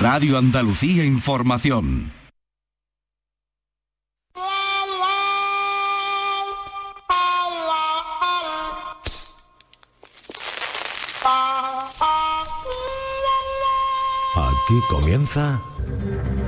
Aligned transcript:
Radio 0.00 0.38
Andalucía 0.38 1.04
Información. 1.04 2.12
Aquí 14.36 14.80
comienza 14.88 15.60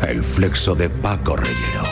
el 0.06 0.22
flexo 0.22 0.76
de 0.76 0.88
Paco 0.88 1.34
Rellero. 1.34 1.82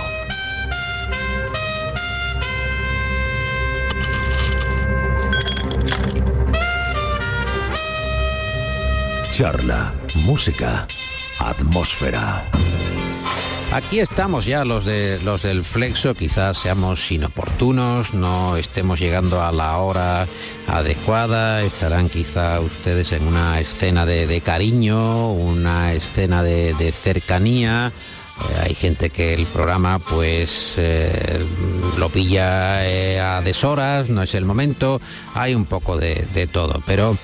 Charla, 9.33 9.93
música, 10.25 10.87
atmósfera. 11.39 12.45
Aquí 13.71 14.01
estamos 14.01 14.47
ya 14.47 14.65
los 14.65 14.87
de 14.87 15.21
los 15.23 15.43
del 15.43 15.63
flexo, 15.63 16.15
quizás 16.15 16.57
seamos 16.57 17.13
inoportunos, 17.13 18.15
no 18.15 18.57
estemos 18.57 18.99
llegando 18.99 19.43
a 19.43 19.53
la 19.53 19.77
hora 19.77 20.27
adecuada, 20.67 21.61
estarán 21.61 22.09
quizá 22.09 22.61
ustedes 22.61 23.13
en 23.13 23.27
una 23.27 23.61
escena 23.61 24.07
de, 24.07 24.41
cariño, 24.41 25.33
una 25.33 25.93
escena 25.93 26.43
de, 26.43 26.93
cercanía. 26.93 27.93
Eh, 28.41 28.61
hay 28.65 28.75
gente 28.75 29.11
que 29.11 29.35
el 29.35 29.47
programa 29.47 29.99
pues 29.99 30.75
eh, 30.77 31.45
lo 31.99 32.09
pilla 32.09 32.87
eh, 32.87 33.21
a 33.21 33.41
deshoras, 33.41 34.09
no 34.09 34.23
es 34.23 34.35
el 34.35 34.45
momento, 34.45 35.01
hay 35.35 35.55
un 35.55 35.65
poco 35.65 35.97
de, 35.97 36.49
todo, 36.53 36.81
pero 36.87 37.17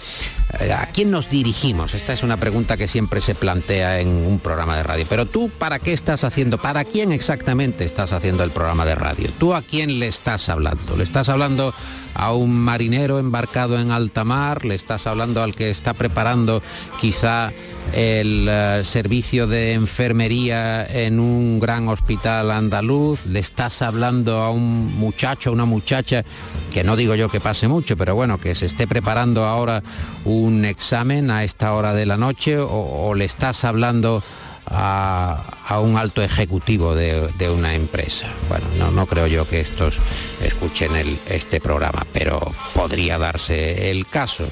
¿A 0.77 0.87
quién 0.87 1.10
nos 1.10 1.30
dirigimos? 1.30 1.95
Esta 1.95 2.12
es 2.12 2.23
una 2.23 2.37
pregunta 2.37 2.77
que 2.77 2.87
siempre 2.87 3.20
se 3.20 3.34
plantea 3.34 3.98
en 3.98 4.09
un 4.09 4.38
programa 4.38 4.77
de 4.77 4.84
radio. 4.84 5.04
Pero 5.09 5.27
tú, 5.27 5.50
¿para 5.50 5.80
qué 5.80 5.92
estás 5.92 6.23
haciendo? 6.23 6.59
¿Para 6.59 6.84
quién 6.84 7.10
exactamente 7.10 7.85
estás 7.85 8.12
haciendo 8.12 8.45
el 8.45 8.52
programa 8.52 8.85
de 8.85 8.95
radio? 8.95 9.32
¿Tú 9.37 9.52
a 9.52 9.62
quién 9.62 9.98
le 9.98 10.07
estás 10.07 10.48
hablando? 10.48 10.96
¿Le 10.96 11.02
estás 11.02 11.29
hablando 11.29 11.74
a 12.15 12.32
un 12.35 12.57
marinero 12.57 13.18
embarcado 13.18 13.80
en 13.80 13.90
alta 13.90 14.23
mar? 14.23 14.65
¿Le 14.65 14.76
estás 14.76 15.09
hablando 15.09 15.42
al 15.42 15.57
que 15.57 15.70
está 15.70 15.92
preparando 15.92 16.62
quizá 17.01 17.51
el 17.93 18.46
eh, 18.49 18.82
servicio 18.85 19.46
de 19.46 19.73
enfermería 19.73 20.85
en 20.87 21.21
un 21.21 21.60
gran 21.60 21.88
hospital 21.88 22.51
andaluz, 22.51 23.26
le 23.26 23.41
estás 23.41 23.82
hablando 23.82 24.38
a 24.38 24.51
un 24.51 24.87
muchacho, 24.96 25.52
una 25.52 25.65
muchacha, 25.65 26.24
que 26.73 26.85
no 26.85 26.96
digo 26.96 27.15
yo 27.15 27.29
que 27.29 27.41
pase 27.41 27.68
mucho, 27.68 27.96
pero 27.96 28.15
bueno, 28.15 28.38
que 28.38 28.54
se 28.54 28.66
esté 28.66 28.87
preparando 28.87 29.45
ahora 29.45 29.82
un 30.24 30.65
examen 30.65 31.30
a 31.30 31.45
esta 31.45 31.74
hora 31.74 31.93
de 31.93 32.07
la 32.07 32.16
noche, 32.16 32.59
o, 32.59 33.15
le 33.15 33.24
estás 33.24 33.65
hablando 33.65 34.23
a, 34.66 35.43
un 35.80 35.96
alto 35.96 36.23
ejecutivo 36.23 36.95
de, 36.95 37.51
una 37.51 37.74
empresa. 37.74 38.29
Bueno, 38.48 38.66
no, 38.79 38.91
no, 38.91 39.07
creo 39.07 39.26
yo 39.26 39.48
que 39.48 39.60
estos 39.60 39.98
escuchen 40.41 40.91
este 41.29 41.60
programa, 41.60 42.07
pero 42.13 42.41
podría 42.74 43.19
darse 43.19 43.91
el 43.91 44.07
caso. 44.07 44.48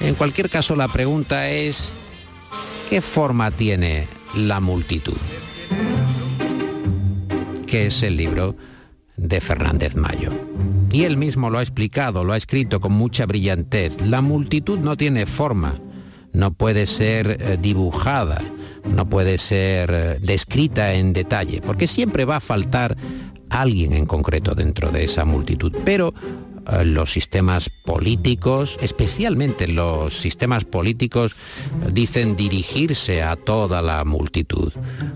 En 0.00 0.14
cualquier 0.14 0.50
caso, 0.50 0.76
la 0.76 0.88
pregunta 0.88 1.48
es, 1.48 1.92
¿Qué 2.88 3.00
forma 3.00 3.50
tiene 3.50 4.06
la 4.36 4.60
multitud? 4.60 5.16
Que 7.66 7.86
es 7.86 8.04
el 8.04 8.16
libro 8.16 8.54
de 9.16 9.40
Fernández 9.40 9.96
Mayo. 9.96 10.30
Y 10.92 11.02
él 11.02 11.16
mismo 11.16 11.50
lo 11.50 11.58
ha 11.58 11.62
explicado, 11.62 12.22
lo 12.22 12.32
ha 12.32 12.36
escrito 12.36 12.80
con 12.80 12.92
mucha 12.92 13.26
brillantez. 13.26 14.00
La 14.00 14.20
multitud 14.20 14.78
no 14.78 14.96
tiene 14.96 15.26
forma, 15.26 15.80
no 16.32 16.52
puede 16.52 16.86
ser 16.86 17.38
eh, 17.40 17.58
dibujada, 17.60 18.40
no 18.88 19.08
puede 19.08 19.38
ser 19.38 19.90
eh, 19.92 20.18
descrita 20.20 20.94
en 20.94 21.12
detalle, 21.12 21.60
porque 21.60 21.88
siempre 21.88 22.24
va 22.24 22.36
a 22.36 22.40
faltar 22.40 22.96
alguien 23.50 23.94
en 23.94 24.06
concreto 24.06 24.54
dentro 24.54 24.92
de 24.92 25.04
esa 25.04 25.24
multitud. 25.24 25.74
Pero 25.84 26.14
los 26.84 27.12
sistemas 27.12 27.70
políticos, 27.84 28.76
especialmente 28.80 29.68
los 29.68 30.18
sistemas 30.18 30.64
políticos, 30.64 31.36
dicen 31.92 32.36
dirigirse 32.36 33.22
a 33.22 33.36
toda 33.36 33.82
la 33.82 34.04
multitud. 34.04 34.72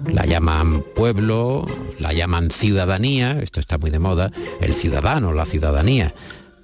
La 0.06 0.26
llaman 0.26 0.84
pueblo, 0.94 1.66
la 1.98 2.12
llaman 2.12 2.50
ciudadanía, 2.50 3.40
esto 3.40 3.60
está 3.60 3.78
muy 3.78 3.90
de 3.90 3.98
moda, 3.98 4.30
el 4.60 4.74
ciudadano, 4.74 5.32
la 5.32 5.46
ciudadanía, 5.46 6.14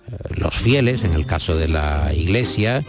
eh, 0.08 0.16
los 0.36 0.54
fieles, 0.54 1.02
en 1.04 1.12
el 1.12 1.26
caso 1.26 1.56
de 1.56 1.68
la 1.68 2.12
iglesia, 2.14 2.84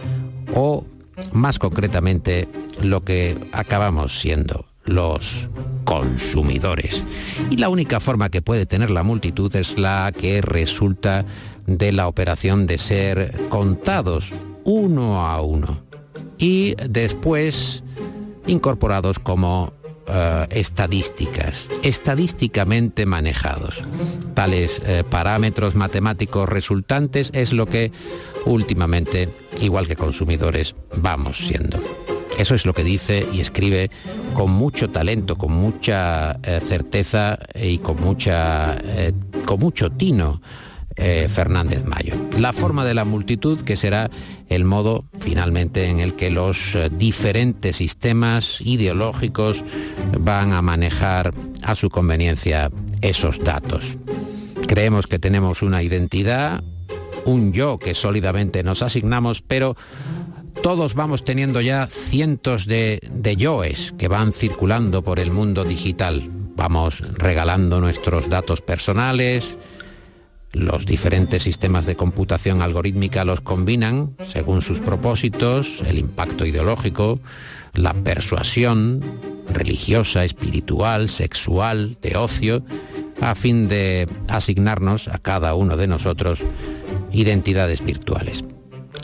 o 0.54 0.84
más 1.32 1.58
concretamente 1.58 2.48
lo 2.80 3.04
que 3.04 3.36
acabamos 3.52 4.18
siendo, 4.20 4.66
los 4.84 5.48
consumidores. 5.84 7.02
Y 7.50 7.56
la 7.56 7.68
única 7.68 7.98
forma 7.98 8.28
que 8.28 8.42
puede 8.42 8.66
tener 8.66 8.90
la 8.90 9.02
multitud 9.02 9.54
es 9.56 9.78
la 9.78 10.12
que 10.16 10.40
resulta 10.42 11.24
de 11.68 11.92
la 11.92 12.08
operación 12.08 12.66
de 12.66 12.78
ser 12.78 13.32
contados 13.50 14.32
uno 14.64 15.24
a 15.26 15.40
uno 15.42 15.82
y 16.38 16.74
después 16.88 17.82
incorporados 18.46 19.18
como 19.18 19.74
eh, 20.06 20.46
estadísticas, 20.50 21.68
estadísticamente 21.82 23.04
manejados. 23.04 23.84
Tales 24.32 24.80
eh, 24.86 25.04
parámetros 25.08 25.74
matemáticos 25.74 26.48
resultantes 26.48 27.30
es 27.34 27.52
lo 27.52 27.66
que 27.66 27.92
últimamente, 28.46 29.28
igual 29.60 29.86
que 29.86 29.96
consumidores, 29.96 30.74
vamos 30.96 31.36
siendo. 31.36 31.78
Eso 32.38 32.54
es 32.54 32.64
lo 32.64 32.72
que 32.72 32.84
dice 32.84 33.26
y 33.32 33.40
escribe 33.40 33.90
con 34.32 34.50
mucho 34.50 34.88
talento, 34.88 35.36
con 35.36 35.52
mucha 35.52 36.38
eh, 36.42 36.60
certeza 36.66 37.38
y 37.54 37.78
con, 37.78 38.00
mucha, 38.00 38.78
con 39.44 39.60
mucho 39.60 39.90
tino 39.90 40.40
eh, 40.98 41.28
Fernández 41.30 41.84
Mayo. 41.84 42.14
La 42.36 42.52
forma 42.52 42.84
de 42.84 42.92
la 42.92 43.04
multitud, 43.04 43.60
que 43.60 43.76
será 43.76 44.10
el 44.48 44.64
modo 44.64 45.04
finalmente 45.20 45.86
en 45.86 46.00
el 46.00 46.14
que 46.14 46.28
los 46.28 46.74
eh, 46.74 46.90
diferentes 46.90 47.76
sistemas 47.76 48.60
ideológicos 48.60 49.64
van 50.18 50.52
a 50.52 50.60
manejar 50.60 51.32
a 51.62 51.76
su 51.76 51.88
conveniencia 51.88 52.70
esos 53.00 53.42
datos. 53.42 53.96
Creemos 54.66 55.06
que 55.06 55.20
tenemos 55.20 55.62
una 55.62 55.84
identidad, 55.84 56.64
un 57.24 57.52
yo 57.52 57.78
que 57.78 57.94
sólidamente 57.94 58.64
nos 58.64 58.82
asignamos, 58.82 59.40
pero 59.40 59.76
todos 60.62 60.94
vamos 60.94 61.24
teniendo 61.24 61.60
ya 61.60 61.86
cientos 61.86 62.66
de, 62.66 63.00
de 63.08 63.36
yoes 63.36 63.94
que 63.96 64.08
van 64.08 64.32
circulando 64.32 65.02
por 65.02 65.20
el 65.20 65.30
mundo 65.30 65.64
digital. 65.64 66.28
Vamos 66.56 67.00
regalando 67.16 67.80
nuestros 67.80 68.28
datos 68.28 68.62
personales, 68.62 69.58
los 70.52 70.86
diferentes 70.86 71.42
sistemas 71.42 71.86
de 71.86 71.96
computación 71.96 72.62
algorítmica 72.62 73.24
los 73.24 73.40
combinan 73.40 74.14
según 74.24 74.62
sus 74.62 74.80
propósitos, 74.80 75.82
el 75.86 75.98
impacto 75.98 76.46
ideológico, 76.46 77.20
la 77.74 77.94
persuasión 77.94 79.02
religiosa, 79.50 80.24
espiritual, 80.24 81.08
sexual, 81.08 81.96
de 82.00 82.16
ocio, 82.16 82.64
a 83.20 83.34
fin 83.34 83.68
de 83.68 84.08
asignarnos 84.28 85.08
a 85.08 85.18
cada 85.18 85.54
uno 85.54 85.76
de 85.76 85.86
nosotros 85.86 86.40
identidades 87.12 87.84
virtuales. 87.84 88.44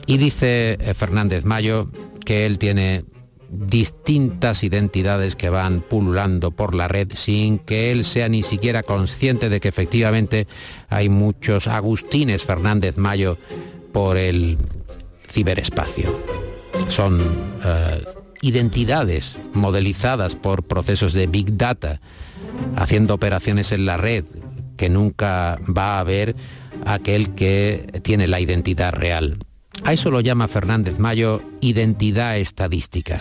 Y 0.07 0.19
dice 0.19 0.77
eh, 0.81 0.95
Fernández 0.95 1.45
Mayo 1.45 1.91
que 2.25 2.47
él 2.47 2.59
tiene 2.59 3.05
distintas 3.57 4.65
identidades 4.65 5.37
que 5.37 5.49
van 5.49 5.81
pululando 5.81 6.51
por 6.51 6.75
la 6.75 6.89
red 6.89 7.13
sin 7.15 7.59
que 7.59 7.91
él 7.93 8.05
sea 8.05 8.29
ni 8.29 8.43
siquiera 8.43 8.83
consciente 8.83 9.49
de 9.49 9.61
que 9.61 9.69
efectivamente 9.69 10.47
hay 10.89 11.09
muchos 11.09 11.69
Agustines 11.69 12.45
Fernández 12.45 12.97
Mayo 12.97 13.39
por 13.93 14.17
el 14.17 14.59
ciberespacio. 15.29 16.19
Son 16.89 17.21
eh, 17.65 18.05
identidades 18.43 19.39
modelizadas 19.53 20.35
por 20.35 20.65
procesos 20.65 21.13
de 21.13 21.27
Big 21.27 21.57
Data, 21.57 22.01
haciendo 22.77 23.15
operaciones 23.15 23.73
en 23.73 23.87
la 23.87 23.97
red 23.97 24.25
que 24.77 24.91
nunca 24.91 25.59
va 25.67 25.99
a 26.01 26.05
ver 26.05 26.35
aquel 26.85 27.35
que 27.35 28.01
tiene 28.03 28.29
la 28.29 28.41
identidad 28.41 28.93
real. 28.93 29.39
A 29.83 29.93
eso 29.93 30.11
lo 30.11 30.21
llama 30.21 30.49
Fernández 30.49 30.99
Mayo 30.99 31.43
identidad 31.61 32.39
estadística. 32.39 33.21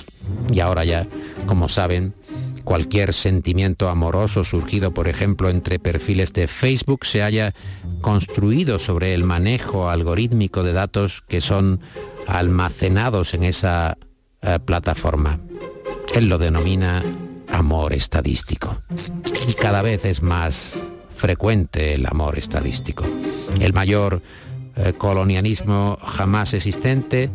Y 0.51 0.59
ahora 0.59 0.85
ya, 0.85 1.07
como 1.45 1.67
saben, 1.67 2.13
cualquier 2.63 3.13
sentimiento 3.13 3.89
amoroso 3.89 4.43
surgido, 4.43 4.93
por 4.93 5.07
ejemplo, 5.07 5.49
entre 5.49 5.79
perfiles 5.79 6.33
de 6.33 6.47
Facebook 6.47 7.05
se 7.05 7.23
haya 7.23 7.53
construido 8.01 8.79
sobre 8.79 9.13
el 9.13 9.23
manejo 9.23 9.89
algorítmico 9.89 10.63
de 10.63 10.73
datos 10.73 11.23
que 11.27 11.41
son 11.41 11.81
almacenados 12.27 13.33
en 13.33 13.43
esa 13.43 13.97
eh, 14.41 14.59
plataforma. 14.63 15.39
Él 16.13 16.29
lo 16.29 16.37
denomina 16.37 17.03
amor 17.49 17.93
estadístico. 17.93 18.81
Y 19.47 19.53
cada 19.53 19.81
vez 19.81 20.05
es 20.05 20.21
más 20.21 20.75
frecuente 21.15 21.93
el 21.93 22.05
amor 22.05 22.37
estadístico. 22.37 23.05
El 23.59 23.73
mayor 23.73 24.21
eh, 24.75 24.93
colonialismo 24.93 25.97
jamás 26.01 26.53
existente 26.53 27.29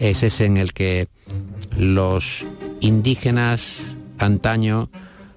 es 0.00 0.22
ese 0.22 0.46
en 0.46 0.56
el 0.56 0.72
que 0.72 1.08
los 1.76 2.44
indígenas 2.80 3.80
antaño 4.18 4.90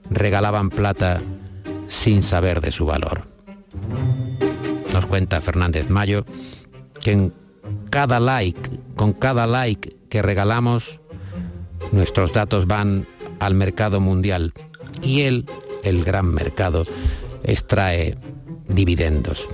regalaban 0.10 0.70
plata 0.70 1.22
sin 1.88 2.24
saber 2.24 2.62
de 2.62 2.72
su 2.72 2.86
valor. 2.86 3.24
Nos 4.94 5.06
cuenta 5.06 5.42
Fernández 5.42 5.90
Mayo 5.90 6.26
que 7.02 7.12
en 7.12 7.34
cada 7.90 8.20
like, 8.20 8.70
con 8.96 9.14
cada 9.14 9.46
like 9.46 9.96
que 10.10 10.22
regalamos, 10.22 11.00
nuestros 11.92 12.34
datos 12.34 12.68
van 12.68 13.08
al 13.40 13.54
mercado 13.54 14.00
mundial 14.00 14.54
y 15.02 15.22
él, 15.22 15.46
el 15.84 16.04
gran 16.04 16.34
mercado, 16.34 16.84
extrae 17.44 18.18
dividendos. 18.68 19.48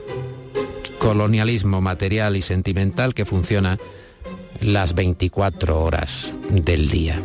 Colonialismo 1.02 1.82
material 1.82 2.38
y 2.38 2.44
sentimental 2.44 3.16
que 3.16 3.26
funciona 3.26 3.80
las 4.60 4.94
24 4.94 5.82
horas 5.82 6.36
del 6.52 6.90
día. 6.90 7.20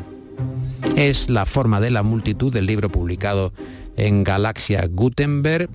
Es 0.96 1.28
la 1.28 1.44
forma 1.44 1.78
de 1.78 1.90
la 1.90 2.02
multitud 2.02 2.50
del 2.50 2.64
libro 2.64 2.88
publicado 2.88 3.52
en 3.99 4.25
Galaxia 4.25 4.88
Gutenberg 4.90 5.69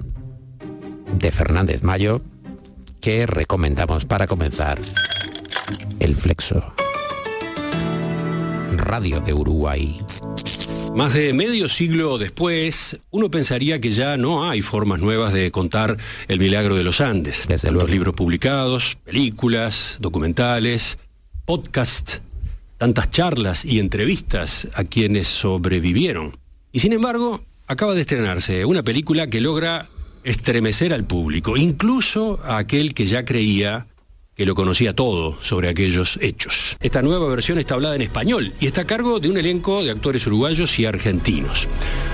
de 1.15 1.31
Fernández 1.31 1.83
Mayo 1.83 2.23
que 3.01 3.27
recomendamos 3.27 4.05
para 4.05 4.25
comenzar 4.25 4.79
el 5.99 6.15
Flexo. 6.15 6.73
Radio 8.77 9.21
de 9.21 9.35
Uruguay. 9.35 10.01
Más 10.95 11.13
de 11.13 11.33
medio 11.33 11.69
siglo 11.69 12.17
después, 12.17 12.97
uno 13.11 13.31
pensaría 13.31 13.79
que 13.79 13.91
ya 13.91 14.17
no 14.17 14.49
hay 14.49 14.61
formas 14.61 14.99
nuevas 15.01 15.33
de 15.33 15.49
contar 15.49 15.97
el 16.27 16.39
milagro 16.39 16.75
de 16.75 16.83
los 16.83 17.01
Andes. 17.01 17.47
Los 17.63 17.89
libros 17.89 18.13
publicados, 18.13 18.97
películas, 19.03 19.97
documentales, 19.99 20.99
podcast, 21.45 22.17
tantas 22.77 23.09
charlas 23.09 23.63
y 23.63 23.79
entrevistas 23.79 24.67
a 24.73 24.83
quienes 24.83 25.27
sobrevivieron. 25.27 26.37
Y 26.71 26.81
sin 26.81 26.93
embargo, 26.93 27.41
acaba 27.67 27.93
de 27.93 28.01
estrenarse 28.01 28.65
una 28.65 28.83
película 28.83 29.27
que 29.27 29.41
logra 29.41 29.87
estremecer 30.23 30.93
al 30.93 31.05
público, 31.05 31.57
incluso 31.57 32.39
a 32.43 32.57
aquel 32.57 32.93
que 32.93 33.05
ya 33.05 33.25
creía 33.25 33.87
que 34.35 34.45
lo 34.45 34.55
conocía 34.55 34.95
todo 34.95 35.37
sobre 35.41 35.69
aquellos 35.69 36.17
hechos. 36.21 36.77
Esta 36.79 37.01
nueva 37.01 37.27
versión 37.27 37.57
está 37.57 37.75
hablada 37.75 37.95
en 37.95 38.01
español 38.01 38.53
y 38.59 38.67
está 38.67 38.81
a 38.81 38.87
cargo 38.87 39.19
de 39.19 39.29
un 39.29 39.37
elenco 39.37 39.83
de 39.83 39.91
actores 39.91 40.25
uruguayos 40.27 40.79
y 40.79 40.85
argentinos. 40.85 41.67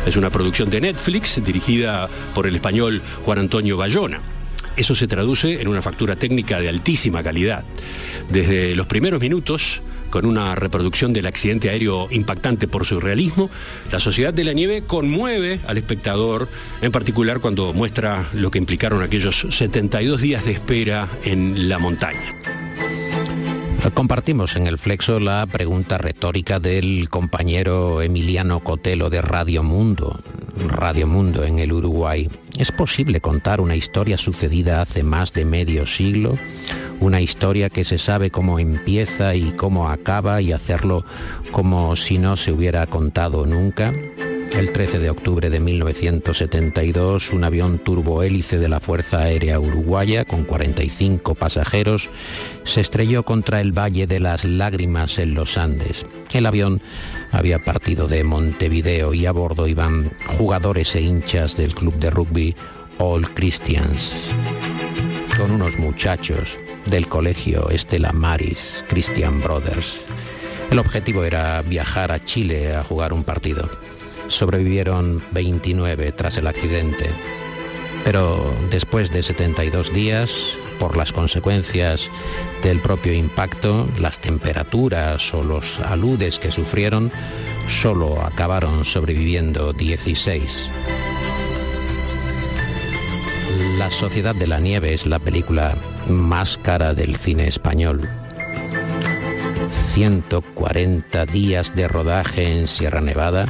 Es 0.06 0.16
una 0.16 0.32
producción 0.32 0.70
de 0.70 0.82
Netflix 0.82 1.44
dirigida 1.44 2.10
por 2.34 2.48
el 2.48 2.56
español 2.56 3.02
Juan 3.24 3.40
Antonio 3.40 3.78
Bayona. 3.78 4.22
Eso 4.76 4.96
se 4.96 5.08
traduce 5.08 5.62
en 5.62 5.68
una 5.68 5.82
factura 5.82 6.16
técnica 6.16 6.60
de 6.60 6.70
altísima 6.70 7.24
calidad. 7.24 7.64
Desde 8.30 8.76
los 8.76 8.88
primeros 8.88 9.20
minutos, 9.20 9.82
con 10.10 10.26
una 10.26 10.56
reproducción 10.56 11.14
del 11.14 11.26
accidente 11.26 11.70
aéreo 11.70 12.08
impactante 12.12 12.68
por 12.68 12.86
su 12.86 13.00
realismo, 13.00 13.50
la 13.92 14.00
Sociedad 14.00 14.34
de 14.34 14.44
la 14.44 14.54
Nieve 14.54 14.84
conmueve 14.86 15.60
al 15.68 15.78
espectador, 15.78 16.48
en 16.82 16.92
particular 16.92 17.40
cuando 17.40 17.74
muestra 17.74 18.26
lo 18.34 18.52
que 18.52 18.60
implicaron 18.60 19.02
aquellos 19.02 19.48
72 19.50 20.22
días 20.22 20.46
de 20.46 20.52
espera 20.52 21.10
en 21.24 21.70
la 21.70 21.80
montaña. 21.80 22.36
Compartimos 23.94 24.56
en 24.56 24.68
el 24.68 24.78
Flexo 24.78 25.20
la 25.20 25.46
pregunta 25.46 25.98
retórica 25.98 26.60
del 26.60 27.10
compañero 27.10 28.02
Emiliano 28.02 28.60
Cotelo 28.60 29.10
de 29.10 29.22
Radio 29.22 29.64
Mundo, 29.64 30.20
Radio 30.68 31.08
Mundo 31.08 31.44
en 31.44 31.60
el 31.60 31.72
Uruguay. 31.72 32.30
¿Es 32.58 32.72
posible 32.72 33.22
contar 33.22 33.62
una 33.62 33.76
historia 33.76 34.18
sucedida 34.18 34.82
hace 34.82 35.04
más 35.04 35.34
de 35.34 35.46
medio 35.46 35.88
siglo? 35.88 36.38
Una 37.00 37.22
historia 37.22 37.70
que 37.70 37.86
se 37.86 37.98
sabe 37.98 38.30
cómo 38.30 38.60
empieza 38.60 39.36
y 39.36 39.52
cómo 39.52 39.90
acaba 39.90 40.42
y 40.42 40.52
hacerlo 40.52 41.06
como 41.52 41.96
si 41.96 42.18
no 42.18 42.36
se 42.36 42.52
hubiera 42.52 42.86
contado 42.88 43.46
nunca. 43.46 43.94
El 44.54 44.72
13 44.72 45.00
de 45.00 45.10
octubre 45.10 45.50
de 45.50 45.60
1972, 45.60 47.32
un 47.32 47.44
avión 47.44 47.80
turbohélice 47.80 48.58
de 48.58 48.70
la 48.70 48.80
Fuerza 48.80 49.20
Aérea 49.20 49.60
Uruguaya, 49.60 50.26
con 50.26 50.44
45 50.44 51.36
pasajeros, 51.36 52.10
se 52.64 52.82
estrelló 52.82 53.24
contra 53.24 53.62
el 53.62 53.78
Valle 53.78 54.08
de 54.08 54.20
las 54.20 54.46
Lágrimas 54.46 55.20
en 55.20 55.34
los 55.34 55.58
Andes. 55.58 56.06
El 56.34 56.46
avión 56.46 56.82
había 57.32 57.60
partido 57.60 58.08
de 58.08 58.24
Montevideo 58.24 59.14
y 59.14 59.26
a 59.26 59.32
bordo 59.32 59.68
iban 59.68 60.12
jugadores 60.38 60.96
e 60.96 61.02
hinchas 61.02 61.56
del 61.56 61.76
club 61.76 61.96
de 62.00 62.10
rugby 62.10 62.56
All 63.00 63.30
Christians, 63.34 64.14
con 65.38 65.52
unos 65.52 65.78
muchachos 65.78 66.58
del 66.86 67.08
colegio 67.08 67.70
Estela 67.70 68.12
Maris 68.12 68.84
Christian 68.88 69.42
Brothers. 69.42 70.00
El 70.72 70.80
objetivo 70.80 71.24
era 71.24 71.62
viajar 71.62 72.12
a 72.12 72.24
Chile 72.24 72.76
a 72.76 72.84
jugar 72.84 73.14
un 73.14 73.24
partido. 73.24 73.70
Sobrevivieron 74.28 75.24
29 75.32 76.12
tras 76.12 76.38
el 76.38 76.48
accidente, 76.48 77.10
pero 78.04 78.54
después 78.70 79.12
de 79.12 79.24
72 79.24 79.94
días, 79.94 80.58
por 80.80 80.98
las 80.98 81.12
consecuencias 81.12 82.10
del 82.64 82.80
propio 82.80 83.14
impacto, 83.14 83.88
las 84.00 84.20
temperaturas 84.20 85.34
o 85.34 85.44
los 85.44 85.80
aludes 85.80 86.40
que 86.40 86.52
sufrieron, 86.52 87.12
solo 87.68 88.22
acabaron 88.22 88.86
sobreviviendo 88.86 89.74
16. 89.74 90.70
La 93.78 93.90
Sociedad 93.90 94.36
de 94.36 94.48
la 94.48 94.60
Nieve 94.60 94.94
es 94.94 95.06
la 95.06 95.20
película 95.20 95.76
más 96.08 96.58
cara 96.58 96.94
del 96.94 97.16
cine 97.16 97.48
español. 97.48 98.10
140 99.94 101.26
días 101.26 101.76
de 101.76 101.88
rodaje 101.88 102.52
en 102.52 102.68
Sierra 102.68 103.02
Nevada 103.02 103.46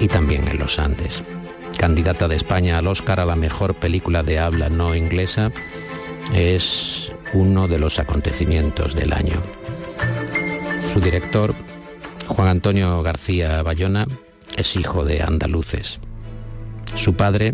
y 0.00 0.08
también 0.08 0.48
en 0.48 0.58
los 0.58 0.78
Andes. 0.78 1.22
Candidata 1.78 2.28
de 2.28 2.36
España 2.36 2.78
al 2.78 2.86
Oscar 2.86 3.20
a 3.20 3.26
la 3.26 3.36
mejor 3.36 3.74
película 3.74 4.22
de 4.22 4.38
habla 4.38 4.68
no 4.68 4.94
inglesa, 4.94 5.52
es 6.32 7.12
uno 7.32 7.68
de 7.68 7.78
los 7.78 7.98
acontecimientos 7.98 8.94
del 8.94 9.12
año. 9.12 9.40
Su 10.92 11.00
director, 11.00 11.54
Juan 12.26 12.48
Antonio 12.48 13.02
García 13.02 13.62
Bayona, 13.62 14.06
es 14.56 14.76
hijo 14.76 15.04
de 15.04 15.22
andaluces. 15.22 16.00
Su 16.96 17.14
padre, 17.14 17.52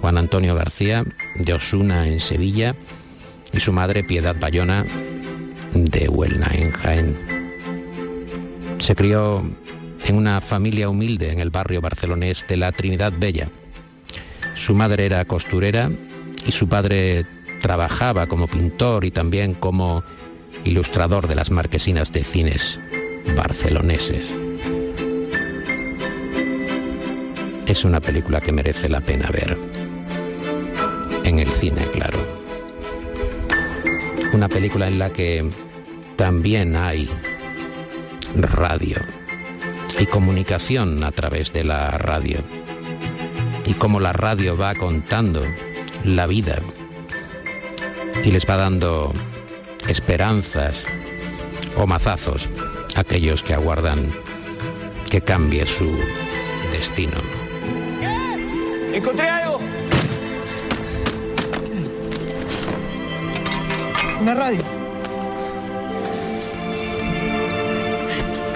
Juan 0.00 0.18
Antonio 0.18 0.54
García, 0.54 1.04
de 1.36 1.54
Osuna 1.54 2.06
en 2.06 2.20
Sevilla, 2.20 2.76
y 3.52 3.60
su 3.60 3.72
madre, 3.72 4.04
Piedad 4.04 4.36
Bayona, 4.38 4.84
de 5.72 6.08
Huelna 6.08 6.50
en 6.52 6.70
Jaén. 6.72 7.16
Se 8.78 8.94
crió 8.94 9.44
en 10.06 10.16
una 10.16 10.40
familia 10.40 10.88
humilde 10.88 11.32
en 11.32 11.40
el 11.40 11.50
barrio 11.50 11.80
barcelonés 11.80 12.44
de 12.48 12.56
la 12.56 12.70
Trinidad 12.70 13.12
Bella. 13.18 13.48
Su 14.54 14.74
madre 14.74 15.04
era 15.04 15.24
costurera 15.24 15.90
y 16.46 16.52
su 16.52 16.68
padre 16.68 17.26
trabajaba 17.60 18.28
como 18.28 18.46
pintor 18.46 19.04
y 19.04 19.10
también 19.10 19.54
como 19.54 20.04
ilustrador 20.64 21.26
de 21.26 21.34
las 21.34 21.50
marquesinas 21.50 22.12
de 22.12 22.22
cines 22.22 22.80
barceloneses. 23.36 24.32
Es 27.66 27.84
una 27.84 28.00
película 28.00 28.40
que 28.40 28.52
merece 28.52 28.88
la 28.88 29.00
pena 29.00 29.28
ver. 29.30 29.58
En 31.24 31.40
el 31.40 31.50
cine, 31.50 31.84
claro. 31.92 32.18
Una 34.32 34.48
película 34.48 34.86
en 34.86 35.00
la 35.00 35.10
que 35.10 35.50
también 36.14 36.76
hay 36.76 37.10
radio 38.36 39.15
y 39.98 40.06
comunicación 40.06 41.02
a 41.04 41.12
través 41.12 41.52
de 41.52 41.64
la 41.64 41.90
radio. 41.92 42.38
Y 43.64 43.74
cómo 43.74 44.00
la 44.00 44.12
radio 44.12 44.56
va 44.56 44.74
contando 44.74 45.42
la 46.04 46.26
vida 46.26 46.60
y 48.24 48.30
les 48.30 48.48
va 48.48 48.56
dando 48.56 49.12
esperanzas 49.88 50.84
o 51.76 51.86
mazazos 51.86 52.50
a 52.94 53.00
aquellos 53.00 53.42
que 53.42 53.54
aguardan 53.54 54.10
que 55.10 55.20
cambie 55.20 55.66
su 55.66 55.90
destino. 56.72 57.18
¡Encontré 58.92 59.28
algo! 59.28 59.60
Una 64.20 64.34
radio. 64.34 64.65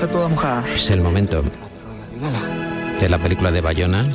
Está 0.00 0.12
toda 0.12 0.28
mojada. 0.28 0.64
Es 0.74 0.88
el 0.88 1.02
momento 1.02 1.42
de 3.00 3.08
la 3.10 3.18
película 3.18 3.50
de 3.50 3.60
Bayona 3.60 4.06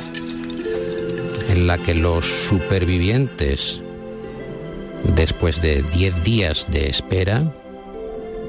en 1.48 1.68
la 1.68 1.78
que 1.78 1.94
los 1.94 2.26
supervivientes 2.26 3.84
Después 5.04 5.62
de 5.62 5.84
10 5.84 6.24
días 6.24 6.72
de 6.72 6.90
espera, 6.90 7.44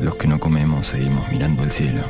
los 0.00 0.16
que 0.16 0.26
no 0.26 0.40
comemos 0.40 0.86
seguimos 0.86 1.30
mirando 1.30 1.62
al 1.62 1.70
cielo. 1.70 2.00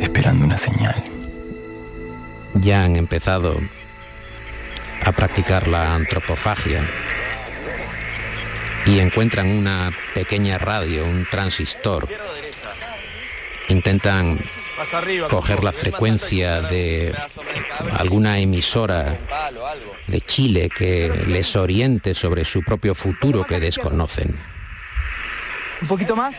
Esperando 0.00 0.44
una 0.44 0.56
señal. 0.56 1.02
Ya 2.54 2.84
han 2.84 2.94
empezado 2.94 3.58
a 5.04 5.10
practicar 5.10 5.66
la 5.66 5.96
antropofagia 5.96 6.82
y 8.86 9.00
encuentran 9.00 9.48
una 9.48 9.92
pequeña 10.14 10.58
radio, 10.58 11.04
un 11.04 11.26
transistor, 11.30 12.08
intentan 13.68 14.38
coger 15.28 15.64
la 15.64 15.72
frecuencia 15.72 16.60
de 16.60 17.14
alguna 17.98 18.38
emisora 18.38 19.18
de 20.06 20.20
Chile 20.20 20.68
que 20.68 21.24
les 21.26 21.56
oriente 21.56 22.14
sobre 22.14 22.44
su 22.44 22.62
propio 22.62 22.94
futuro 22.94 23.44
que 23.44 23.58
desconocen. 23.58 24.34
Un 25.82 25.88
poquito 25.88 26.14
más. 26.14 26.34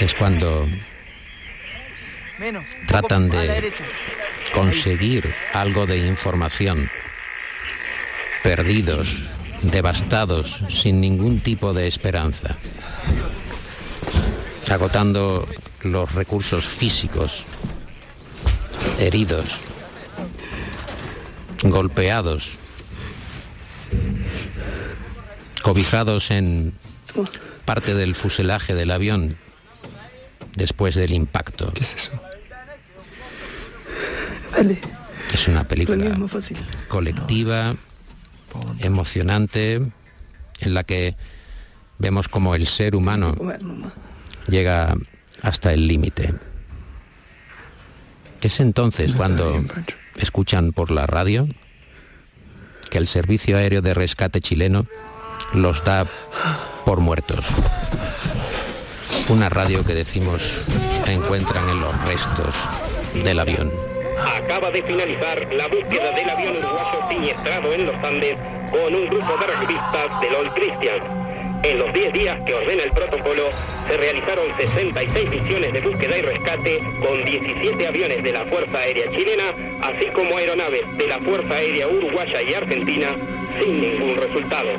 Es 0.00 0.14
cuando 0.14 0.66
tratan 2.86 3.30
de 3.30 3.72
conseguir 4.52 5.32
algo 5.52 5.86
de 5.86 5.98
información. 5.98 6.90
Perdidos, 8.42 9.30
devastados, 9.62 10.62
sin 10.68 11.00
ningún 11.00 11.40
tipo 11.40 11.72
de 11.72 11.86
esperanza. 11.86 12.56
Agotando 14.70 15.46
los 15.82 16.12
recursos 16.14 16.64
físicos, 16.64 17.44
heridos, 18.98 19.46
golpeados, 21.62 22.58
cobijados 25.62 26.30
en 26.30 26.74
parte 27.64 27.94
del 27.94 28.14
fuselaje 28.14 28.74
del 28.74 28.90
avión 28.90 29.36
después 30.54 30.94
del 30.94 31.12
impacto. 31.12 31.72
¿Qué 31.72 31.80
es 31.80 31.94
eso? 31.94 32.12
Dale. 34.52 34.80
Es 35.32 35.48
una 35.48 35.64
película 35.64 36.16
fácil. 36.28 36.58
Emocionante, 38.80 39.76
en 40.60 40.74
la 40.74 40.84
que 40.84 41.16
vemos 41.98 42.28
como 42.28 42.54
el 42.54 42.66
ser 42.66 42.96
humano 42.96 43.34
llega 44.48 44.94
hasta 45.42 45.72
el 45.72 45.86
límite. 45.86 46.34
Es 48.40 48.58
entonces 48.60 49.12
cuando 49.14 49.64
escuchan 50.16 50.72
por 50.72 50.90
la 50.90 51.06
radio 51.06 51.46
que 52.90 52.98
el 52.98 53.06
Servicio 53.06 53.56
Aéreo 53.56 53.82
de 53.82 53.94
Rescate 53.94 54.40
chileno 54.40 54.86
los 55.54 55.84
da 55.84 56.06
por 56.84 57.00
muertos. 57.00 57.44
Una 59.28 59.48
radio 59.48 59.84
que 59.84 59.94
decimos 59.94 60.42
encuentran 61.06 61.68
en 61.68 61.80
los 61.80 62.04
restos 62.04 62.54
del 63.24 63.38
avión. 63.38 63.91
Acaba 64.18 64.70
de 64.70 64.82
finalizar 64.82 65.46
la 65.54 65.66
búsqueda 65.68 66.12
del 66.12 66.30
avión 66.30 66.56
uruguayo 66.56 67.08
siniestrado 67.08 67.72
en 67.72 67.86
los 67.86 67.96
Andes 67.96 68.36
con 68.70 68.94
un 68.94 69.06
grupo 69.06 69.36
de 69.36 69.46
revistas 69.46 70.20
del 70.20 70.34
Old 70.34 70.54
Christian. 70.54 71.22
En 71.62 71.78
los 71.78 71.92
10 71.92 72.12
días 72.12 72.40
que 72.44 72.54
ordena 72.54 72.82
el 72.82 72.90
protocolo, 72.90 73.44
se 73.88 73.96
realizaron 73.96 74.44
66 74.56 75.30
misiones 75.30 75.72
de 75.72 75.80
búsqueda 75.80 76.18
y 76.18 76.22
rescate 76.22 76.78
con 77.00 77.24
17 77.24 77.86
aviones 77.86 78.22
de 78.22 78.32
la 78.32 78.44
Fuerza 78.46 78.78
Aérea 78.78 79.10
Chilena, 79.12 79.44
así 79.82 80.06
como 80.06 80.36
aeronaves 80.36 80.82
de 80.96 81.06
la 81.06 81.18
Fuerza 81.20 81.54
Aérea 81.54 81.88
Uruguaya 81.88 82.42
y 82.42 82.54
Argentina, 82.54 83.08
sin 83.58 83.80
ningún 83.80 84.16
resultado. 84.16 84.70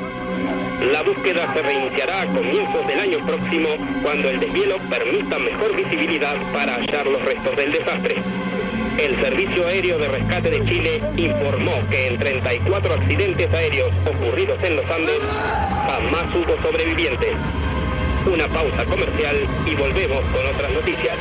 La 0.92 1.02
búsqueda 1.02 1.50
se 1.54 1.62
reiniciará 1.62 2.22
a 2.22 2.26
comienzos 2.26 2.86
del 2.86 3.00
año 3.00 3.18
próximo, 3.26 3.68
cuando 4.02 4.28
el 4.28 4.40
deshielo 4.40 4.76
permita 4.90 5.38
mejor 5.38 5.74
visibilidad 5.74 6.36
para 6.52 6.74
hallar 6.74 7.06
los 7.06 7.22
restos 7.24 7.56
del 7.56 7.72
desastre. 7.72 8.16
El 8.98 9.16
Servicio 9.20 9.66
Aéreo 9.66 9.98
de 9.98 10.08
Rescate 10.08 10.50
de 10.50 10.64
Chile 10.64 11.02
informó 11.16 11.72
que 11.90 12.08
en 12.08 12.18
34 12.18 12.94
accidentes 12.94 13.52
aéreos 13.52 13.90
ocurridos 14.06 14.62
en 14.62 14.76
los 14.76 14.88
Andes 14.88 15.20
jamás 15.86 16.34
hubo 16.34 16.56
sobrevivientes. 16.62 17.34
Una 18.32 18.46
pausa 18.48 18.84
comercial 18.84 19.36
y 19.66 19.74
volvemos 19.74 20.24
con 20.26 20.46
otras 20.46 20.72
noticias. 20.72 21.16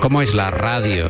¿Cómo 0.00 0.22
es 0.22 0.32
la 0.32 0.50
radio? 0.50 1.08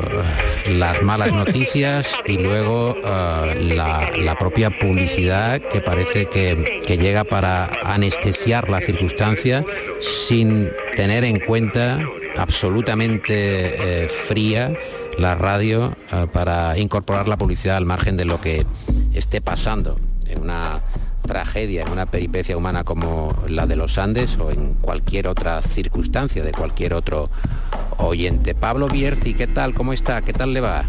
Las 0.67 1.03
malas 1.03 1.33
noticias 1.33 2.13
y 2.27 2.39
luego 2.39 2.97
eh, 2.97 3.75
la, 3.75 4.35
propia 4.39 4.71
publicidad 4.71 5.61
que 5.61 5.81
parece 5.81 6.27
que, 6.27 6.81
que 6.87 6.99
llega 6.99 7.25
para 7.25 7.71
anestesiar 7.85 8.69
la 8.69 8.81
circunstancia 8.81 9.65
sin 10.01 10.71
tener 10.97 11.25
en 11.25 11.39
cuenta 11.39 12.01
absolutamente 12.37 14.05
eh, 14.05 14.09
fría 14.09 14.73
la 15.19 15.35
radio 15.35 15.93
eh, 16.13 16.27
para 16.33 16.79
incorporar 16.79 17.29
la 17.29 17.37
publicidad 17.37 17.77
al 17.77 17.85
margen 17.85 18.17
de 18.17 18.25
lo 18.25 18.41
que 18.41 18.65
esté 19.13 19.41
pasando 19.41 19.99
en 20.27 20.41
una 20.41 20.81
tragedia, 21.27 21.83
en 21.83 21.91
una 21.91 22.07
peripecia 22.07 22.57
humana 22.57 22.85
como 22.85 23.37
la 23.49 23.67
de 23.67 23.77
los 23.77 23.99
Andes 23.99 24.39
o 24.39 24.51
en 24.51 24.75
cualquier 24.81 25.29
otra 25.29 25.61
circunstancia 25.61 26.43
de 26.43 26.53
cualquier 26.53 26.95
otro 26.95 27.29
oyente. 27.99 28.55
Pablo 28.55 28.89
Bierzi, 28.89 29.35
¿qué 29.35 29.47
tal? 29.47 29.75
¿Cómo 29.75 29.93
está? 29.93 30.23
¿Qué 30.23 30.33
tal 30.33 30.55
le 30.55 30.61
va? 30.61 30.85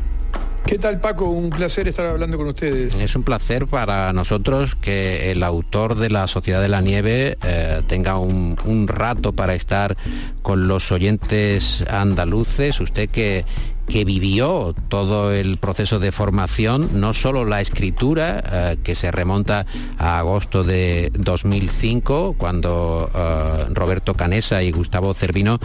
¿Qué 0.65 0.77
tal 0.77 0.99
Paco? 0.99 1.25
Un 1.25 1.49
placer 1.49 1.87
estar 1.87 2.05
hablando 2.05 2.37
con 2.37 2.47
ustedes. 2.47 2.93
Es 2.93 3.15
un 3.15 3.23
placer 3.23 3.65
para 3.65 4.13
nosotros 4.13 4.75
que 4.75 5.31
el 5.31 5.41
autor 5.41 5.95
de 5.95 6.11
la 6.11 6.27
Sociedad 6.27 6.61
de 6.61 6.67
la 6.67 6.81
Nieve 6.81 7.37
eh, 7.43 7.81
tenga 7.87 8.19
un, 8.19 8.55
un 8.65 8.87
rato 8.87 9.33
para 9.33 9.55
estar 9.55 9.97
con 10.43 10.67
los 10.67 10.91
oyentes 10.91 11.83
andaluces. 11.89 12.79
Usted 12.79 13.09
que, 13.09 13.45
que 13.89 14.05
vivió 14.05 14.75
todo 14.87 15.33
el 15.33 15.57
proceso 15.57 15.99
de 15.99 16.11
formación, 16.11 17.01
no 17.01 17.13
solo 17.13 17.43
la 17.43 17.59
escritura, 17.59 18.43
eh, 18.51 18.77
que 18.83 18.93
se 18.95 19.11
remonta 19.11 19.65
a 19.97 20.19
agosto 20.19 20.63
de 20.63 21.11
2005, 21.15 22.35
cuando 22.37 23.09
eh, 23.13 23.65
Roberto 23.73 24.13
Canesa 24.13 24.61
y 24.61 24.71
Gustavo 24.71 25.13
Cervino 25.15 25.59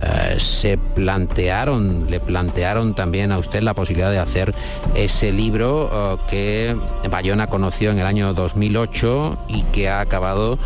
eh, 0.00 0.36
se 0.38 0.76
plantearon, 0.76 2.10
le 2.10 2.20
plantearon 2.20 2.94
también 2.94 3.32
a 3.32 3.38
usted 3.38 3.62
la 3.62 3.74
posibilidad 3.74 4.10
de 4.10 4.18
hacer 4.18 4.54
ese 4.94 5.32
libro 5.32 6.20
que 6.28 6.76
Bayona 7.10 7.46
conoció 7.46 7.90
en 7.90 7.98
el 7.98 8.06
año 8.06 8.34
2008 8.34 9.46
y 9.48 9.62
que 9.62 9.88
ha 9.88 10.00
acabado 10.00 10.58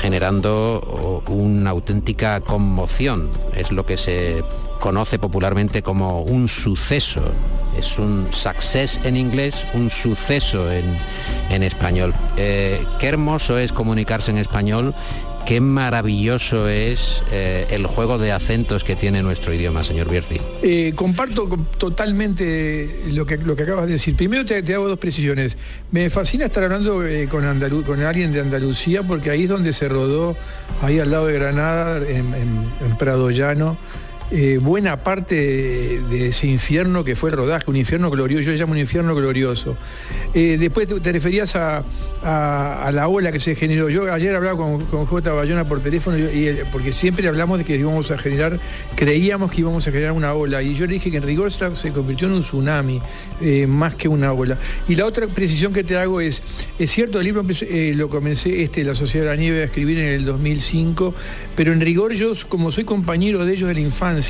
generando 0.00 1.22
una 1.28 1.70
auténtica 1.70 2.40
conmoción. 2.40 3.30
Es 3.54 3.70
lo 3.70 3.86
que 3.86 3.96
se 3.96 4.42
conoce 4.82 5.20
popularmente 5.20 5.80
como 5.82 6.22
un 6.22 6.48
suceso. 6.48 7.22
Es 7.78 7.98
un 8.00 8.26
success 8.30 8.98
en 9.04 9.16
inglés, 9.16 9.64
un 9.74 9.88
suceso 9.90 10.70
en, 10.72 10.96
en 11.50 11.62
español. 11.62 12.12
Eh, 12.36 12.84
qué 12.98 13.06
hermoso 13.06 13.58
es 13.58 13.72
comunicarse 13.72 14.32
en 14.32 14.38
español, 14.38 14.92
qué 15.46 15.60
maravilloso 15.60 16.68
es 16.68 17.22
eh, 17.30 17.66
el 17.70 17.86
juego 17.86 18.18
de 18.18 18.32
acentos 18.32 18.82
que 18.82 18.96
tiene 18.96 19.22
nuestro 19.22 19.54
idioma, 19.54 19.84
señor 19.84 20.10
Bierzi. 20.10 20.40
Eh, 20.62 20.92
comparto 20.96 21.48
totalmente 21.78 23.04
lo 23.12 23.24
que, 23.24 23.38
lo 23.38 23.54
que 23.54 23.62
acabas 23.62 23.86
de 23.86 23.92
decir. 23.92 24.16
Primero 24.16 24.44
te, 24.44 24.62
te 24.64 24.74
hago 24.74 24.88
dos 24.88 24.98
precisiones. 24.98 25.56
Me 25.92 26.10
fascina 26.10 26.46
estar 26.46 26.64
hablando 26.64 26.96
con, 27.30 27.44
Andalu- 27.44 27.84
con 27.84 28.02
alguien 28.02 28.32
de 28.32 28.40
Andalucía 28.40 29.02
porque 29.04 29.30
ahí 29.30 29.44
es 29.44 29.48
donde 29.48 29.72
se 29.72 29.88
rodó, 29.88 30.36
ahí 30.82 30.98
al 30.98 31.10
lado 31.12 31.26
de 31.28 31.34
Granada, 31.34 31.98
en, 31.98 32.34
en- 32.34 32.72
en 32.84 32.98
Prado 32.98 33.30
Llano. 33.30 33.76
Eh, 34.34 34.58
buena 34.62 35.04
parte 35.04 35.34
de, 35.34 36.28
ese 36.28 36.46
infierno 36.46 37.04
que 37.04 37.16
fue 37.16 37.28
el 37.28 37.36
rodaje, 37.36 37.66
un 37.68 37.76
infierno 37.76 38.10
glorioso, 38.10 38.50
yo 38.50 38.52
llamo 38.52 38.72
un 38.72 38.78
infierno 38.78 39.14
glorioso. 39.14 39.76
Eh, 40.32 40.56
después 40.58 40.88
te, 41.02 41.12
referías 41.12 41.54
a, 41.54 41.82
la 42.22 43.08
ola 43.08 43.30
que 43.30 43.38
se 43.38 43.54
generó. 43.54 43.90
Yo 43.90 44.10
ayer 44.10 44.34
hablaba 44.34 44.56
con, 44.56 44.86
con 44.86 45.04
J. 45.04 45.32
Bayona 45.32 45.64
por 45.66 45.80
teléfono 45.80 46.16
y, 46.16 46.46
él- 46.46 46.62
porque 46.72 46.94
siempre 46.94 47.28
hablamos 47.28 47.58
de 47.58 47.64
que 47.64 47.76
íbamos 47.76 48.10
a 48.10 48.16
generar, 48.16 48.58
creíamos 48.96 49.52
que 49.52 49.60
íbamos 49.60 49.86
a 49.86 49.90
generar 49.90 50.12
una 50.12 50.32
ola 50.32 50.62
y 50.62 50.72
yo 50.72 50.86
le 50.86 50.94
dije 50.94 51.10
que 51.10 51.18
en 51.18 51.24
rigor 51.24 51.52
se 51.52 51.92
convirtió 51.92 52.26
en 52.28 52.32
un 52.32 52.42
tsunami, 52.42 53.02
eh, 53.42 53.66
más 53.66 53.96
que 53.96 54.08
una 54.08 54.32
ola. 54.32 54.56
Y 54.88 54.94
la 54.94 55.04
otra 55.04 55.26
precisión 55.26 55.74
que 55.74 55.84
te 55.84 55.98
hago 55.98 56.22
es, 56.22 56.42
es 56.78 56.90
cierto, 56.90 57.18
el 57.18 57.26
libro 57.26 57.44
eh, 57.60 57.92
lo 57.94 58.08
comencé, 58.08 58.62
este, 58.62 58.82
La 58.82 58.94
Sociedad 58.94 59.26
de 59.26 59.30
la 59.32 59.36
Nieve, 59.36 59.60
a 59.60 59.64
escribir 59.64 59.98
en 59.98 60.06
el 60.06 60.24
2005, 60.24 61.14
pero 61.54 61.74
en 61.74 61.82
rigor 61.82 62.14
yo, 62.14 62.32
como 62.48 62.72
soy 62.72 62.84
compañero 62.84 63.44
de 63.44 63.52
ellos 63.52 63.68
de 63.68 63.74
la 63.74 63.80
infancia, 63.80 64.21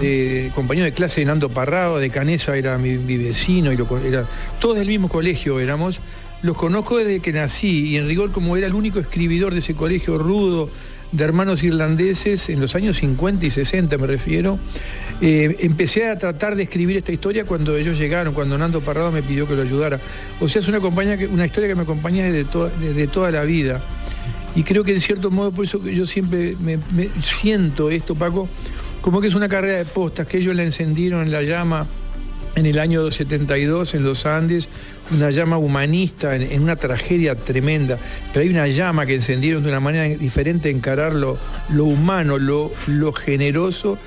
de, 0.00 0.50
compañero 0.54 0.84
de 0.84 0.92
clase 0.92 1.20
de 1.20 1.26
Nando 1.26 1.48
Parrado, 1.48 1.98
de 1.98 2.10
Canesa 2.10 2.56
era 2.56 2.76
mi, 2.78 2.98
mi 2.98 3.16
vecino, 3.18 3.72
y 3.72 3.76
lo, 3.76 3.86
era, 3.98 4.26
todos 4.60 4.76
del 4.78 4.88
mismo 4.88 5.08
colegio 5.08 5.60
éramos, 5.60 6.00
los 6.42 6.56
conozco 6.56 6.98
desde 6.98 7.20
que 7.20 7.32
nací 7.32 7.90
y 7.90 7.96
en 7.96 8.08
rigor 8.08 8.32
como 8.32 8.56
era 8.56 8.66
el 8.66 8.74
único 8.74 8.98
escribidor 8.98 9.52
de 9.52 9.60
ese 9.60 9.74
colegio 9.74 10.18
rudo 10.18 10.70
de 11.12 11.24
hermanos 11.24 11.62
irlandeses 11.62 12.48
en 12.48 12.58
los 12.58 12.74
años 12.74 12.96
50 12.96 13.44
y 13.46 13.50
60 13.50 13.98
me 13.98 14.06
refiero, 14.06 14.58
eh, 15.20 15.56
empecé 15.60 16.08
a 16.08 16.16
tratar 16.18 16.56
de 16.56 16.62
escribir 16.64 16.96
esta 16.96 17.12
historia 17.12 17.44
cuando 17.44 17.76
ellos 17.76 17.98
llegaron, 17.98 18.32
cuando 18.34 18.56
Nando 18.58 18.80
Parrado 18.80 19.12
me 19.12 19.22
pidió 19.22 19.46
que 19.46 19.54
lo 19.54 19.62
ayudara. 19.62 20.00
O 20.40 20.48
sea, 20.48 20.60
es 20.62 20.68
una, 20.68 20.80
compañía 20.80 21.16
que, 21.18 21.26
una 21.26 21.44
historia 21.44 21.68
que 21.68 21.74
me 21.74 21.82
acompaña 21.82 22.24
desde, 22.24 22.44
to- 22.44 22.70
desde 22.80 23.06
toda 23.08 23.30
la 23.30 23.42
vida. 23.44 23.82
Y 24.56 24.64
creo 24.64 24.84
que 24.84 24.92
en 24.94 25.00
cierto 25.00 25.30
modo, 25.30 25.52
por 25.52 25.64
eso 25.66 25.82
que 25.82 25.94
yo 25.94 26.06
siempre 26.06 26.56
me, 26.58 26.78
me 26.94 27.08
siento 27.20 27.90
esto, 27.90 28.14
Paco, 28.14 28.48
como 29.02 29.20
que 29.20 29.26
es 29.26 29.34
una 29.34 29.48
carrera 29.48 29.78
de 29.78 29.84
postas, 29.84 30.26
que 30.26 30.38
ellos 30.38 30.54
la 30.56 30.62
encendieron 30.62 31.22
en 31.22 31.32
la 31.32 31.42
llama 31.42 31.86
en 32.54 32.66
el 32.66 32.78
año 32.78 33.10
72 33.10 33.94
en 33.94 34.04
los 34.04 34.26
Andes, 34.26 34.68
una 35.10 35.30
llama 35.30 35.58
humanista, 35.58 36.36
en, 36.36 36.62
una 36.62 36.76
tragedia 36.76 37.34
tremenda, 37.34 37.98
pero 38.32 38.42
hay 38.44 38.48
una 38.48 38.68
llama 38.68 39.06
que 39.06 39.14
encendieron 39.14 39.62
de 39.62 39.70
una 39.70 39.80
manera 39.80 40.04
diferente 40.16 40.68
de 40.68 40.74
encarar 40.74 41.14
lo, 41.14 41.38
lo 41.70 41.84
humano, 41.84 42.38
lo, 42.38 42.70
lo 42.86 43.12
generoso, 43.12 43.98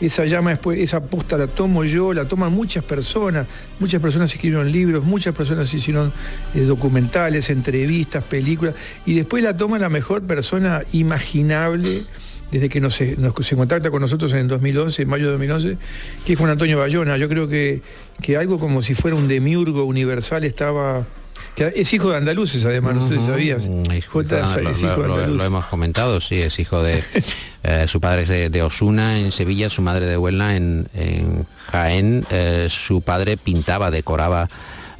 esa 0.00 0.26
llama 0.26 0.50
después, 0.50 0.78
esa 0.78 1.02
posta 1.02 1.38
la 1.38 1.46
tomo 1.46 1.84
yo, 1.84 2.12
la 2.12 2.26
toman 2.26 2.52
muchas 2.52 2.84
personas, 2.84 3.46
muchas 3.80 4.02
personas 4.02 4.32
escribieron 4.32 4.70
libros, 4.70 5.04
muchas 5.04 5.34
personas 5.34 5.72
hicieron 5.72 6.12
eh, 6.54 6.60
documentales, 6.60 7.48
entrevistas, 7.50 8.22
películas, 8.22 8.74
y 9.06 9.14
después 9.14 9.42
la 9.42 9.56
toma 9.56 9.78
la 9.78 9.88
mejor 9.88 10.22
persona 10.22 10.82
imaginable 10.92 12.04
desde 12.50 12.68
que 12.68 12.80
nos, 12.80 13.00
nos, 13.18 13.34
se 13.40 13.56
contacta 13.56 13.90
con 13.90 14.00
nosotros 14.00 14.32
en 14.32 14.48
2011, 14.48 15.02
en 15.02 15.08
mayo 15.08 15.26
de 15.26 15.32
2011, 15.32 15.78
que 16.24 16.32
es 16.32 16.38
Juan 16.38 16.50
Antonio 16.50 16.78
Bayona. 16.78 17.16
Yo 17.16 17.28
creo 17.28 17.48
que, 17.48 17.82
que 18.22 18.36
algo 18.36 18.58
como 18.58 18.82
si 18.82 18.94
fuera 18.94 19.16
un 19.16 19.28
demiurgo 19.28 19.84
universal 19.84 20.44
estaba 20.44 21.06
es 21.56 21.92
hijo 21.92 22.10
de 22.10 22.16
andaluces, 22.16 22.64
además, 22.64 22.96
no 22.96 23.08
sé 23.08 23.16
si 23.18 23.26
sabías. 23.26 23.68
lo, 25.28 25.44
hemos 25.44 25.64
comentado, 25.66 26.20
sí, 26.20 26.40
es 26.40 26.58
hijo 26.58 26.82
de... 26.82 27.02
Eh, 27.66 27.86
su 27.88 27.98
padre 27.98 28.24
es 28.24 28.52
de, 28.52 28.62
Osuna, 28.62 29.18
en 29.18 29.32
Sevilla, 29.32 29.70
su 29.70 29.80
madre 29.80 30.04
de 30.04 30.18
Huelna, 30.18 30.54
en, 30.54 30.86
Jaén. 31.70 32.26
Eh, 32.28 32.66
su 32.68 33.00
padre 33.00 33.38
pintaba, 33.38 33.90
decoraba... 33.90 34.48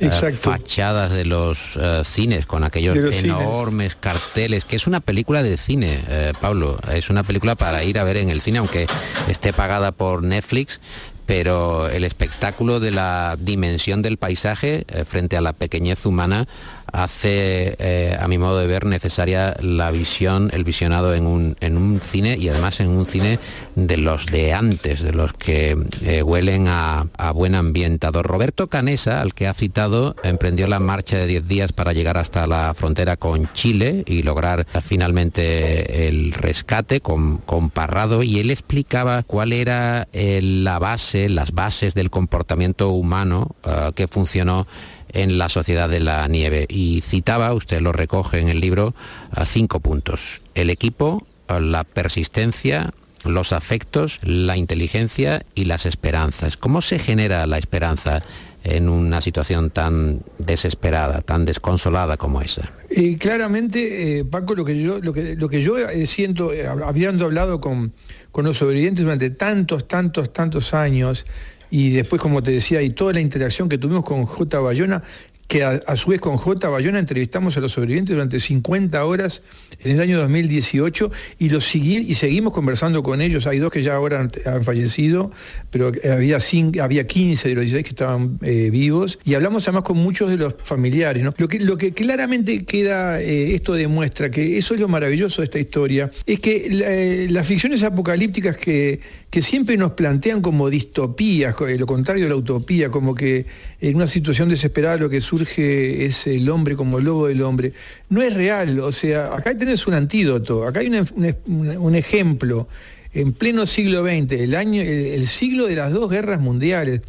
Eh, 0.01 0.11
fachadas 0.33 1.13
de 1.13 1.25
los 1.25 1.79
cines 2.05 2.47
con 2.47 2.65
aquellos 2.65 2.97
enormes 3.15 3.95
carteles, 3.95 4.65
que 4.65 4.77
es 4.77 4.87
una 4.87 5.01
película 5.01 5.43
de 5.43 5.57
cine, 5.57 6.01
Pablo, 6.41 6.79
es 6.93 7.11
una 7.11 7.23
película 7.23 7.55
para 7.55 7.85
ir 7.85 7.99
a 7.99 8.05
ver 8.05 8.17
en 8.17 8.31
el 8.31 8.41
cine, 8.41 8.59
aunque 8.59 8.87
esté 9.29 9.53
pagada 9.53 9.93
por 9.93 10.23
Netflix, 10.23 10.81
pero 11.27 11.89
el 11.89 12.05
espectáculo 12.05 12.81
de 12.81 12.93
la 12.93 13.37
dimensión 13.39 14.03
del 14.03 14.19
paisaje 14.19 14.85
eh, 14.89 15.05
frente 15.05 15.37
a 15.37 15.41
la 15.41 15.53
pequeñez 15.53 16.05
humana 16.07 16.47
hace, 16.95 17.75
eh, 17.79 18.17
a 18.19 18.29
mi 18.29 18.39
modo 18.39 18.59
de 18.59 18.69
ver, 18.69 18.87
necesaria 18.87 19.57
la 19.61 19.91
visión, 19.91 20.51
el 20.53 20.63
visionado 20.63 21.15
en 21.15 21.27
un, 21.27 21.57
en 21.61 21.77
un 21.77 22.01
cine 22.01 22.37
y 22.39 22.49
además 22.49 22.79
en 22.79 22.89
un 22.89 23.05
cine 23.05 23.41
de 23.75 23.97
los 23.97 24.27
de 24.27 24.55
antes, 24.55 25.03
de 25.03 25.13
los 25.13 25.33
que 25.33 25.77
eh, 26.03 26.23
huelen 26.23 26.69
a, 26.69 27.07
buen 27.35 27.57
ambientador. 27.57 28.27
Roberto 28.27 28.69
Canesa, 28.69 29.21
al 29.21 29.35
que 29.35 29.49
ha 29.49 29.55
citado, 29.55 30.15
emprendió 30.23 30.69
la 30.69 30.79
marcha 30.79 31.17
de 31.17 31.27
10 31.27 31.49
días 31.49 31.73
para 31.73 31.93
llegar 31.93 32.17
hasta 32.17 32.47
la 32.47 32.73
frontera 32.75 33.17
con 33.17 33.53
Chile 33.55 34.05
y 34.07 34.23
lograr 34.23 34.67
finalmente 34.83 36.07
el 36.07 36.33
rescate 36.33 37.01
con, 37.01 37.39
con 37.39 37.71
Parrado 37.71 38.23
y 38.23 38.39
él 38.39 38.51
explicaba 38.51 39.25
cuál 39.25 39.53
era 39.53 40.07
la 40.13 40.79
base, 40.79 41.29
las 41.29 41.53
bases 41.53 41.95
del 41.95 42.11
comportamiento 42.11 42.91
humano 42.91 43.57
que 43.97 44.07
funcionó 44.07 44.67
en 45.15 45.39
la 45.39 45.49
sociedad 45.49 45.89
de 45.89 46.01
la 46.01 46.27
nieve. 46.29 46.67
Y 46.69 47.01
citaba, 47.01 47.55
usted 47.55 47.81
lo 47.81 47.93
recoge 47.93 48.41
en 48.41 48.49
el 48.49 48.61
libro, 48.61 48.95
a 49.31 49.47
cinco 49.47 49.81
puntos. 49.81 50.43
El 50.55 50.69
equipo, 50.69 51.27
la 51.49 51.85
persistencia, 51.85 52.93
los 53.25 53.53
afectos, 53.53 54.19
la 54.23 54.57
inteligencia 54.57 55.45
y 55.55 55.65
las 55.65 55.87
esperanzas. 55.87 56.57
¿Cómo 56.57 56.83
se 56.83 56.99
genera 56.99 57.47
la 57.47 57.59
esperanza 57.59 58.23
en 58.65 58.89
una 58.89 59.21
situación 59.21 59.71
tan 59.71 60.23
desesperada, 60.39 61.21
tan 61.21 61.45
desconsolada 61.45 62.17
como 62.17 62.41
esa? 62.41 62.73
Y 62.91 63.17
claramente, 63.17 64.19
eh, 64.19 64.25
Paco, 64.25 64.55
lo 64.55 64.65
que 64.65 64.81
yo, 64.81 65.01
lo 65.01 65.13
que, 65.13 65.37
lo 65.37 65.49
que 65.49 65.61
yo 65.61 65.79
eh, 65.79 66.07
siento, 66.07 66.53
eh, 66.53 66.67
habiendo 66.67 67.27
hablado 67.27 67.61
con, 67.61 67.93
con 68.31 68.45
los 68.45 68.59
sobrevivientes 68.59 69.05
durante 69.05 69.31
tantos, 69.31 69.87
tantos, 69.89 70.33
tantos 70.33 70.75
años, 70.75 71.27
y 71.77 71.91
después, 71.91 72.23
como 72.23 72.41
te 72.41 72.53
decía, 72.53 72.83
y 72.83 72.91
toda 72.91 73.15
la 73.15 73.21
interacción 73.21 73.69
que 73.69 73.79
tuvimos 73.79 74.05
con 74.05 74.27
J. 74.27 74.61
Bayona, 74.61 75.03
que 75.49 75.65
a, 75.65 75.97
su 75.97 76.11
vez 76.11 76.21
con 76.21 76.37
J. 76.37 76.69
Bayona 76.69 77.01
entrevistamos 77.01 77.57
a 77.57 77.61
los 77.61 77.73
sobrevivientes 77.73 78.15
durante 78.15 78.39
50 78.39 79.05
horas 79.05 79.43
en 79.83 79.97
el 79.97 80.01
año 80.01 80.19
2018 80.21 81.11
y, 81.39 81.49
los 81.49 81.75
y 81.75 82.15
seguimos 82.15 82.53
conversando 82.53 83.03
con 83.03 83.21
ellos. 83.21 83.49
Hay 83.49 83.59
dos 83.59 83.73
que 83.73 83.83
ya 83.83 83.97
ahora 83.97 84.21
han, 84.47 84.65
fallecido, 84.65 85.33
pero 85.71 85.91
había, 86.11 86.39
había 86.81 87.07
15 87.09 87.49
de 87.49 87.55
los 87.57 87.63
16 87.63 87.85
que 87.85 87.91
estaban 87.91 88.39
eh, 88.43 88.71
vivos 88.71 89.19
y 89.25 89.35
hablamos 89.35 89.65
además 89.65 89.83
con 89.83 89.99
muchos 89.99 90.31
de 90.31 90.37
los 90.37 90.55
familiares. 90.63 91.25
Lo, 91.37 91.49
que, 91.49 91.59
lo 91.59 91.77
que 91.77 91.93
claramente 91.93 92.65
queda, 92.65 93.21
eh, 93.21 93.55
esto 93.55 93.75
demuestra 93.75 94.31
que 94.31 94.59
eso 94.59 94.75
es 94.75 94.81
lo 94.81 94.89
maravilloso 94.89 95.43
de 95.43 95.47
esta 95.47 95.59
historia, 95.59 96.11
es 96.25 96.39
que 96.39 96.69
eh, 96.71 97.27
las 97.31 97.47
ficciones 97.47 97.83
apocalípticas 97.83 98.57
que, 98.57 99.01
que 99.35 99.43
siempre 99.43 99.77
nos 99.77 99.95
plantean 99.95 100.41
como 100.41 100.71
distopías, 100.71 101.57
lo 101.59 101.87
contrario 101.87 102.23
de 102.23 102.29
la 102.29 102.37
utopía, 102.37 102.89
como 102.89 103.17
que 103.17 103.47
en 103.81 103.97
una 103.97 104.07
situación 104.07 104.49
desesperada 104.49 104.97
lo 104.97 105.11
que 105.11 105.21
surge 105.21 106.07
es 106.07 106.29
el 106.29 106.49
hombre 106.49 106.77
como 106.77 106.99
el 106.99 107.07
lobo 107.07 107.27
del 107.27 107.43
hombre. 107.43 107.73
No 108.11 108.23
es 108.23 108.33
real, 108.33 108.79
o 108.79 108.93
sea, 108.93 109.35
acá 109.35 109.59
tenés 109.59 109.89
un 109.89 109.95
antídoto, 109.95 110.65
acá 110.65 110.79
hay 110.79 110.87
un, 110.87 111.95
ejemplo. 111.97 112.69
En 113.13 113.33
pleno 113.33 113.67
siglo 113.67 114.05
XX, 114.05 114.35
el, 114.35 114.55
año, 114.55 114.83
el, 114.83 115.27
siglo 115.27 115.67
de 115.67 115.75
las 115.75 115.93
dos 115.93 116.09
guerras 116.09 116.41
mundiales, 116.41 117.01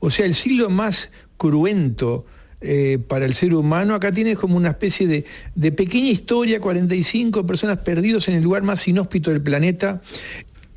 o 0.00 0.10
sea, 0.10 0.26
el 0.26 0.34
siglo 0.34 0.68
más 0.68 1.08
cruento, 1.38 2.26
eh, 2.62 2.98
para 3.08 3.24
el 3.24 3.32
ser 3.32 3.54
humano. 3.54 3.94
Acá 3.94 4.12
tienes 4.12 4.38
como 4.38 4.54
una 4.54 4.68
especie 4.68 5.06
de, 5.06 5.24
de, 5.54 5.72
pequeña 5.72 6.10
historia, 6.10 6.60
45 6.60 7.46
personas 7.46 7.78
perdidos 7.78 8.28
en 8.28 8.34
el 8.34 8.42
lugar 8.42 8.64
más 8.64 8.86
inhóspito 8.86 9.30
del 9.30 9.40
planeta. 9.40 10.02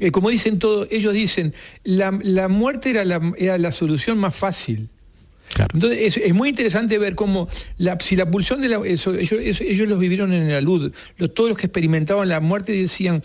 Eh, 0.03 0.11
como 0.11 0.29
dicen 0.29 0.59
todos, 0.59 0.85
ellos 0.91 1.13
dicen, 1.13 1.53
la, 1.85 2.11
muerte 2.49 2.89
era 2.89 3.05
la, 3.05 3.21
era 3.37 3.57
la, 3.57 3.71
solución 3.71 4.17
más 4.17 4.35
fácil. 4.35 4.89
Entonces 5.73 6.17
es, 6.17 6.33
muy 6.33 6.49
interesante 6.49 6.97
ver 6.97 7.15
cómo 7.15 7.47
la, 7.77 7.97
si 8.01 8.17
la 8.17 8.29
pulsión 8.29 8.59
de 8.59 8.67
la 8.67 8.81
ellos, 8.85 9.87
los 9.87 9.99
vivieron 9.99 10.33
en 10.33 10.49
la 10.49 10.59
luz, 10.59 10.91
todos 11.33 11.51
los 11.51 11.57
que 11.57 11.67
experimentaban 11.67 12.27
la 12.27 12.41
muerte 12.41 12.73
decían 12.73 13.23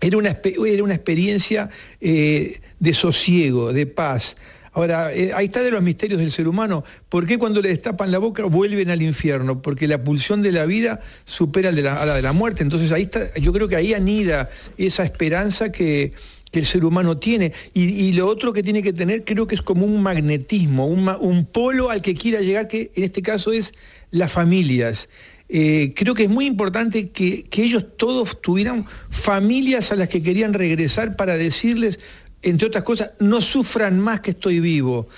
era 0.00 0.16
una, 0.16 0.40
era 0.42 0.82
una 0.82 0.94
experiencia 0.94 1.70
eh, 2.00 2.60
de 2.80 2.92
sosiego, 2.92 3.72
de 3.72 3.86
paz. 3.86 4.36
Ahora, 4.72 5.12
eh, 5.12 5.32
ahí 5.34 5.46
está 5.46 5.62
de 5.62 5.70
los 5.70 5.82
misterios 5.82 6.20
del 6.20 6.30
ser 6.30 6.46
humano. 6.46 6.84
¿Por 7.08 7.26
qué 7.26 7.38
cuando 7.38 7.60
le 7.60 7.70
destapan 7.70 8.12
la 8.12 8.18
boca 8.18 8.44
vuelven 8.44 8.90
al 8.90 9.02
infierno? 9.02 9.62
Porque 9.62 9.88
la 9.88 10.02
pulsión 10.02 10.42
de 10.42 10.52
la 10.52 10.64
vida 10.64 11.00
supera 11.24 11.70
a 11.70 11.72
la 11.72 12.14
de 12.14 12.22
la 12.22 12.32
muerte. 12.32 12.62
Entonces 12.62 12.92
ahí 12.92 13.02
está, 13.02 13.34
yo 13.34 13.52
creo 13.52 13.66
que 13.66 13.74
ahí 13.74 13.94
anida 13.94 14.48
esa 14.78 15.04
esperanza 15.04 15.72
que, 15.72 16.12
el 16.52 16.64
ser 16.64 16.84
humano 16.84 17.16
tiene. 17.16 17.52
Y, 17.74 18.10
lo 18.10 18.26
otro 18.26 18.52
que 18.52 18.64
tiene 18.64 18.82
que 18.82 18.92
tener 18.92 19.24
creo 19.24 19.46
que 19.46 19.54
es 19.54 19.62
como 19.62 19.86
un 19.86 20.02
magnetismo, 20.02 20.84
un, 20.84 21.46
polo 21.46 21.90
al 21.90 22.02
que 22.02 22.16
quiera 22.16 22.40
llegar, 22.40 22.66
que 22.66 22.90
en 22.96 23.04
este 23.04 23.22
caso 23.22 23.52
es 23.52 23.72
las 24.10 24.32
familias. 24.32 25.08
Eh, 25.48 25.92
creo 25.94 26.12
que 26.12 26.24
es 26.24 26.28
muy 26.28 26.46
importante 26.46 27.10
que, 27.10 27.44
que, 27.44 27.62
ellos 27.62 27.86
todos 27.96 28.40
tuvieran 28.40 28.84
familias 29.10 29.92
a 29.92 29.94
las 29.94 30.08
que 30.08 30.24
querían 30.24 30.52
regresar 30.52 31.14
para 31.14 31.36
decirles, 31.36 32.00
entre 32.42 32.66
otras 32.66 32.84
cosas, 32.84 33.10
no 33.18 33.40
sufran 33.40 34.00
más 34.00 34.20
que 34.20 34.32
estoy 34.32 34.60
vivo. 34.60 35.08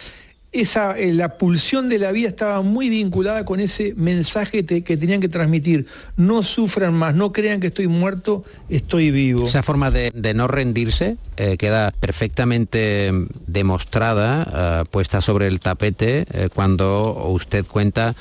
Esa, 0.51 0.99
eh, 0.99 1.15
la 1.15 1.39
pulsión 1.39 1.89
de 1.89 1.99
la 1.99 2.13
vida 2.13 2.29
estaba 2.29 2.61
muy 2.61 2.91
vinculada 2.91 3.47
con 3.47 3.59
ese 3.59 3.95
mensaje 3.97 4.67
que 4.67 4.97
tenían 4.99 5.23
que 5.23 5.31
transmitir. 5.31 5.87
No 6.19 6.43
sufran 6.43 6.93
más, 6.93 7.15
no 7.15 7.33
crean 7.33 7.59
que 7.59 7.69
estoy 7.69 7.87
muerto, 7.87 8.45
estoy 8.69 9.11
vivo. 9.11 9.47
Esa 9.47 9.63
forma 9.63 9.91
de, 9.91 10.13
no 10.35 10.49
rendirse 10.49 11.17
eh, 11.39 11.57
queda 11.57 11.91
perfectamente 11.99 13.13
demostrada, 13.47 14.83
eh, 14.83 14.85
puesta 14.91 15.23
sobre 15.23 15.47
el 15.47 15.59
tapete, 15.59 16.27
cuando 16.55 17.29
usted 17.29 17.65
cuenta 17.65 18.15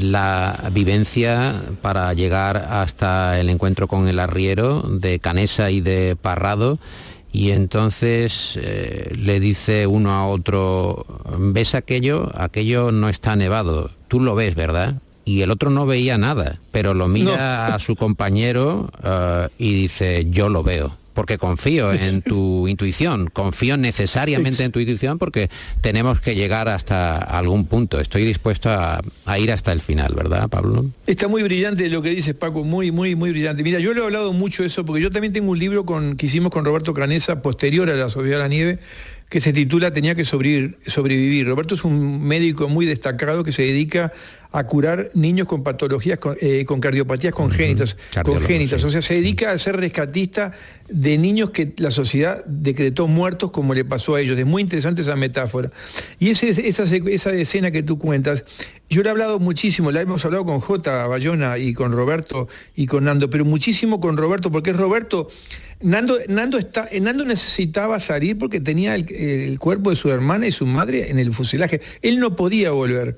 la 0.00 0.70
vivencia 0.72 1.60
para 1.82 2.12
llegar 2.14 2.56
hasta 2.56 3.38
el 3.38 3.50
encuentro 3.50 3.86
con 3.86 4.08
el 4.08 4.18
arriero 4.18 4.80
de 4.82 5.18
Canesa 5.18 5.70
y 5.70 5.82
de 5.82 6.16
Parrado 6.20 6.78
y 7.38 7.52
entonces 7.52 8.58
eh, 8.60 9.12
le 9.16 9.38
dice 9.38 9.86
uno 9.86 10.10
a 10.10 10.26
otro, 10.26 11.06
¿ves 11.38 11.76
aquello? 11.76 12.32
Aquello 12.34 12.90
no 12.90 13.08
está 13.08 13.36
nevado, 13.36 13.92
tú 14.08 14.18
lo 14.18 14.34
ves, 14.34 14.56
¿verdad? 14.56 14.96
Y 15.24 15.42
el 15.42 15.52
otro 15.52 15.70
no 15.70 15.86
veía 15.86 16.18
nada, 16.18 16.58
pero 16.72 16.94
lo 16.94 17.06
mira 17.06 17.76
a 17.76 17.78
su 17.78 17.94
compañero 17.94 18.90
eh, 19.04 19.46
y 19.56 19.72
dice, 19.72 20.26
yo 20.28 20.48
lo 20.48 20.64
veo 20.64 20.97
porque 21.18 21.36
confío 21.36 21.92
en 22.08 22.22
tu 22.22 22.68
intuición, 22.68 23.28
confío 23.28 23.76
necesariamente 23.76 24.62
en 24.62 24.70
tu 24.70 24.78
intuición 24.78 25.18
porque 25.18 25.50
tenemos 25.80 26.20
que 26.20 26.36
llegar 26.36 26.68
hasta 26.68 27.16
algún 27.16 27.66
punto. 27.66 27.98
Estoy 27.98 28.24
dispuesto 28.24 28.70
a, 28.70 29.00
ir 29.36 29.50
hasta 29.50 29.72
el 29.72 29.80
final, 29.80 30.14
¿verdad, 30.14 30.48
Pablo? 30.48 30.86
Está 31.08 31.26
muy 31.26 31.42
brillante 31.42 31.88
lo 31.88 32.02
que 32.02 32.10
dices, 32.10 32.36
Paco, 32.36 32.62
muy, 32.62 32.92
muy, 32.92 33.16
muy 33.16 33.32
brillante. 33.32 33.64
Mira, 33.64 33.80
yo 33.80 33.92
le 33.94 34.00
he 34.00 34.04
hablado 34.04 34.32
mucho 34.32 34.62
de 34.62 34.68
eso 34.68 34.84
porque 34.84 35.02
yo 35.02 35.10
también 35.10 35.32
tengo 35.32 35.50
un 35.50 35.58
libro 35.58 35.84
con, 35.84 36.16
que 36.16 36.26
hicimos 36.26 36.52
con 36.52 36.64
Roberto 36.64 36.94
Canesa 36.94 37.42
posterior 37.42 37.90
a 37.90 37.96
la 37.96 38.08
Sociedad 38.08 38.36
de 38.36 38.42
la 38.44 38.48
Nieve 38.48 38.78
que 39.28 39.40
se 39.40 39.52
titula 39.52 39.92
Tenía 39.92 40.14
que 40.14 40.24
sobrevivir. 40.24 41.48
Roberto 41.48 41.74
es 41.74 41.84
un 41.84 42.22
médico 42.26 42.68
muy 42.68 42.86
destacado 42.86 43.42
que 43.42 43.52
se 43.52 43.62
dedica 43.62 44.12
a 44.50 44.64
curar 44.64 45.10
niños 45.14 45.46
con 45.46 45.62
patologías, 45.62 46.18
con, 46.18 46.36
eh, 46.40 46.64
cardiopatías 46.80 47.34
congénitas, 47.34 47.96
congénitas. 48.24 48.82
O 48.82 48.90
sea, 48.90 49.02
se 49.02 49.14
dedica 49.14 49.50
a 49.50 49.58
ser 49.58 49.76
rescatista 49.76 50.52
de 50.88 51.18
niños 51.18 51.50
que 51.50 51.74
la 51.76 51.90
sociedad 51.90 52.42
decretó 52.46 53.08
muertos 53.08 53.50
como 53.50 53.74
le 53.74 53.84
pasó 53.84 54.14
a 54.14 54.20
ellos. 54.20 54.38
Es 54.38 54.46
muy 54.46 54.62
interesante 54.62 55.02
esa 55.02 55.16
metáfora. 55.16 55.70
Y 56.18 56.30
esa, 56.30 56.46
esa 56.46 57.32
escena 57.32 57.70
que 57.70 57.82
tú 57.82 57.98
cuentas 57.98 58.42
Yo 58.88 59.02
le 59.02 59.08
he 59.08 59.10
hablado 59.10 59.38
muchísimo, 59.38 59.90
la 59.90 60.00
hemos 60.00 60.24
hablado 60.24 60.46
con 60.46 60.60
J. 60.60 61.06
Bayona 61.06 61.58
y 61.58 61.74
con 61.74 61.92
Roberto 61.92 62.48
y 62.74 62.86
con 62.86 63.04
Nando, 63.04 63.28
pero 63.28 63.44
muchísimo 63.44 64.00
con 64.00 64.16
Roberto, 64.16 64.50
porque 64.50 64.70
es 64.70 64.76
Roberto. 64.76 65.28
Nando, 65.82 66.18
Nando, 66.28 66.56
está, 66.56 66.88
eh, 66.90 67.00
Nando 67.00 67.26
necesitaba 67.26 68.00
salir 68.00 68.38
porque 68.38 68.60
tenía 68.60 68.94
el, 68.94 69.12
el 69.14 69.58
cuerpo 69.58 69.90
de 69.90 69.96
su 69.96 70.10
hermana 70.10 70.46
y 70.46 70.52
su 70.52 70.64
madre 70.64 71.10
en 71.10 71.18
el 71.18 71.34
fuselaje. 71.34 71.82
Él 72.00 72.18
no 72.18 72.34
podía 72.34 72.70
volver. 72.70 73.16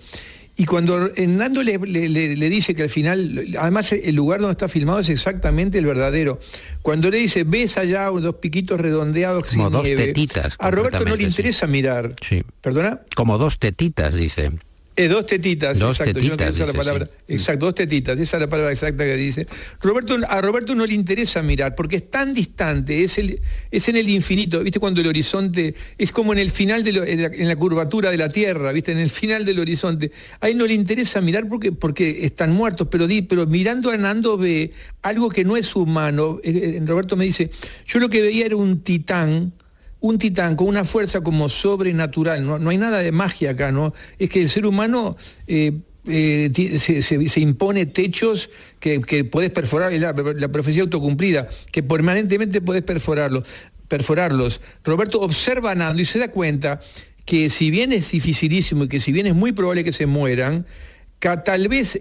Y 0.61 0.67
cuando 0.67 1.11
Nando 1.17 1.63
le, 1.63 1.79
le, 1.79 2.37
le, 2.37 2.51
dice 2.51 2.75
que 2.75 2.83
al 2.83 2.91
final, 2.91 3.47
además 3.59 3.93
el 3.93 4.15
lugar 4.15 4.41
donde 4.41 4.53
está 4.53 4.69
filmado 4.69 4.99
es 4.99 5.09
exactamente 5.09 5.79
el 5.79 5.87
verdadero. 5.87 6.39
Cuando 6.83 7.11
le 7.11 7.17
dice, 7.17 7.45
ves 7.45 7.79
allá 7.79 8.09
dos 8.09 8.35
piquitos 8.35 8.79
redondeados 8.79 9.45
Como 9.45 9.65
sin 9.65 9.73
dos 9.73 9.83
nieve", 9.85 10.09
tetitas. 10.09 10.57
A 10.59 10.71
Roberto 10.71 11.03
no 11.07 11.17
le 11.17 11.25
interesa 11.25 11.67
mirar. 11.67 12.15
Sí. 12.21 12.43
¿Perdona? 12.61 13.01
Como 13.17 13.39
dos 13.39 13.59
tetitas, 13.59 14.15
dice. 14.15 14.53
Eh, 15.01 15.09
dos 15.09 15.25
tetitas, 15.27 15.79
Dos 15.79 15.99
exacto. 16.01 16.21
yo 16.21 16.37
no 16.37 16.67
la 16.67 16.73
palabra. 16.73 17.07
sí. 17.07 17.33
Exacto, 17.35 17.67
dos 17.67 17.75
tetitas, 17.75 18.19
esa 18.21 18.37
es 18.37 18.41
la 18.41 18.49
palabra 18.49 18.73
exacta 18.73 19.05
que 19.05 19.17
dice. 19.17 19.47
Roberto, 19.81 20.17
a 20.29 20.41
Roberto 20.41 20.75
no 20.75 20.85
le 20.85 20.95
interesa 20.95 21.43
mirar, 21.43 21.75
porque 21.75 21.97
es 21.97 22.11
tan 22.11 22.35
distante, 22.35 23.03
es, 23.03 23.17
el, 23.19 23.41
es 23.71 23.89
en 23.89 23.97
el 23.97 24.09
infinito, 24.09 24.63
¿viste? 24.63 24.79
Cuando 24.79 25.01
el 25.01 25.07
horizonte 25.07 25.75
es 25.97 26.13
como 26.13 26.33
en 26.33 26.39
el 26.39 26.51
final 26.51 26.85
de 26.85 26.93
lo- 26.93 27.05
en, 27.05 27.23
la, 27.23 27.29
en 27.29 27.49
la 27.49 27.57
curvatura 27.57 28.11
de 28.11 28.17
la 28.19 28.29
Tierra, 28.29 28.73
¿viste? 28.73 28.93
En 28.93 28.99
el 28.99 29.11
final 29.11 29.45
del 29.45 29.59
horizonte. 29.61 30.13
A 30.41 30.49
él 30.49 30.59
no 30.59 30.67
le 30.67 30.75
interesa 30.75 31.21
mirar 31.21 31.49
porque, 31.49 31.73
porque 31.73 32.25
están 32.27 32.53
muertos, 32.53 32.89
pero, 32.91 33.07
di- 33.07 33.23
pero 33.23 33.47
mirando 33.47 33.91
a 33.91 33.97
Nando 33.97 34.37
ve 34.37 34.73
algo 35.03 35.29
que 35.31 35.45
no 35.45 35.57
es 35.57 35.75
humano. 35.75 36.41
Eh, 36.43 36.77
eh, 36.79 36.83
Roberto 36.87 37.17
me 37.17 37.25
dice, 37.25 37.51
yo 37.87 37.99
lo 38.01 38.09
que 38.11 38.21
veía 38.23 38.45
era 38.47 38.57
un 38.57 38.81
titán 38.83 39.53
un 40.01 40.19
titán 40.19 40.57
con 40.57 40.67
una 40.69 40.85
fuerza 40.85 41.21
como 41.21 41.49
sobrenatural, 41.49 42.45
no, 42.47 42.59
no 42.59 42.71
hay 42.71 42.79
nada 42.79 42.99
de 42.99 43.13
magia 43.13 43.51
acá, 43.51 43.71
¿no? 43.71 43.93
Es 44.19 44.31
que 44.31 44.41
el 44.41 44.49
ser 44.49 44.65
humano 44.67 45.17
eh, 45.47 45.81
eh, 46.07 46.51
se, 46.79 47.41
impone 47.41 47.87
techos 47.87 48.49
que, 48.79 49.01
que 49.03 49.25
perforar, 49.25 49.93
la, 49.93 50.13
la 50.13 50.49
profecía 50.49 50.83
autocumplida, 50.83 51.49
que 51.71 51.83
permanentemente 51.83 52.61
podés 52.63 52.83
perforarlos, 52.83 53.47
perforarlos. 53.89 54.61
Roberto 54.85 55.21
observa 55.21 55.75
Nando 55.75 56.01
y 56.01 56.07
se 56.07 56.19
da 56.19 56.29
cuenta 56.29 56.81
que 57.27 57.51
si 57.51 57.71
bien 57.71 57.93
es 57.93 58.11
dificilísimo 58.11 58.85
y 58.85 58.89
que 58.89 59.01
si 59.01 59.13
bien 59.13 59.27
es 59.27 59.35
muy 59.35 59.53
probable 59.53 59.85
que 59.85 59.93
se 59.93 60.07
mueran, 60.07 60.65
ca- 61.19 61.45
tal 61.45 61.69
vez 61.69 62.01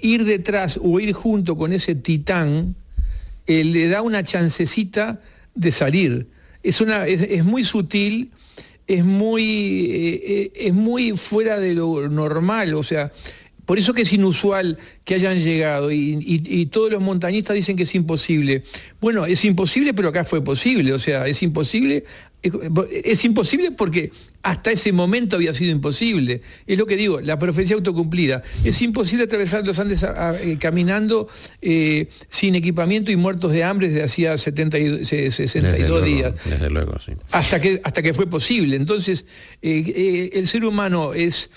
ir 0.00 0.24
detrás 0.24 0.80
o 0.82 0.98
ir 0.98 1.12
junto 1.12 1.54
con 1.56 1.72
ese 1.72 1.94
titán 1.94 2.74
eh, 3.46 3.62
le 3.62 3.88
da 3.88 4.02
una 4.02 4.24
chancecita 4.24 5.20
de 5.54 5.70
salir. 5.70 6.26
Es, 6.62 6.80
una, 6.80 7.06
es, 7.06 7.22
es 7.22 7.44
muy 7.44 7.64
sutil, 7.64 8.30
es 8.86 9.04
muy, 9.04 9.86
eh, 9.90 10.22
eh, 10.26 10.52
es 10.54 10.74
muy 10.74 11.12
fuera 11.12 11.58
de 11.58 11.74
lo 11.74 12.08
normal, 12.08 12.74
o 12.74 12.82
sea, 12.82 13.12
por 13.70 13.78
eso 13.78 13.94
que 13.94 14.02
es 14.02 14.12
inusual 14.12 14.78
que 15.04 15.14
hayan 15.14 15.38
llegado 15.38 15.92
y, 15.92 16.18
y- 16.20 16.42
y 16.60 16.66
todos 16.66 16.90
los 16.90 17.00
montañistas 17.00 17.54
dicen 17.54 17.76
que 17.76 17.84
es 17.84 17.94
imposible. 17.94 18.64
Bueno, 19.00 19.26
es 19.26 19.44
imposible, 19.44 19.94
pero 19.94 20.08
acá 20.08 20.24
fue 20.24 20.42
posible, 20.42 20.92
o 20.92 20.98
sea, 20.98 21.28
es 21.28 21.40
imposible, 21.40 22.02
es, 22.42 22.52
es 23.04 23.24
imposible 23.24 23.70
porque 23.70 24.10
hasta 24.42 24.72
ese 24.72 24.90
momento 24.92 25.36
había 25.36 25.54
sido 25.54 25.70
imposible. 25.70 26.40
Es 26.66 26.78
lo 26.78 26.86
que 26.86 26.96
digo, 26.96 27.20
la 27.20 27.38
profecía 27.38 27.76
autocumplida. 27.76 28.42
Es 28.64 28.82
imposible 28.82 29.26
atravesar 29.26 29.64
los 29.64 29.78
Andes 29.78 30.02
a- 30.02 30.30
a- 30.30 30.42
eh, 30.42 30.58
caminando 30.58 31.28
eh, 31.62 32.08
sin 32.28 32.56
equipamiento 32.56 33.12
y 33.12 33.16
muertos 33.16 33.52
de 33.52 33.62
hambre 33.62 33.86
desde 33.88 34.02
hacía 34.02 34.36
70 34.36 34.80
y- 34.80 35.04
se- 35.04 35.16
Desde 35.16 35.30
62 35.46 35.88
luego, 35.88 36.04
días 36.04 36.32
Desde 36.44 36.70
luego, 36.70 36.98
sí. 36.98 37.12
hasta 37.30 37.60
que, 37.60 37.80
hasta 37.84 38.02
que 38.02 38.14
fue 38.14 38.26
posible. 38.26 38.74
Entonces, 38.74 39.26
eh, 39.62 40.30
el 40.32 40.48
ser 40.48 40.64
humano 40.64 41.14
es, 41.14 41.50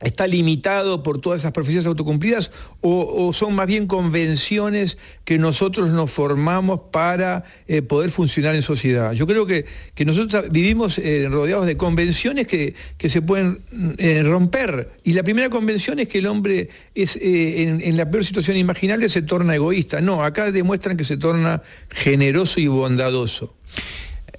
está 0.00 0.28
limitado 0.28 1.02
por 1.02 1.20
todas 1.20 1.40
esas 1.40 1.52
profecías 1.52 1.84
autocumplidas 1.84 2.52
o, 2.80 3.26
o 3.26 3.32
son 3.32 3.54
más 3.54 3.66
bien 3.66 3.86
convenciones 3.88 4.96
que 5.24 5.38
nosotros 5.38 5.90
nos 5.90 6.10
formamos 6.10 6.80
para 6.92 7.44
eh, 7.66 7.82
poder 7.82 8.10
funcionar 8.10 8.54
en 8.54 8.62
sociedad. 8.62 9.12
Yo 9.12 9.26
creo 9.26 9.44
que, 9.44 9.66
que 9.94 10.04
nosotros 10.04 10.50
vivimos 10.50 10.98
eh, 10.98 11.26
rodeados 11.28 11.66
de 11.66 11.76
convenciones 11.76 12.46
que, 12.46 12.74
que 12.96 13.08
se 13.08 13.22
pueden 13.22 13.60
eh, 13.98 14.22
romper. 14.22 14.90
Y 15.02 15.14
la 15.14 15.24
primera 15.24 15.50
convención 15.50 15.98
es 15.98 16.08
que 16.08 16.18
el 16.18 16.26
hombre 16.26 16.68
es 16.94 17.16
en, 17.20 17.80
en 17.80 17.96
la 17.96 18.08
peor 18.08 18.24
situación 18.24 18.56
imaginable 18.56 19.08
se 19.08 19.22
torna 19.22 19.56
egoísta. 19.56 20.00
No, 20.00 20.22
acá 20.22 20.52
demuestran 20.52 20.96
que 20.96 21.04
se 21.04 21.16
torna 21.16 21.62
generoso 21.90 22.60
y 22.60 22.68
bondadoso. 22.68 23.54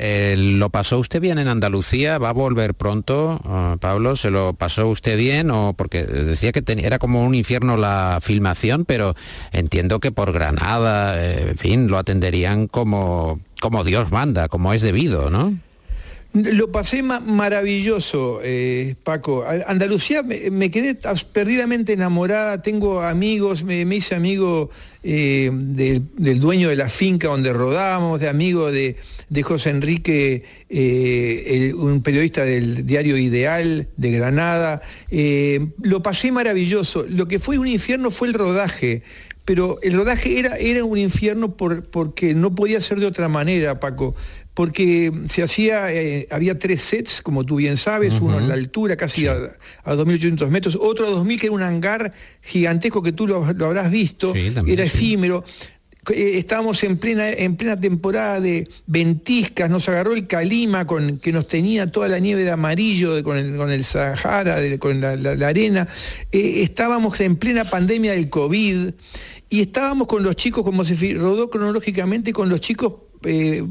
Eh, 0.02 0.36
¿Lo 0.38 0.70
pasó 0.70 0.98
usted 0.98 1.20
bien 1.20 1.40
en 1.40 1.50
Andalucía? 1.50 2.18
¿Va 2.18 2.30
a 2.30 2.34
volver 2.34 2.74
pronto, 2.74 3.42
ah, 3.44 3.76
Pablo? 3.82 4.16
¿Se 4.16 4.32
lo 4.32 4.54
pasó 4.54 4.88
usted 4.88 5.18
bien? 5.18 5.52
o 5.52 5.74
Porque 5.74 6.04
decía 6.06 6.54
que 6.54 6.64
era 6.82 7.00
como 7.00 7.26
un 7.26 7.36
infierno 7.36 7.76
la 7.76 8.20
filmación, 8.22 8.86
pero 8.86 9.16
entiendo 9.52 10.00
que 10.00 10.14
por 10.14 10.32
Granada, 10.32 11.22
eh, 11.22 11.50
en 11.50 11.58
fin, 11.58 11.88
lo 11.90 11.98
atenderían 11.98 12.68
como, 12.68 13.42
como 13.60 13.84
Dios 13.84 14.10
manda, 14.10 14.48
como 14.48 14.72
es 14.72 14.82
debido, 14.82 15.30
¿no? 15.30 15.54
Lo 16.32 16.72
pasé 16.72 17.02
ma- 17.02 17.20
maravilloso, 17.20 18.40
eh, 18.44 18.94
Paco. 19.04 19.44
Andalucía 19.66 20.22
me, 20.22 20.70
quedé 20.70 20.96
perdidamente 21.34 21.94
enamorada, 21.94 22.62
tengo 22.62 23.02
amigos, 23.02 23.64
me, 23.64 23.82
hice 23.96 24.14
amigo 24.14 24.70
eh, 25.02 25.50
del, 25.52 26.40
dueño 26.40 26.70
de 26.70 26.76
la 26.76 26.88
finca 26.88 27.30
donde 27.30 27.52
rodamos, 27.52 28.20
de 28.20 28.30
amigo 28.30 28.72
de, 28.72 28.98
de 29.30 29.44
José 29.44 29.72
Enrique, 29.72 30.44
eh, 30.70 31.74
un 31.76 32.04
periodista 32.04 32.46
del 32.46 32.86
diario 32.86 33.18
Ideal 33.18 33.88
de 33.98 34.12
Granada. 34.12 34.82
Lo 35.82 36.04
pasé 36.04 36.32
maravilloso. 36.32 37.08
Lo 37.10 37.28
que 37.28 37.40
fue 37.40 37.58
un 37.58 37.66
infierno 37.68 38.12
fue 38.12 38.28
el 38.28 38.36
rodaje. 38.36 39.02
Pero 39.46 39.80
el 39.82 39.94
rodaje 39.94 40.38
era, 40.38 40.58
era 40.58 40.86
un 40.86 41.00
infierno 41.00 41.58
por- 41.58 41.82
porque 41.82 42.36
no 42.36 42.54
podía 42.54 42.80
ser 42.82 43.00
de 43.00 43.08
otra 43.08 43.30
manera, 43.30 43.80
Paco 43.80 44.14
porque 44.60 45.10
se 45.30 45.42
hacía, 45.42 45.90
eh, 45.94 46.28
había 46.32 46.60
tres 46.60 46.82
sets, 46.82 47.22
como 47.22 47.46
tú 47.46 47.56
bien 47.56 47.78
sabes, 47.78 48.16
uno 48.20 48.40
en 48.40 48.50
la 48.50 48.56
altura, 48.56 48.98
casi 48.98 49.26
a, 49.26 49.56
a 49.86 49.96
2.800 49.96 50.50
metros, 50.50 50.78
otro 50.82 51.08
a 51.08 51.12
2.000, 51.12 51.40
que 51.40 51.46
era 51.46 51.56
un 51.56 51.62
hangar 51.62 52.12
gigantesco 52.42 53.02
que 53.02 53.14
tú 53.14 53.26
lo, 53.26 53.54
lo 53.54 53.66
habrás 53.68 53.90
visto, 53.90 54.34
Sí, 54.34 54.52
también, 54.54 54.78
era 54.78 54.90
sí. 54.90 54.98
efímero. 54.98 55.46
Eh, 56.12 56.34
estábamos 56.40 56.84
en 56.84 56.98
plena, 56.98 57.30
en 57.30 57.56
plena 57.56 57.80
temporada 57.80 58.42
de 58.42 58.66
ventiscas, 58.86 59.70
nos 59.70 59.88
agarró 59.88 60.14
el 60.14 60.28
calima 60.28 60.86
con, 60.86 61.20
que 61.20 61.32
nos 61.32 61.48
tenía 61.48 61.90
toda 61.90 62.10
la 62.10 62.20
nieve 62.20 62.44
de 62.44 62.52
amarillo 62.52 63.16
de- 63.16 63.24
con, 63.24 63.38
el, 63.38 63.56
con 63.56 63.72
el 63.72 63.86
Sahara, 63.86 64.60
de- 64.60 64.78
con 64.78 65.00
la, 65.00 65.16
la- 65.16 65.36
la 65.36 65.48
arena. 65.48 65.88
Eh, 66.34 66.64
estábamos 66.64 67.18
en 67.22 67.38
plena 67.38 67.64
pandemia 67.64 68.12
del 68.12 68.30
COVID 68.30 68.90
y 69.50 69.62
estábamos 69.62 70.06
con 70.10 70.22
los 70.22 70.36
chicos, 70.36 70.66
como 70.66 70.84
se 70.84 71.14
rodó 71.14 71.50
cronológicamente, 71.50 72.34
con 72.34 72.50
los 72.50 72.60
chicos 72.60 72.94
eh, 73.24 73.64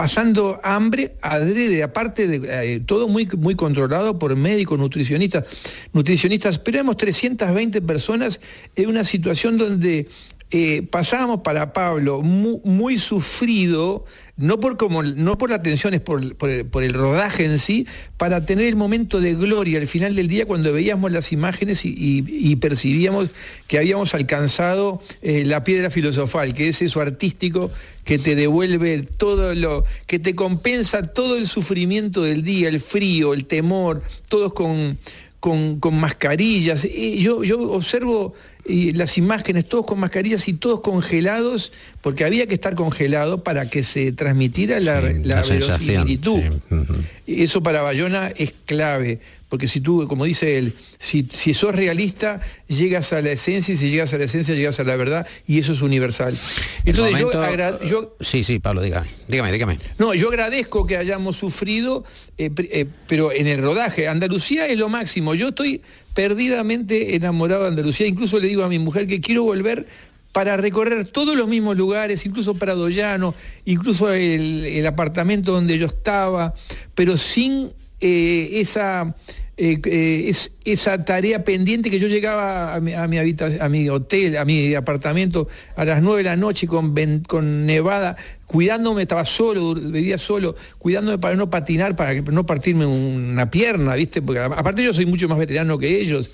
pasando 0.00 0.58
hambre 0.62 1.16
adrede, 1.20 1.82
aparte 1.82 2.26
de 2.26 2.40
eh, 2.76 2.80
todo 2.80 3.06
muy, 3.06 3.28
muy 3.36 3.54
controlado 3.54 4.18
por 4.18 4.34
médicos, 4.34 4.78
nutricionistas, 4.80 5.44
nutricionistas, 5.92 6.58
pero 6.58 6.78
éramos 6.78 6.96
320 6.96 7.82
personas 7.82 8.40
en 8.76 8.88
una 8.88 9.04
situación 9.04 9.58
donde 9.58 10.08
eh, 10.52 10.82
pasábamos 10.90 11.42
para 11.42 11.74
Pablo 11.74 12.22
mu- 12.22 12.62
muy, 12.64 12.96
sufrido, 12.96 14.06
no 14.38 14.58
por, 14.58 14.78
como, 14.78 15.02
no 15.02 15.36
por 15.36 15.50
la 15.50 15.62
tensión, 15.62 15.92
es 15.92 16.00
por, 16.00 16.22
el, 16.24 16.94
rodaje 16.94 17.44
en 17.44 17.58
sí, 17.58 17.86
para 18.16 18.46
tener 18.46 18.64
el 18.68 18.76
momento 18.76 19.20
de 19.20 19.34
gloria 19.34 19.78
al 19.78 19.86
final 19.86 20.16
del 20.16 20.28
día 20.28 20.46
cuando 20.46 20.72
veíamos 20.72 21.12
las 21.12 21.30
imágenes 21.30 21.82
y 21.84 22.56
percibíamos 22.56 23.28
que 23.68 23.76
habíamos 23.76 24.14
alcanzado 24.14 25.02
eh, 25.20 25.44
la 25.44 25.62
piedra 25.62 25.90
filosofal, 25.90 26.54
que 26.54 26.68
es 26.70 26.80
eso 26.80 27.02
artístico 27.02 27.70
que 28.10 28.18
te 28.18 28.34
devuelve 28.34 29.02
todo 29.04 29.54
lo, 29.54 29.84
que 30.08 30.18
te 30.18 30.34
compensa 30.34 31.04
todo 31.04 31.36
el 31.36 31.46
sufrimiento 31.46 32.24
del 32.24 32.42
día, 32.42 32.68
el 32.68 32.80
frío, 32.80 33.34
el 33.34 33.44
temor, 33.44 34.02
todos 34.28 34.52
con, 34.52 34.98
con, 35.38 35.78
con 35.78 35.94
mascarillas. 35.94 36.84
Y 36.84 37.22
yo, 37.22 37.44
yo 37.44 37.70
observo 37.70 38.34
las 38.64 39.16
imágenes, 39.16 39.66
todos 39.66 39.86
con 39.86 40.00
mascarillas 40.00 40.48
y 40.48 40.54
todos 40.54 40.80
congelados, 40.80 41.70
porque 42.02 42.24
había 42.24 42.48
que 42.48 42.54
estar 42.54 42.74
congelado 42.74 43.44
para 43.44 43.70
que 43.70 43.84
se 43.84 44.10
transmitiera 44.10 44.80
la, 44.80 45.00
Sí, 45.00 45.18
la 45.22 45.36
la 45.36 45.44
sensación, 45.44 46.08
sí, 46.08 46.18
ujú. 46.24 46.94
Eso 47.28 47.62
para 47.62 47.82
Bayona 47.82 48.32
es 48.36 48.52
clave, 48.66 49.20
porque 49.50 49.68
si 49.68 49.80
tú, 49.82 50.06
como 50.08 50.24
dice 50.24 50.56
él, 50.56 50.72
si, 50.98 51.24
si 51.30 51.52
sos 51.52 51.74
realista, 51.74 52.40
llegas 52.68 53.12
a 53.12 53.20
la 53.20 53.32
esencia, 53.32 53.74
y 53.74 53.76
si 53.76 53.90
llegas 53.90 54.14
a 54.14 54.18
la 54.18 54.24
esencia, 54.24 54.54
llegas 54.54 54.80
a 54.80 54.84
la 54.84 54.96
verdad, 54.96 55.26
y 55.46 55.58
eso 55.58 55.72
es 55.72 55.82
universal. 55.82 56.34
Entonces 56.86 57.18
yo, 57.18 57.26
momento- 57.26 57.42
agra- 57.42 57.78
yo 57.84 58.16
Sí, 58.20 58.44
sí, 58.44 58.60
Pablo, 58.60 58.80
dígame, 58.80 59.08
dígame, 59.28 59.52
dígame. 59.52 59.78
no, 59.98 60.14
yo 60.14 60.28
agradezco 60.28 60.86
que 60.86 60.96
hayamos 60.96 61.36
sufrido, 61.36 62.04
eh, 62.38 62.50
eh, 62.56 62.86
pero 63.06 63.32
en 63.32 63.46
el 63.46 63.60
rodaje, 63.60 64.08
Andalucía 64.08 64.66
es 64.68 64.78
lo 64.78 64.88
máximo. 64.88 65.34
Yo 65.34 65.48
estoy 65.48 65.82
perdidamente 66.14 67.16
enamorado 67.16 67.62
de 67.62 67.68
Andalucía. 67.68 68.06
Incluso 68.06 68.38
le 68.38 68.46
digo 68.48 68.62
a 68.62 68.68
mi 68.68 68.78
mujer 68.78 69.06
que 69.08 69.20
quiero 69.20 69.42
volver 69.42 69.86
para 70.32 70.56
recorrer 70.56 71.06
todos 71.06 71.36
los 71.36 71.48
mismos 71.48 71.76
lugares, 71.76 72.24
incluso 72.24 72.54
para 72.54 72.74
Dollano, 72.74 73.34
incluso 73.64 74.12
el, 74.12 74.64
el 74.64 74.86
apartamento 74.86 75.50
donde 75.50 75.76
yo 75.76 75.86
estaba, 75.86 76.54
pero 76.94 77.16
sin 77.16 77.72
eh, 78.00 78.48
esa, 78.60 79.14
eh, 79.62 79.78
eh, 79.84 80.24
es, 80.30 80.52
esa 80.64 81.04
tarea 81.04 81.44
pendiente 81.44 81.90
que 81.90 81.98
yo 81.98 82.08
llegaba 82.08 82.74
a 82.74 82.80
mi, 82.80 82.94
a 82.94 83.06
mi, 83.06 83.18
habita- 83.18 83.58
a 83.60 83.68
mi 83.68 83.88
hotel, 83.90 84.38
a 84.38 84.44
mi 84.46 84.74
apartamento 84.74 85.48
a 85.76 85.84
las 85.84 86.00
9 86.02 86.18
de 86.22 86.28
la 86.30 86.36
noche 86.36 86.66
con, 86.66 86.94
con 87.28 87.66
nevada, 87.66 88.16
cuidándome, 88.46 89.02
estaba 89.02 89.24
solo, 89.26 89.74
vivía 89.74 90.16
solo, 90.18 90.56
cuidándome 90.78 91.18
para 91.18 91.36
no 91.36 91.50
patinar, 91.50 91.94
para 91.94 92.14
no 92.14 92.46
partirme 92.46 92.86
una 92.86 93.50
pierna, 93.50 93.94
¿viste? 93.96 94.22
Porque 94.22 94.40
aparte 94.40 94.82
yo 94.82 94.94
soy 94.94 95.04
mucho 95.06 95.28
más 95.28 95.38
veterano 95.38 95.78
que 95.78 96.00
ellos, 96.00 96.30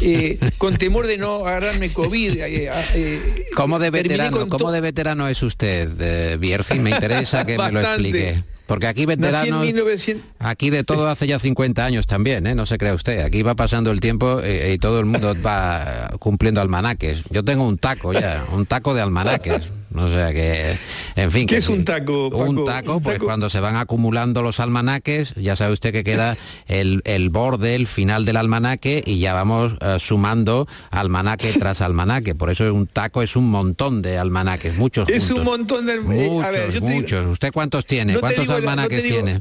Eh, 0.00 0.38
con 0.56 0.78
temor 0.78 1.06
de 1.06 1.18
no 1.18 1.46
agarrarme 1.46 1.92
COVID. 1.92 2.38
eh, 2.40 2.70
eh, 2.94 3.44
¿Cómo 3.54 3.78
de 3.78 3.90
veterano, 3.90 4.48
cómo 4.48 4.72
de 4.72 4.80
veterano 4.80 5.28
es 5.28 5.42
usted, 5.42 6.38
Bierzi? 6.38 6.78
Me 6.78 6.90
interesa 6.90 7.44
que 7.44 7.58
me 7.58 7.70
lo 7.72 7.80
explique. 7.80 8.42
Porque 8.72 8.86
aquí 8.86 9.04
veteranos, 9.04 9.64
1900 9.64 10.24
aquí 10.38 10.70
de 10.70 10.82
todo 10.82 11.06
hace 11.06 11.26
ya 11.26 11.38
50 11.38 11.84
años 11.84 12.06
también, 12.06 12.46
¿eh? 12.46 12.54
no 12.54 12.64
se 12.64 12.78
crea 12.78 12.94
usted. 12.94 13.20
Aquí 13.20 13.42
va 13.42 13.54
pasando 13.54 13.90
el 13.90 14.00
tiempo 14.00 14.40
eh, 14.42 14.72
y 14.72 14.78
todo 14.78 14.98
el 14.98 15.04
mundo 15.04 15.36
va 15.44 16.12
cumpliendo 16.18 16.62
almanaques. 16.62 17.22
Yo 17.28 17.44
tengo 17.44 17.68
un 17.68 17.76
taco 17.76 18.14
ya, 18.14 18.42
un 18.50 18.64
taco 18.64 18.94
de 18.94 19.02
almanaques. 19.02 19.64
O 19.94 20.08
sea 20.08 20.32
que, 20.32 20.76
en 21.16 21.30
fin. 21.30 21.46
¿Qué 21.46 21.54
que 21.54 21.58
es 21.58 21.68
un 21.68 21.84
taco, 21.84 22.30
Paco? 22.30 22.44
Un 22.44 22.64
taco, 22.64 23.00
pues 23.00 23.16
taco- 23.18 23.26
cuando 23.26 23.50
se 23.50 23.60
van 23.60 23.76
acumulando 23.76 24.42
los 24.42 24.58
almanaques, 24.60 25.34
ya 25.36 25.54
sabe 25.56 25.72
usted 25.72 25.92
que 25.92 26.02
queda 26.04 26.36
el, 26.66 27.02
el 27.04 27.28
borde, 27.30 27.74
el 27.74 27.86
final 27.86 28.24
del 28.24 28.36
almanaque 28.36 29.02
y 29.06 29.18
ya 29.18 29.32
vamos 29.34 29.74
eh, 29.80 29.98
sumando 30.00 30.66
almanaque 30.90 31.52
tras 31.58 31.80
almanaque. 31.82 32.34
Por 32.34 32.50
eso 32.50 32.72
un 32.72 32.86
taco 32.86 33.22
es 33.22 33.36
un 33.36 33.50
montón 33.50 34.02
de 34.02 34.18
almanaques, 34.18 34.76
muchos 34.76 35.08
Es 35.08 35.24
juntos. 35.28 35.38
un 35.38 35.44
montón 35.44 35.86
de... 35.86 35.94
eh, 35.94 36.00
Muchos, 36.00 36.44
a 36.44 36.50
ver, 36.50 36.72
yo 36.72 36.80
te 36.80 36.86
digo- 36.86 37.00
muchos. 37.00 37.26
¿Usted 37.26 37.52
cuántos 37.52 37.86
tiene? 37.86 38.14
No 38.14 38.20
¿Cuántos 38.20 38.46
la- 38.46 38.52
no 38.54 38.58
almanaques 38.58 39.02
digo- 39.04 39.22
tiene? 39.22 39.40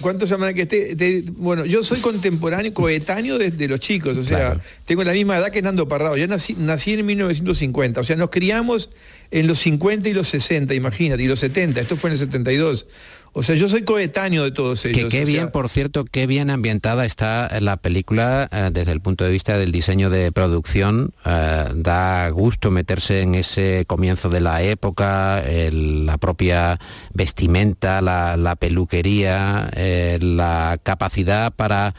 ¿Cuántos 0.00 0.28
semanas 0.28 0.54
que 0.54 0.62
esté? 0.62 0.96
te- 0.96 1.22
bueno, 1.36 1.64
yo 1.64 1.82
soy 1.82 2.00
contemporáneo, 2.00 2.72
coetáneo 2.74 3.38
de, 3.38 3.50
de 3.50 3.68
los 3.68 3.78
chicos, 3.78 4.16
o 4.18 4.22
sea, 4.22 4.38
Claro. 4.38 4.60
tengo 4.84 5.04
la 5.04 5.12
misma 5.12 5.36
edad 5.38 5.50
que 5.50 5.62
Nando 5.62 5.86
Parrado. 5.86 6.16
Yo 6.16 6.26
nací, 6.26 6.54
nací 6.58 6.94
en 6.94 7.06
1950, 7.06 8.00
o 8.00 8.04
sea, 8.04 8.16
nos 8.16 8.30
criamos 8.30 8.90
en 9.30 9.46
los 9.46 9.58
50 9.60 10.08
y 10.08 10.12
los 10.14 10.28
60, 10.28 10.74
imagínate, 10.74 11.22
y 11.22 11.26
los 11.28 11.38
70, 11.40 11.80
esto 11.80 11.96
fue 11.96 12.10
en 12.10 12.14
el 12.14 12.18
72. 12.20 12.86
O 13.34 13.42
sea, 13.42 13.54
yo 13.54 13.68
soy 13.68 13.82
coetáneo 13.82 14.44
de 14.44 14.50
todos 14.50 14.84
ellos. 14.84 14.98
Que 15.04 15.08
qué 15.08 15.22
o 15.22 15.26
bien, 15.26 15.40
sea, 15.44 15.52
por 15.52 15.68
cierto, 15.70 16.04
qué 16.04 16.26
bien 16.26 16.50
ambientada 16.50 17.06
está 17.06 17.48
la 17.60 17.78
película 17.78 18.46
eh, 18.52 18.68
desde 18.72 18.92
el 18.92 19.00
punto 19.00 19.24
de 19.24 19.30
vista 19.30 19.56
del 19.56 19.72
diseño 19.72 20.10
de 20.10 20.32
producción. 20.32 21.12
Eh, 21.24 21.64
da 21.74 22.28
gusto 22.28 22.70
meterse 22.70 23.22
en 23.22 23.34
ese 23.34 23.84
comienzo 23.86 24.28
de 24.28 24.40
la 24.40 24.62
época, 24.62 25.40
el- 25.40 26.04
la 26.04 26.18
propia 26.18 26.78
vestimenta, 27.14 28.02
la, 28.02 28.36
la 28.36 28.54
peluquería, 28.56 29.70
eh, 29.76 30.18
la 30.20 30.78
capacidad 30.82 31.52
para 31.54 31.94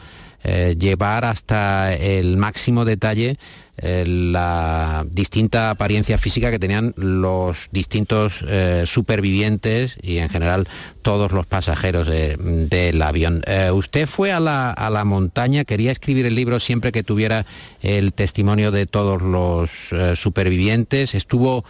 llevar 0.78 1.24
hasta 1.24 1.94
el 1.94 2.36
máximo 2.36 2.84
detalle 2.84 3.38
eh, 3.76 4.04
la 4.06 5.04
distinta 5.10 5.70
apariencia 5.70 6.16
física 6.18 6.50
que 6.50 6.58
tenían 6.58 6.94
los 6.96 7.68
distintos 7.72 8.44
eh, 8.46 8.84
supervivientes 8.86 9.96
y 10.00 10.18
en 10.18 10.28
general 10.28 10.68
todos 11.02 11.32
los 11.32 11.46
pasajeros 11.46 12.06
de- 12.06 12.36
del 12.36 13.02
avión. 13.02 13.42
Eh, 13.46 13.70
usted 13.72 14.06
fue 14.06 14.32
a 14.32 14.40
la, 14.40 14.70
a 14.70 14.90
la 14.90 15.04
montaña, 15.04 15.64
quería 15.64 15.90
escribir 15.92 16.26
el 16.26 16.34
libro 16.34 16.60
siempre 16.60 16.92
que 16.92 17.02
tuviera 17.02 17.46
el 17.82 18.12
testimonio 18.12 18.70
de 18.70 18.86
todos 18.86 19.20
los 19.22 19.70
supervivientes, 20.18 21.14
estuvo 21.14 21.64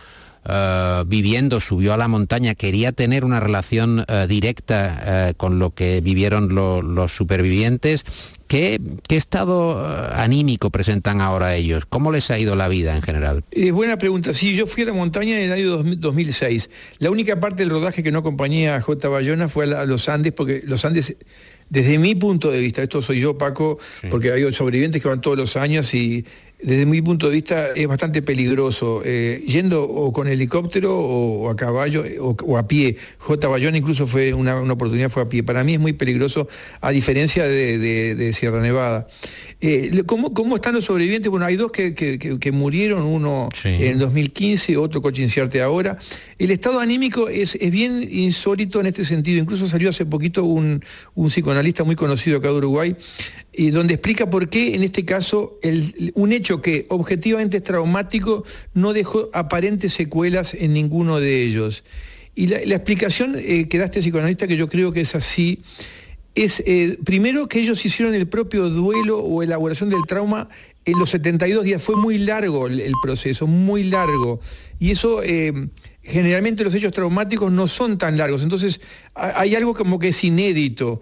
viviendo, 1.07 1.59
subió 1.59 1.95
a 1.95 1.97
la 1.97 2.07
montaña, 2.07 2.55
quería 2.55 2.93
tener 2.93 3.25
una 3.25 3.41
relación 3.41 4.05
directa 4.29 5.33
con 5.39 5.59
lo 5.59 5.71
que 5.71 6.03
vivieron 6.03 6.55
lo- 6.55 6.83
los 6.83 7.17
supervivientes. 7.17 8.05
¿Qué, 8.55 8.81
qué 9.09 9.17
estado 9.17 9.85
eh, 9.85 10.11
anímico 10.13 10.71
presentan 10.71 11.21
ahora 11.21 11.57
ellos? 11.57 11.87
¿Cómo 11.87 12.13
les 12.13 12.31
ha 12.31 12.39
ido 12.39 12.55
la 12.55 12.69
vida 12.69 12.95
en 12.95 13.03
general? 13.03 13.43
Es 13.51 13.73
buena 13.73 13.99
pregunta. 13.99 14.33
Sí, 14.33 14.55
yo 14.55 14.69
fui 14.69 14.85
a 14.85 14.87
la 14.87 14.93
montaña 14.93 15.39
en 15.39 15.47
el 15.47 15.53
año 15.53 15.71
2000 15.71 16.01
2006. 16.01 16.71
La 17.01 17.11
única 17.11 17.41
parte 17.41 17.65
del 17.65 17.71
rodaje 17.71 18.05
que 18.05 18.13
no 18.13 18.21
acompañé 18.21 18.71
a 18.71 18.81
J. 18.81 19.09
Bayona 19.09 19.49
fue 19.49 19.65
a 19.75 19.85
los 19.87 20.09
Andes, 20.09 20.33
porque 20.35 20.61
los 20.63 20.85
Andes, 20.85 21.17
desde 21.69 21.99
mi 21.99 22.15
punto 22.15 22.53
de 22.53 22.61
vista, 22.61 22.81
esto 22.81 23.03
soy 23.03 23.19
yo, 23.19 23.37
Paco, 23.37 23.81
porque 24.09 24.31
hay 24.31 24.53
sobrevivientes 24.53 25.03
que 25.03 25.09
van 25.09 25.21
todos 25.21 25.37
los 25.37 25.57
años 25.57 25.93
y 25.93 26.25
desde 26.65 26.87
mi 26.87 27.03
punto 27.03 27.29
de 27.29 27.35
vista 27.35 27.69
es 27.77 27.87
bastante 27.87 28.23
peligroso, 28.23 29.03
eh, 29.05 29.43
yendo 29.47 29.85
o 29.85 30.13
con 30.13 30.27
helicóptero 30.29 30.99
o, 30.99 31.43
o 31.43 31.51
a 31.51 31.57
caballo 31.57 32.05
eh, 32.05 32.19
o, 32.19 32.35
o 32.45 32.59
a 32.59 32.67
pie. 32.67 32.97
J. 33.19 33.49
Bayona 33.49 33.77
incluso 33.79 34.07
fue 34.07 34.33
una, 34.35 34.61
una 34.61 34.73
oportunidad, 34.73 35.11
fue 35.11 35.23
a 35.23 35.29
pie. 35.29 35.43
Para 35.43 35.63
mí 35.65 35.75
es 35.75 35.81
muy 35.81 35.93
peligroso, 35.93 36.49
a 36.81 36.91
diferencia 36.91 37.45
de, 37.45 37.79
de- 37.79 38.15
de 38.15 38.33
Sierra 38.33 38.61
Nevada. 38.61 39.07
Eh, 39.61 40.03
¿cómo, 40.07 40.35
cómo 40.35 40.57
están 40.57 40.75
los 40.75 40.85
sobrevivientes? 40.85 41.31
Bueno, 41.31 41.47
hay 41.47 41.57
dos 41.57 41.71
que, 41.71 41.95
que- 41.95 42.19
que- 42.19 42.39
que 42.39 42.53
murieron, 42.53 43.05
uno 43.05 43.49
Sí. 43.55 43.69
en 43.69 43.99
2015, 43.99 44.77
otro 44.77 45.01
coche 45.01 45.23
ahora. 45.63 45.99
El 46.39 46.51
estado 46.51 46.81
anímico 46.81 47.29
es, 47.29 47.55
es 47.61 47.71
bien 47.71 48.07
insólito 48.11 48.81
en 48.81 48.87
este 48.87 49.05
sentido. 49.05 49.41
Incluso 49.41 49.67
salió 49.69 49.91
hace 49.91 50.05
poquito 50.07 50.45
un, 50.45 50.85
un 51.15 51.29
psicoanalista 51.29 51.85
muy 51.85 51.97
conocido 51.97 52.39
acá 52.39 52.49
de 52.49 52.55
Uruguay, 52.55 52.97
y 53.53 53.71
donde 53.71 53.95
explica 53.95 54.29
por 54.29 54.49
qué 54.49 54.75
en 54.75 54.83
este 54.83 55.05
caso 55.05 55.59
el- 55.63 56.11
un 56.15 56.33
hecho 56.33 56.61
que 56.61 56.87
objetivamente 56.89 57.59
es 57.59 57.63
traumático 57.63 58.45
no 58.75 58.93
dejó 58.93 59.31
aparentes 59.33 59.93
secuelas 59.93 60.55
en 60.55 60.73
ninguno 60.73 61.21
de 61.21 61.43
ellos. 61.45 61.85
Y 62.35 62.49
la, 62.49 62.57
explicación 62.75 63.37
eh, 63.39 63.69
que 63.69 63.79
da 63.79 63.85
este 63.85 64.01
psicoanalista, 64.01 64.49
que 64.49 64.57
yo 64.57 64.69
creo 64.69 64.91
que 64.91 65.03
es 65.03 65.15
así, 65.15 65.61
es 66.35 66.65
eh, 66.67 66.99
primero 67.05 67.47
que 67.49 67.61
ellos 67.61 67.85
hicieron 67.87 68.13
el 68.13 68.27
propio 68.27 68.69
duelo 68.71 69.21
o 69.21 69.41
elaboración 69.45 69.89
del 69.89 70.01
trauma 70.09 70.49
en 70.85 70.99
los 70.99 71.11
72 71.11 71.63
días. 71.63 71.81
Fue 71.81 71.95
muy 71.95 72.19
largo 72.19 72.67
el, 72.67 72.81
el 72.81 72.93
proceso, 73.05 73.47
muy 73.47 73.85
largo. 73.85 74.41
Y 74.81 74.91
eso, 74.91 75.23
eh, 75.23 75.53
generalmente 76.05 76.63
los 76.65 76.75
hechos 76.75 76.93
traumáticos 76.93 77.51
no 77.51 77.67
son 77.67 77.99
tan 77.99 78.17
largos. 78.19 78.43
Entonces, 78.43 78.81
ha- 79.15 79.41
hay 79.41 79.55
algo 79.55 79.75
como 79.75 79.99
que 79.99 80.09
es 80.09 80.25
inédito 80.25 81.01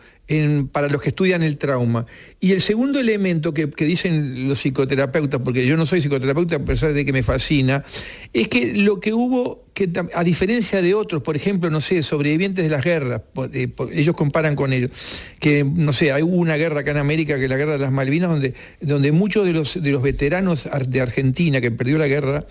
para 0.71 0.88
los 0.88 1.03
que 1.03 1.09
estudian 1.09 1.42
el 1.42 1.57
trauma. 1.57 2.07
Y 2.40 2.53
el 2.53 2.61
segundo 2.61 2.99
elemento 3.01 3.53
que, 3.53 3.66
dicen 3.66 4.49
los 4.49 4.61
psicoterapeutas, 4.61 5.40
porque 5.42 5.66
yo 5.66 5.77
no 5.77 5.87
soy 5.87 6.01
psicoterapeuta 6.01 6.57
a 6.57 6.59
pesar 6.61 6.92
de 6.92 7.05
que 7.05 7.12
me 7.12 7.23
fascina, 7.23 7.85
es 8.33 8.49
que 8.49 8.75
lo 8.75 9.01
que 9.01 9.12
hubo, 9.12 9.66
que 9.75 9.90
a 10.14 10.25
diferencia 10.25 10.83
de 10.83 10.95
otros, 10.95 11.23
por 11.23 11.37
ejemplo, 11.37 11.71
no 11.71 11.81
sé, 11.81 12.03
sobrevivientes 12.03 12.64
de 12.64 12.71
las 12.71 12.85
guerras, 12.85 13.23
eh, 13.53 13.68
ellos 13.92 14.16
comparan 14.16 14.57
con 14.57 14.73
ellos, 14.73 14.90
que 15.38 15.64
no 15.64 15.92
sé, 15.92 16.12
hay 16.12 16.23
hubo 16.23 16.37
una 16.37 16.57
guerra 16.57 16.81
acá 16.81 16.92
en 16.92 16.99
América, 16.99 17.37
que 17.37 17.45
es 17.45 17.51
la 17.51 17.57
guerra 17.57 17.73
de 17.73 17.79
las 17.79 17.92
Malvinas, 17.92 18.31
donde, 18.31 18.55
donde 18.81 19.12
muchos 19.12 19.47
de 19.47 19.53
los, 19.53 19.83
de 19.83 19.90
los 19.90 20.03
veteranos 20.03 20.68
de 20.88 21.01
Argentina 21.01 21.61
que 21.61 21.71
perdió 21.71 21.99
la 21.99 22.07
guerra 22.07 22.45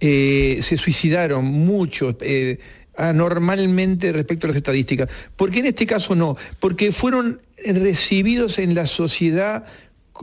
eh, 0.00 0.58
se 0.60 0.76
suicidaron, 0.76 1.44
muchos. 1.44 2.16
eh, 2.20 2.58
anormalmente 2.98 4.12
respecto 4.12 4.46
a 4.46 4.48
las 4.48 4.56
estadísticas. 4.56 5.08
¿Por 5.36 5.50
qué 5.50 5.60
en 5.60 5.66
este 5.66 5.86
caso 5.86 6.14
no? 6.14 6.36
Porque 6.60 6.92
fueron 6.92 7.40
recibidos 7.64 8.58
en 8.58 8.74
la 8.74 8.86
sociedad, 8.86 9.64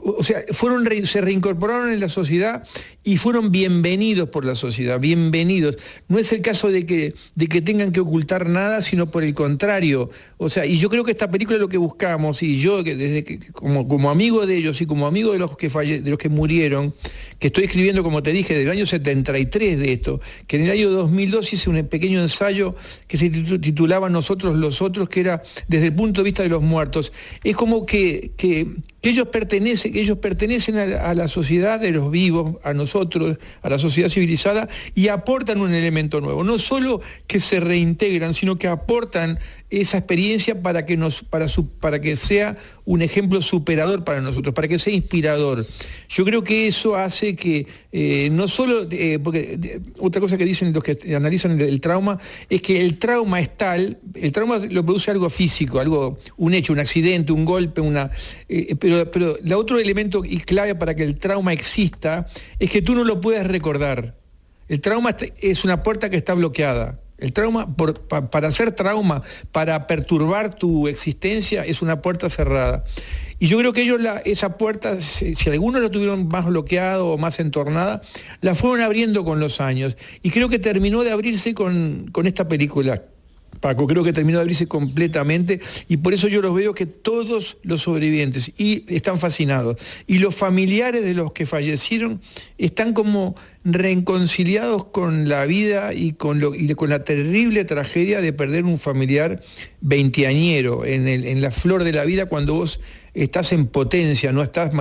o 0.02 0.22
sea, 0.24 0.44
fueron 0.52 0.86
se 1.04 1.20
reincorporaron 1.20 1.92
en 1.92 2.00
la 2.00 2.08
sociedad 2.08 2.62
y 3.04 3.16
fueron 3.16 3.50
bienvenidos 3.52 4.28
por 4.28 4.44
la 4.44 4.54
sociedad, 4.54 4.98
bienvenidos. 5.00 5.76
No 6.08 6.18
es 6.18 6.32
el 6.32 6.42
caso 6.42 6.68
de 6.70 6.86
que, 6.86 7.14
de 7.34 7.46
que 7.46 7.62
tengan 7.62 7.92
que 7.92 8.00
ocultar 8.00 8.48
nada, 8.48 8.80
sino 8.80 9.10
por 9.10 9.22
el 9.24 9.34
contrario. 9.34 10.10
O 10.38 10.48
sea, 10.48 10.66
y 10.66 10.76
yo 10.78 10.90
creo 10.90 11.04
que 11.04 11.12
esta 11.12 11.30
película 11.30 11.56
es 11.56 11.60
lo 11.60 11.68
que 11.68 11.78
buscamos, 11.78 12.42
y 12.42 12.58
yo 12.60 12.82
desde 12.82 13.24
que, 13.24 13.38
como, 13.52 13.86
como 13.88 14.10
amigo 14.10 14.46
de 14.46 14.56
ellos 14.56 14.80
y 14.80 14.86
como 14.86 15.06
amigo 15.06 15.32
de 15.32 15.38
los 15.38 15.56
que 15.56 15.70
falle- 15.70 16.02
de 16.02 16.10
los 16.10 16.18
que 16.18 16.28
murieron, 16.28 16.94
que 17.38 17.48
estoy 17.48 17.64
escribiendo, 17.64 18.02
como 18.02 18.22
te 18.22 18.32
dije, 18.32 18.56
del 18.58 18.70
año 18.70 18.86
73 18.86 19.78
de 19.78 19.92
esto, 19.92 20.20
que 20.46 20.56
en 20.56 20.64
el 20.64 20.70
año 20.72 20.90
2002 20.90 21.52
hice 21.52 21.70
un 21.70 21.86
pequeño 21.86 22.20
ensayo 22.22 22.74
que 23.06 23.18
se 23.18 23.30
titu- 23.30 23.60
titulaba 23.60 24.08
Nosotros 24.10 24.56
los 24.56 24.82
otros, 24.82 25.08
que 25.08 25.20
era 25.20 25.42
desde 25.68 25.86
el 25.86 25.94
punto 25.94 26.20
de 26.20 26.24
vista 26.24 26.42
de 26.42 26.48
los 26.48 26.62
muertos. 26.62 27.12
Es 27.44 27.54
como 27.56 27.86
que, 27.86 28.32
que, 28.36 28.66
que 29.00 29.10
ellos 29.10 29.28
pertenecen, 29.28 29.85
que 29.92 30.00
ellos 30.00 30.18
pertenecen 30.18 30.76
a, 30.78 30.86
la- 30.86 31.10
a 31.10 31.14
la 31.14 31.28
sociedad 31.28 31.78
de 31.80 31.90
los 31.90 32.10
vivos, 32.10 32.56
a 32.62 32.72
nosotros, 32.74 33.38
a 33.62 33.68
la 33.68 33.78
sociedad 33.78 34.08
civilizada, 34.08 34.68
y 34.94 35.08
aportan 35.08 35.60
un 35.60 35.74
elemento 35.74 36.20
nuevo. 36.20 36.44
No 36.44 36.58
solo 36.58 37.00
que 37.26 37.40
se 37.40 37.60
reintegran, 37.60 38.34
sino 38.34 38.56
que 38.56 38.68
aportan 38.68 39.38
esa 39.68 39.98
experiencia 39.98 40.62
para 40.62 40.86
que, 40.86 40.96
nos, 40.96 41.22
para, 41.22 41.48
su- 41.48 41.68
para 41.68 42.00
que 42.00 42.14
sea 42.16 42.56
un 42.84 43.02
ejemplo 43.02 43.42
superador 43.42 44.04
para 44.04 44.20
nosotros, 44.20 44.54
para 44.54 44.68
que 44.68 44.78
sea 44.78 44.92
inspirador. 44.94 45.66
Yo 46.08 46.24
creo 46.24 46.44
que 46.44 46.68
eso 46.68 46.94
hace 46.94 47.34
que 47.34 47.66
eh, 47.90 48.28
no 48.30 48.46
solo, 48.46 48.86
eh, 48.90 49.18
porque 49.22 49.58
eh, 49.60 49.80
otra 49.98 50.20
cosa 50.20 50.38
que 50.38 50.44
dicen 50.44 50.72
los 50.72 50.84
que 50.84 50.96
analizan 51.16 51.60
el, 51.60 51.80
trauma, 51.80 52.18
es 52.48 52.62
que 52.62 52.80
el 52.80 52.98
trauma 52.98 53.40
es 53.40 53.56
tal, 53.56 53.98
el 54.14 54.30
trauma 54.30 54.58
lo 54.58 54.84
produce 54.84 55.10
algo 55.10 55.28
físico, 55.30 55.80
algo, 55.80 56.18
un 56.36 56.54
hecho, 56.54 56.72
un 56.72 56.78
accidente, 56.78 57.32
un 57.32 57.44
golpe, 57.44 57.80
una. 57.80 58.10
pero, 58.78 59.10
pero 59.10 59.36
el 59.38 59.52
otro 59.54 59.80
elemento 59.80 60.22
y 60.24 60.38
clave 60.38 60.76
para 60.76 60.94
que 60.94 61.02
el 61.02 61.18
trauma 61.18 61.52
exista 61.52 62.26
es 62.60 62.70
que 62.70 62.82
tú 62.82 62.94
no 62.94 63.02
lo 63.02 63.20
puedes 63.20 63.44
recordar. 63.46 64.14
El 64.68 64.80
trauma 64.80 65.16
es 65.40 65.64
una 65.64 65.82
puerta 65.82 66.08
que 66.08 66.16
está 66.16 66.34
bloqueada. 66.34 67.00
El 67.18 67.32
trauma, 67.32 67.74
para 68.30 68.48
hacer 68.48 68.72
trauma, 68.72 69.22
para 69.50 69.86
perturbar 69.86 70.54
tu 70.54 70.86
existencia, 70.86 71.64
es 71.64 71.80
una 71.80 72.02
puerta 72.02 72.28
cerrada. 72.28 72.84
Y 73.38 73.48
yo 73.48 73.58
creo 73.58 73.72
que 73.72 73.82
ellos 73.82 74.00
esa 74.24 74.56
puerta, 74.56 75.00
si, 75.00 75.34
algunos 75.50 75.82
la 75.82 75.90
tuvieron 75.90 76.28
más 76.28 76.46
bloqueado 76.46 77.08
o 77.08 77.18
más 77.18 77.38
entornada, 77.40 78.00
la 78.40 78.54
fueron 78.54 78.80
abriendo 78.80 79.24
con 79.24 79.40
los 79.40 79.60
años. 79.60 79.96
Y 80.22 80.30
creo 80.30 80.48
que 80.48 80.58
terminó 80.58 81.04
de 81.04 81.10
abrirse 81.10 81.54
con, 81.54 82.08
con 82.12 82.26
esta 82.26 82.48
película. 82.48 83.02
Paco, 83.60 83.86
creo 83.86 84.04
que 84.04 84.12
terminó 84.12 84.38
de 84.38 84.42
abrirse 84.42 84.66
completamente 84.66 85.60
y 85.88 85.98
por 85.98 86.14
eso 86.14 86.28
yo 86.28 86.42
los 86.42 86.54
veo 86.54 86.74
que 86.74 86.86
todos 86.86 87.58
los 87.62 87.82
sobrevivientes 87.82 88.52
y 88.56 88.84
están 88.94 89.18
fascinados 89.18 89.76
y 90.06 90.18
los 90.18 90.34
familiares 90.34 91.04
de 91.04 91.14
los 91.14 91.32
que 91.32 91.46
fallecieron 91.46 92.20
están 92.58 92.92
como 92.92 93.36
reconciliados 93.64 94.84
con 94.86 95.28
la 95.28 95.44
vida 95.44 95.92
y 95.92 96.12
con, 96.12 96.38
lo, 96.38 96.54
y 96.54 96.72
con 96.74 96.88
la 96.88 97.02
terrible 97.02 97.64
tragedia 97.64 98.20
de 98.20 98.32
perder 98.32 98.64
un 98.64 98.78
familiar 98.78 99.42
veinteañero 99.80 100.84
en, 100.84 101.08
en 101.08 101.40
la 101.40 101.50
flor 101.50 101.82
de 101.82 101.92
la 101.92 102.04
vida 102.04 102.26
cuando 102.26 102.54
vos 102.54 102.80
estás 103.16 103.52
en 103.52 103.66
potencia, 103.66 104.30
no, 104.30 104.42
estás 104.42 104.72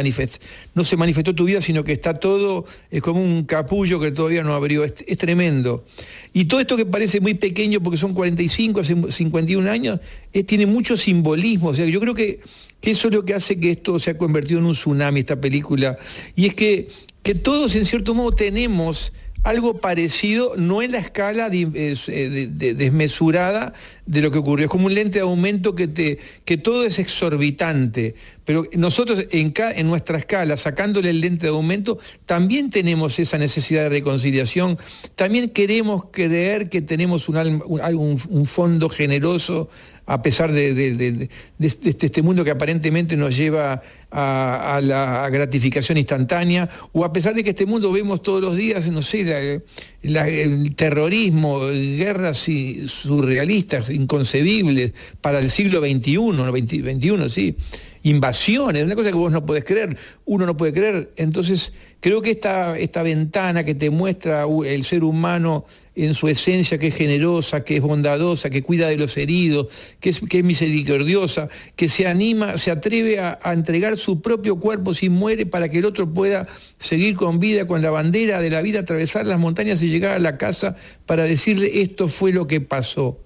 no 0.73 0.83
se 0.83 0.97
manifestó 0.97 1.33
tu 1.33 1.45
vida, 1.45 1.61
sino 1.61 1.83
que 1.83 1.93
está 1.93 2.15
todo, 2.15 2.65
es 2.91 3.01
como 3.01 3.23
un 3.23 3.45
capullo 3.45 3.99
que 3.99 4.11
todavía 4.11 4.43
no 4.43 4.53
abrió, 4.53 4.83
es, 4.83 5.17
tremendo. 5.17 5.85
Y 6.33 6.45
todo 6.45 6.59
esto 6.59 6.75
que 6.75 6.85
parece 6.85 7.21
muy 7.21 7.35
pequeño, 7.35 7.79
porque 7.81 7.97
son 7.97 8.13
45, 8.13 8.83
51 9.09 9.71
años, 9.71 9.99
tiene 10.45 10.65
mucho 10.65 10.97
simbolismo, 10.97 11.69
o 11.69 11.73
sea, 11.73 11.85
yo 11.85 11.99
creo 12.01 12.13
que, 12.13 12.41
que 12.81 12.91
eso 12.91 13.07
es 13.07 13.13
lo 13.13 13.23
que 13.23 13.33
hace 13.33 13.57
que 13.57 13.71
esto 13.71 13.99
se 13.99 14.11
ha 14.11 14.17
convertido 14.17 14.59
en 14.59 14.65
un 14.65 14.73
tsunami, 14.73 15.21
esta 15.21 15.39
película, 15.39 15.97
y 16.35 16.47
es 16.47 16.53
que, 16.53 16.89
que 17.23 17.35
todos 17.35 17.75
en 17.75 17.85
cierto 17.85 18.13
modo 18.13 18.33
tenemos 18.33 19.13
algo 19.45 19.77
parecido, 19.77 20.53
no 20.57 20.81
en 20.81 20.91
la 20.91 20.97
escala 20.97 21.49
eh, 21.53 22.47
desmesurada 22.75 23.73
de 24.07 24.21
lo 24.21 24.31
que 24.31 24.39
ocurrió. 24.39 24.65
Es 24.65 24.71
como 24.71 24.87
un 24.87 24.95
lente 24.95 25.19
de 25.19 25.21
aumento 25.21 25.75
que, 25.75 25.87
te, 25.87 26.17
que 26.45 26.57
todo 26.57 26.83
es 26.83 26.97
exorbitante. 26.97 28.15
Pero 28.43 28.67
nosotros 28.73 29.25
en, 29.29 29.53
en 29.55 29.87
nuestra 29.87 30.17
escala, 30.17 30.57
sacándole 30.57 31.11
el 31.11 31.21
lente 31.21 31.45
de 31.45 31.51
aumento, 31.51 31.99
también 32.25 32.71
tenemos 32.71 33.19
esa 33.19 33.37
necesidad 33.37 33.83
de 33.83 33.89
reconciliación. 33.89 34.79
También 35.15 35.51
queremos 35.51 36.05
creer 36.11 36.67
que 36.67 36.81
tenemos 36.81 37.29
un, 37.29 37.37
un 37.67 38.45
fondo 38.47 38.89
generoso 38.89 39.69
a 40.05 40.21
pesar 40.21 40.51
de, 40.51 41.29
este 41.59 42.21
mundo 42.21 42.43
que 42.43 42.51
aparentemente 42.51 43.17
nos 43.17 43.35
lleva 43.35 43.81
a, 44.11 44.79
la 44.83 45.27
gratificación 45.29 45.97
instantánea, 45.97 46.69
o 46.91 47.03
a 47.03 47.11
pesar 47.11 47.33
de 47.33 47.43
que 47.43 47.49
este 47.51 47.65
mundo 47.65 47.91
vemos 47.91 48.21
todos 48.21 48.41
los 48.41 48.55
días, 48.55 48.87
no 48.89 49.01
sé, 49.01 49.61
el 50.03 50.75
terrorismo, 50.75 51.67
guerras 51.67 52.47
surrealistas, 52.85 53.89
inconcebibles 53.89 54.93
para 55.21 55.39
el 55.39 55.49
siglo 55.49 55.81
XXI, 55.81 56.17
XXI, 56.17 57.29
sí, 57.29 57.57
invasiones, 58.05 58.83
una 58.83 58.95
cosa 58.95 59.09
que 59.09 59.17
vos 59.17 59.31
no 59.31 59.47
podés 59.47 59.63
creer, 59.63 59.97
uno 60.25 60.45
no 60.45 60.55
puede 60.55 60.73
creer. 60.73 61.11
Entonces, 61.15 61.73
creo 62.01 62.21
que 62.21 62.29
esta, 62.29 62.77
esta 62.77 63.01
ventana 63.01 63.63
que 63.63 63.73
te 63.73 63.89
muestra 63.89 64.45
el 64.63 64.83
ser 64.83 65.03
humano 65.03 65.65
en 65.95 66.13
su 66.13 66.27
esencia, 66.27 66.77
que 66.77 66.87
es 66.87 66.95
generosa, 66.95 67.63
que 67.63 67.77
es 67.77 67.81
bondadosa, 67.81 68.51
que 68.51 68.61
cuida 68.61 68.89
de 68.89 68.97
los 68.97 69.17
heridos, 69.17 69.67
que 69.99 70.11
es, 70.11 70.19
que 70.19 70.39
es 70.39 70.43
misericordiosa, 70.43 71.49
que 71.75 71.89
se 71.89 72.05
anima, 72.05 72.59
se 72.59 72.69
atreve 72.69 73.19
a, 73.19 73.39
entregar 73.45 73.97
su 73.97 74.21
propio 74.21 74.57
cuerpo 74.57 74.93
si 74.93 75.09
muere 75.09 75.47
para 75.47 75.67
que 75.69 75.79
el 75.79 75.85
otro 75.85 76.13
pueda 76.13 76.47
seguir 76.77 77.15
con 77.15 77.39
vida, 77.39 77.65
con 77.65 77.81
la 77.81 77.89
bandera 77.89 78.39
de 78.39 78.51
la 78.51 78.61
vida, 78.61 78.81
atravesar 78.81 79.25
las 79.25 79.39
montañas 79.39 79.81
y 79.81 79.89
llegar 79.89 80.11
a 80.11 80.19
la 80.19 80.37
casa 80.37 80.75
para 81.07 81.23
decirle 81.23 81.81
esto 81.81 82.07
fue 82.07 82.31
lo 82.31 82.45
que 82.45 82.61
pasó. 82.61 83.19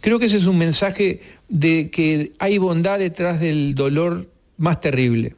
Creo 0.00 0.18
que 0.18 0.26
ese 0.26 0.36
es 0.36 0.44
un 0.44 0.58
mensaje 0.58 1.20
de 1.48 1.90
que 1.90 2.32
hay 2.38 2.58
bondad 2.58 2.98
detrás 2.98 3.40
del 3.40 3.74
dolor 3.74 4.28
más 4.56 4.80
terrible. 4.80 5.36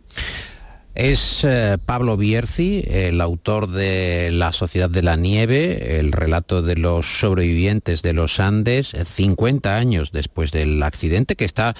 Es 0.94 1.44
eh, 1.44 1.79
Pablo 1.87 2.16
Bierzi, 2.16 2.85
el 2.87 3.20
autor 3.20 3.70
de 3.70 4.31
La 4.33 4.53
Sociedad 4.53 4.90
de 4.90 5.03
la 5.03 5.14
Nieve, 5.16 5.99
el 6.01 6.11
relato 6.11 6.62
de 6.62 6.77
los 6.77 7.20
sobrevivientes 7.20 8.03
de 8.03 8.12
los 8.12 8.40
Andes, 8.40 8.92
50 9.05 9.77
años 9.77 10.11
después 10.11 10.51
del 10.51 10.83
accidente, 10.83 11.37
que 11.37 11.44
está 11.44 11.77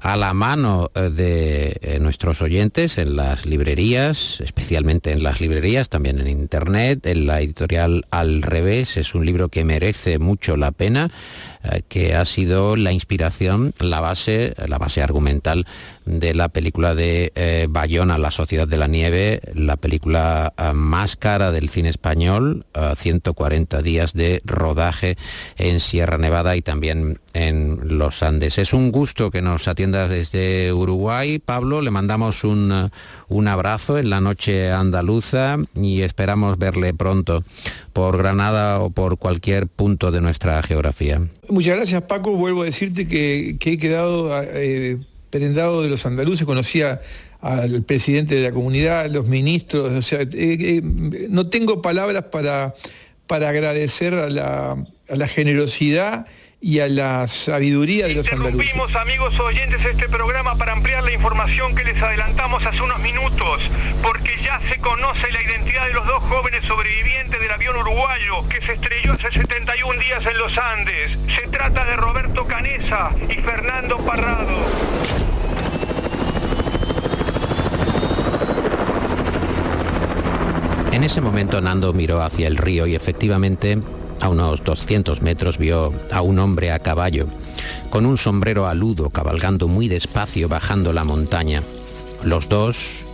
a 0.00 0.16
la 0.16 0.32
mano 0.32 0.90
eh, 0.94 1.10
de 1.10 1.78
eh, 1.80 1.98
nuestros 2.00 2.40
oyentes 2.40 2.98
en 2.98 3.16
las 3.16 3.46
librerías, 3.46 4.40
especialmente 4.40 5.10
en 5.10 5.22
las 5.22 5.40
librerías, 5.40 5.88
también 5.88 6.20
en 6.20 6.28
Internet, 6.28 7.06
en 7.06 7.26
la 7.26 7.40
editorial 7.40 8.06
Al 8.10 8.42
Revés. 8.42 8.96
Es 8.96 9.14
un 9.14 9.26
libro 9.26 9.48
que 9.48 9.64
merece 9.64 10.18
mucho 10.18 10.56
la 10.56 10.70
pena. 10.70 11.10
Eh, 11.64 11.82
que 11.88 12.14
ha 12.14 12.24
sido 12.24 12.76
la 12.76 12.92
inspiración, 12.92 13.74
la 13.80 14.00
base, 14.00 14.54
la 14.68 14.78
base 14.78 15.02
argumental 15.02 15.66
de 16.04 16.32
la 16.32 16.48
película 16.48 16.94
de 16.94 17.66
Bayona, 17.68 18.16
La 18.16 18.30
Sociedad 18.30 18.68
de 18.68 18.76
la 18.76 18.86
Nieve, 18.86 19.40
la 19.54 19.76
película 19.76 20.54
más 20.72 21.16
cara 21.16 21.50
del 21.50 21.68
cine 21.68 21.90
español, 21.90 22.64
140 22.96 23.82
días 23.82 24.14
de 24.14 24.40
rodaje 24.44 25.18
en 25.56 25.80
Sierra 25.80 26.16
Nevada 26.16 26.56
y 26.56 26.62
también 26.62 27.18
en 27.38 27.98
los 27.98 28.22
Andes. 28.24 28.58
Es 28.58 28.72
un 28.72 28.90
gusto 28.90 29.30
que 29.30 29.42
nos 29.42 29.68
atiendas 29.68 30.10
desde 30.10 30.72
Uruguay. 30.72 31.38
Pablo, 31.38 31.82
le 31.82 31.90
mandamos 31.90 32.42
un, 32.42 32.90
un 33.28 33.48
abrazo 33.48 33.96
en 33.98 34.10
la 34.10 34.20
noche 34.20 34.72
andaluza 34.72 35.56
y 35.80 36.02
esperamos 36.02 36.58
verle 36.58 36.94
pronto 36.94 37.44
por 37.92 38.18
Granada 38.18 38.80
o 38.80 38.90
por 38.90 39.18
cualquier 39.18 39.68
punto 39.68 40.10
de 40.10 40.20
nuestra 40.20 40.60
geografía. 40.64 41.22
Muchas 41.48 41.76
gracias 41.76 42.02
Paco, 42.02 42.32
vuelvo 42.32 42.62
a 42.62 42.64
decirte 42.64 43.06
que, 43.06 43.56
he 43.60 43.78
quedado 43.78 44.30
eh, 44.42 44.98
prendado 45.30 45.82
de 45.82 45.88
los 45.88 46.04
andaluces, 46.06 46.44
conocía 46.44 47.00
al 47.40 47.82
presidente 47.82 48.34
de 48.34 48.42
la 48.42 48.52
comunidad, 48.52 49.08
los 49.10 49.28
ministros, 49.28 49.92
o 49.92 50.02
sea, 50.02 50.22
eh, 50.22 50.28
eh, 50.32 50.82
no 50.82 51.48
tengo 51.48 51.82
palabras 51.82 52.24
para, 52.32 52.74
para 53.28 53.50
agradecer 53.50 54.14
a 54.14 54.28
la 54.28 55.28
generosidad 55.28 56.26
y 56.60 56.80
a 56.80 56.88
la 56.88 57.26
sabiduría 57.28 58.06
de 58.08 58.14
los 58.14 58.32
andaluces. 58.32 58.66
Interrumpimos, 58.66 58.96
amigos 58.96 59.38
oyentes, 59.38 59.84
este 59.84 60.08
programa 60.08 60.56
para 60.56 60.72
ampliar 60.72 61.04
la 61.04 61.12
información 61.12 61.74
que 61.74 61.84
les 61.84 62.02
adelantamos 62.02 62.64
hace 62.66 62.82
unos 62.82 62.98
minutos, 63.00 63.62
porque 64.02 64.36
ya 64.42 64.60
se 64.68 64.78
conoce 64.78 65.30
la 65.30 65.42
identidad 65.42 65.86
de 65.86 65.94
los 65.94 66.06
dos 66.06 66.22
jóvenes 66.24 66.64
sobrevivientes 66.64 67.40
del 67.40 67.50
avión 67.50 67.76
uruguayo 67.76 68.48
que 68.48 68.60
se 68.60 68.72
estrelló 68.72 69.12
hace 69.12 69.30
71 69.30 70.00
días 70.00 70.26
en 70.26 70.38
los 70.38 70.58
Andes. 70.58 71.16
Se 71.28 71.46
trata 71.48 71.84
de 71.84 71.96
Roberto 71.96 72.44
Canesa 72.46 73.10
y 73.28 73.34
Fernando 73.34 73.98
Parrado. 73.98 74.56
En 80.90 81.04
ese 81.04 81.20
momento 81.20 81.60
Nando 81.60 81.92
miró 81.92 82.22
hacia 82.22 82.48
el 82.48 82.56
río 82.56 82.84
y 82.88 82.96
efectivamente 82.96 83.78
a 84.20 84.28
unos 84.28 84.64
200 84.64 85.22
metros 85.22 85.58
vio 85.58 85.92
a 86.12 86.22
un 86.22 86.38
hombre 86.38 86.72
a 86.72 86.78
caballo, 86.78 87.26
con 87.90 88.06
un 88.06 88.18
sombrero 88.18 88.66
aludo, 88.66 89.10
cabalgando 89.10 89.68
muy 89.68 89.88
despacio 89.88 90.48
bajando 90.48 90.92
la 90.92 91.04
montaña. 91.04 91.62
Los 92.22 92.48
dos, 92.48 93.04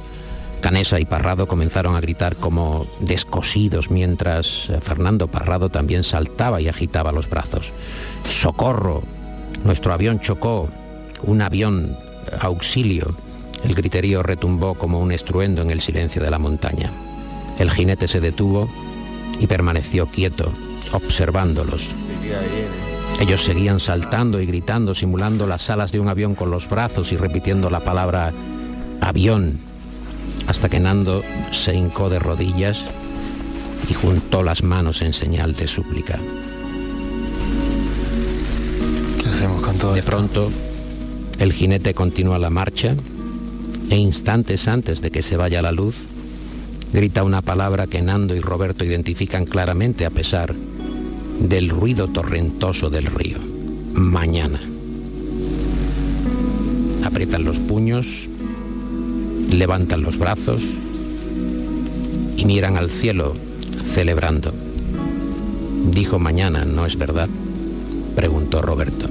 Canesa 0.61 0.99
y 0.99 1.05
Parrado, 1.05 1.47
comenzaron 1.47 1.95
a 1.95 2.01
gritar 2.01 2.37
como 2.37 2.87
descosidos 3.01 3.91
mientras 3.91 4.71
Fernando 4.81 5.29
Parrado 5.29 5.69
también 5.69 6.05
saltaba 6.05 6.61
y 6.61 6.69
agitaba 6.69 7.13
los 7.13 7.29
brazos. 7.29 7.71
¡Socorro! 8.29 9.03
Nuestro 9.65 9.93
avión 9.93 10.21
chocó. 10.21 10.69
Un 11.23 11.43
avión 11.43 11.97
auxilio. 12.41 13.15
El 13.63 13.75
griterío 13.75 14.23
retumbó 14.23 14.75
como 14.75 15.01
un 15.01 15.13
estruendo 15.13 15.63
en 15.63 15.71
el 15.71 15.81
silencio 15.81 16.23
de 16.23 16.31
la 16.31 16.39
montaña. 16.39 16.91
El 17.59 17.71
jinete 17.71 18.09
se 18.09 18.21
detuvo 18.21 18.69
y 19.41 19.47
permaneció 19.47 20.07
quieto, 20.07 20.53
observándolos. 20.95 21.91
Ellos 23.21 23.45
seguían 23.45 23.81
saltando 23.81 24.41
y 24.41 24.47
gritando, 24.47 24.95
simulando 24.95 25.47
las 25.47 25.71
alas 25.71 25.93
de 25.93 26.01
un 26.01 26.09
avión 26.09 26.35
con 26.35 26.51
los 26.51 26.69
brazos 26.69 27.13
y 27.13 27.17
repitiendo 27.17 27.71
la 27.71 27.81
palabra 27.81 28.33
avión, 29.01 29.59
hasta 30.47 30.69
que 30.69 30.81
Nando 30.81 31.23
se 31.53 31.75
hincó 31.75 32.09
de 32.11 32.19
rodillas 32.19 32.83
y 33.89 33.95
juntó 33.95 34.43
las 34.43 34.63
manos 34.63 35.03
en 35.03 35.13
señal 35.13 35.55
de 35.55 35.69
súplica. 35.69 36.19
¿Qué 39.23 39.29
hacemos 39.29 39.63
con 39.63 39.79
todo 39.79 39.95
De 39.95 40.03
pronto, 40.03 40.51
el 41.39 41.53
jinete 41.53 41.95
continúa 41.95 42.39
la 42.39 42.51
marcha 42.51 42.97
e 43.91 43.97
instantes 43.97 44.67
antes 44.67 45.03
de 45.03 45.11
que 45.11 45.23
se 45.23 45.37
vaya 45.37 45.63
la 45.63 45.73
luz, 45.73 46.07
grita 46.93 47.23
una 47.23 47.43
palabra 47.43 47.87
que 47.87 48.03
Nando 48.03 48.35
y 48.35 48.41
Roberto 48.41 48.85
identifican 48.85 49.45
claramente 49.45 50.05
a 50.05 50.11
pesar 50.11 50.55
del 51.41 51.69
ruido 51.69 52.09
torrentoso 52.09 52.91
del 52.91 53.07
río. 53.07 53.39
Mañana. 53.95 54.61
Aprietan 57.05 57.45
los 57.45 57.59
puños, 57.59 58.29
levantan 59.51 60.03
los 60.03 60.19
brazos 60.19 60.63
y 62.37 62.45
miran 62.45 62.77
al 62.77 62.91
cielo 62.91 63.35
celebrando. 63.95 64.53
Dijo 65.93 66.19
mañana, 66.19 66.65
¿no 66.65 66.87
es 66.87 66.97
verdad? 66.97 67.29
preguntó 68.17 68.63
Roberto. 68.63 69.09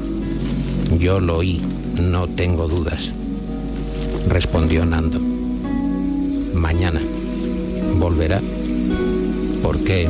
Yo 0.99 1.19
lo 1.19 1.37
oí, 1.37 1.61
no 1.99 2.27
tengo 2.27 2.67
dudas, 2.67 3.11
respondió 4.27 4.85
Nando. 4.85 5.19
Mañana 6.53 7.01
volverá. 7.99 8.41
¿Por 9.61 9.79
qué? 9.79 10.09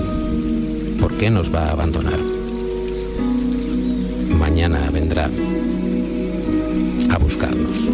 ¿Por 1.04 1.18
qué 1.18 1.30
nos 1.30 1.54
va 1.54 1.66
a 1.68 1.72
abandonar? 1.72 2.18
Mañana 4.40 4.90
vendrá 4.90 5.26
a 7.10 7.18
buscarnos. 7.18 7.90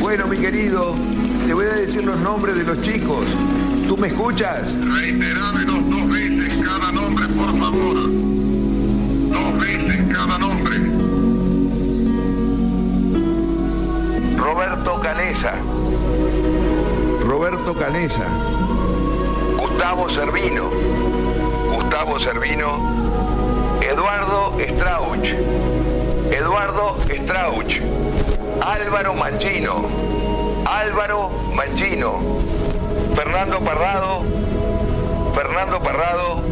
Bueno, 0.00 0.26
mi 0.26 0.36
querido, 0.38 0.96
te 1.46 1.54
voy 1.54 1.66
a 1.66 1.74
decir 1.74 2.04
los 2.04 2.16
nombres 2.16 2.56
de 2.56 2.64
los 2.64 2.82
chicos. 2.82 3.26
¿Tú 3.86 3.96
me 3.96 4.08
escuchas? 4.08 4.62
Reiterámenos 5.00 5.88
dos 5.88 6.08
veces 6.08 6.52
cada 6.64 6.90
nombre, 6.90 7.26
por 7.28 7.56
favor. 7.56 8.10
Dos 9.30 9.60
veces 9.60 10.00
cada 10.12 10.36
nombre. 10.36 10.76
Roberto 14.36 15.00
Canesa. 15.00 15.54
Roberto 17.24 17.72
Canesa. 17.72 18.26
Gustavo 19.80 20.08
Servino. 20.10 20.68
Gustavo 21.72 22.18
Servino. 22.18 23.78
Eduardo 23.80 24.52
Strauch. 24.58 25.34
Eduardo 26.30 26.96
Strauch. 27.08 27.80
Álvaro 28.60 29.14
Manchino. 29.14 29.88
Álvaro 30.66 31.30
Manchino. 31.54 32.20
Fernando 33.14 33.58
Parrado. 33.60 34.22
Fernando 35.34 35.80
Parrado. 35.80 36.42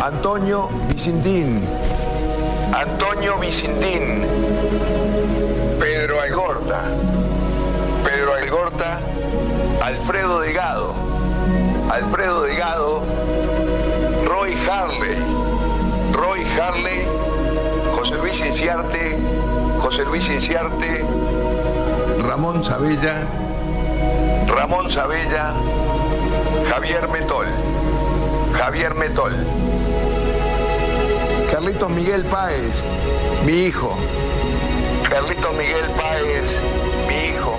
Antonio 0.00 0.68
Vicentín. 0.86 1.66
Antonio 2.72 3.36
Vicentín. 3.38 4.24
Pedro 5.80 6.20
Algorta. 6.20 6.82
Pedro 8.04 8.32
Algorta. 8.32 9.00
Alfredo 9.82 10.38
Delgado. 10.38 11.15
Alfredo 11.90 12.42
Delgado. 12.42 13.02
Roy 14.26 14.54
Harley. 14.68 15.18
Roy 16.12 16.44
Harley. 16.58 17.06
José 17.94 18.14
Luis 18.16 18.40
Inciarte. 18.40 19.18
José 19.80 20.04
Luis 20.04 20.28
Inciarte. 20.28 21.04
Ramón 22.22 22.64
Sabella. 22.64 23.26
Ramón 24.46 24.90
Sabella. 24.90 25.54
Javier 26.68 27.08
Metol. 27.08 27.46
Javier 28.56 28.94
Metol. 28.94 29.34
Carlitos 31.50 31.90
Miguel 31.90 32.24
Páez, 32.24 32.74
mi 33.44 33.66
hijo. 33.66 33.96
Carlitos 35.08 35.54
Miguel 35.56 35.86
Páez, 35.96 36.44
mi 37.08 37.30
hijo. 37.30 37.56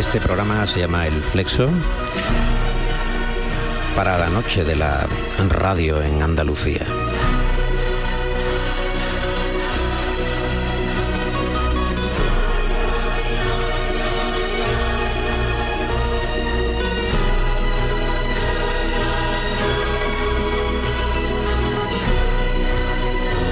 Este 0.00 0.18
programa 0.18 0.66
se 0.66 0.80
llama 0.80 1.06
El 1.06 1.22
Flexo 1.22 1.68
para 3.94 4.16
la 4.16 4.30
noche 4.30 4.64
de 4.64 4.74
la 4.74 5.06
radio 5.50 6.02
en 6.02 6.22
Andalucía. 6.22 6.86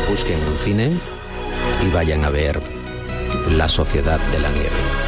Busquen 0.09 0.43
un 0.45 0.59
cine 0.59 0.99
y 1.87 1.91
vayan 1.91 2.25
a 2.25 2.31
ver 2.31 2.59
La 3.51 3.69
Sociedad 3.69 4.19
de 4.19 4.39
la 4.41 4.49
Nieve. 4.49 5.08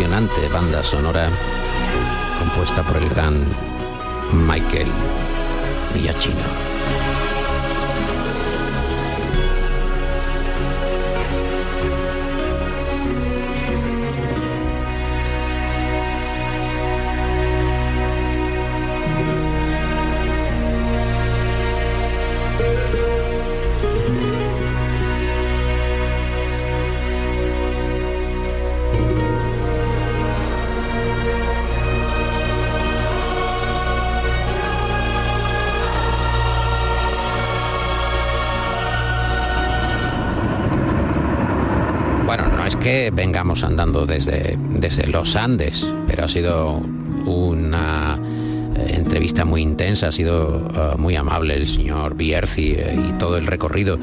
Emocionante 0.00 0.48
banda 0.48 0.82
sonora 0.82 1.28
compuesta 2.38 2.82
por 2.82 2.96
el 2.96 3.08
gran 3.10 3.44
Michael 4.32 4.88
Giacchino. 5.94 7.29
Vengamos 43.12 43.62
andando 43.62 44.04
desde, 44.04 44.58
desde 44.58 45.06
los 45.06 45.36
Andes, 45.36 45.86
pero 46.06 46.24
ha 46.24 46.28
sido 46.28 46.82
una 47.24 48.18
entrevista 48.94 49.44
muy 49.44 49.62
intensa, 49.62 50.08
ha 50.08 50.12
sido 50.12 50.58
eh, 50.74 50.96
muy 50.98 51.16
amable 51.16 51.54
el 51.54 51.66
señor 51.66 52.14
Bierzi 52.16 52.74
eh, 52.76 52.96
y 53.08 53.12
todo 53.18 53.36
el 53.38 53.46
recorrido 53.46 53.98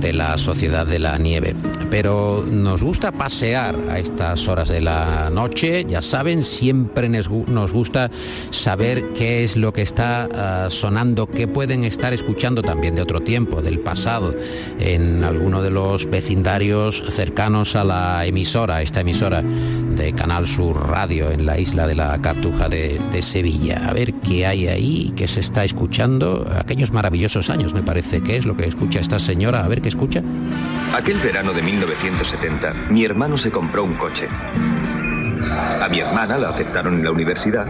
de 0.00 0.12
la 0.12 0.36
Sociedad 0.38 0.86
de 0.86 0.98
la 0.98 1.18
Nieve. 1.18 1.54
Pero 1.90 2.44
nos 2.50 2.82
gusta 2.82 3.12
pasear 3.12 3.76
a 3.90 3.98
estas 3.98 4.48
horas 4.48 4.68
de 4.68 4.80
la 4.80 5.30
noche, 5.30 5.84
ya 5.84 6.02
saben, 6.02 6.42
siempre 6.42 7.08
nos, 7.08 7.28
gu- 7.30 7.46
nos 7.48 7.72
gusta 7.72 8.10
saber 8.50 9.10
qué 9.10 9.44
es 9.44 9.56
lo 9.56 9.72
que 9.72 9.82
está 9.82 10.28
ah, 10.34 10.68
sonando, 10.70 11.26
qué 11.26 11.46
pueden 11.46 11.84
estar 11.84 12.12
escuchando 12.12 12.62
también 12.62 12.94
de 12.94 13.02
otro 13.02 13.20
tiempo, 13.20 13.62
del 13.62 13.78
pasado, 13.80 14.34
en 14.78 15.22
alguno 15.24 15.62
de 15.62 15.70
los 15.70 16.08
vecindarios 16.08 17.02
cercanos 17.10 17.76
a 17.76 17.84
la 17.84 18.26
emisora, 18.26 18.82
esta 18.82 19.00
emisora 19.00 19.42
de 19.42 20.12
Canal 20.14 20.46
Sur 20.46 20.88
Radio 20.88 21.30
en 21.30 21.44
la 21.44 21.58
isla 21.58 21.86
de 21.86 21.94
la 21.94 22.20
Cartuja 22.20 22.68
de, 22.68 22.98
de 23.12 23.22
Sevilla. 23.22 23.86
A 23.86 23.92
ver 23.92 24.14
qué 24.14 24.31
hay 24.40 24.68
ahí, 24.68 25.12
qué 25.14 25.28
se 25.28 25.40
está 25.40 25.64
escuchando, 25.64 26.50
aquellos 26.58 26.92
maravillosos 26.92 27.50
años 27.50 27.74
me 27.74 27.82
parece 27.82 28.22
que 28.22 28.36
es 28.36 28.46
lo 28.46 28.56
que 28.56 28.66
escucha 28.66 29.00
esta 29.00 29.18
señora, 29.18 29.64
a 29.64 29.68
ver 29.68 29.82
qué 29.82 29.88
escucha. 29.88 30.22
Aquel 30.94 31.18
verano 31.20 31.52
de 31.52 31.62
1970, 31.62 32.74
mi 32.90 33.04
hermano 33.04 33.36
se 33.36 33.50
compró 33.50 33.84
un 33.84 33.94
coche. 33.94 34.28
A 34.30 35.88
mi 35.90 36.00
hermana 36.00 36.38
la 36.38 36.50
aceptaron 36.50 36.94
en 36.94 37.04
la 37.04 37.10
universidad. 37.10 37.66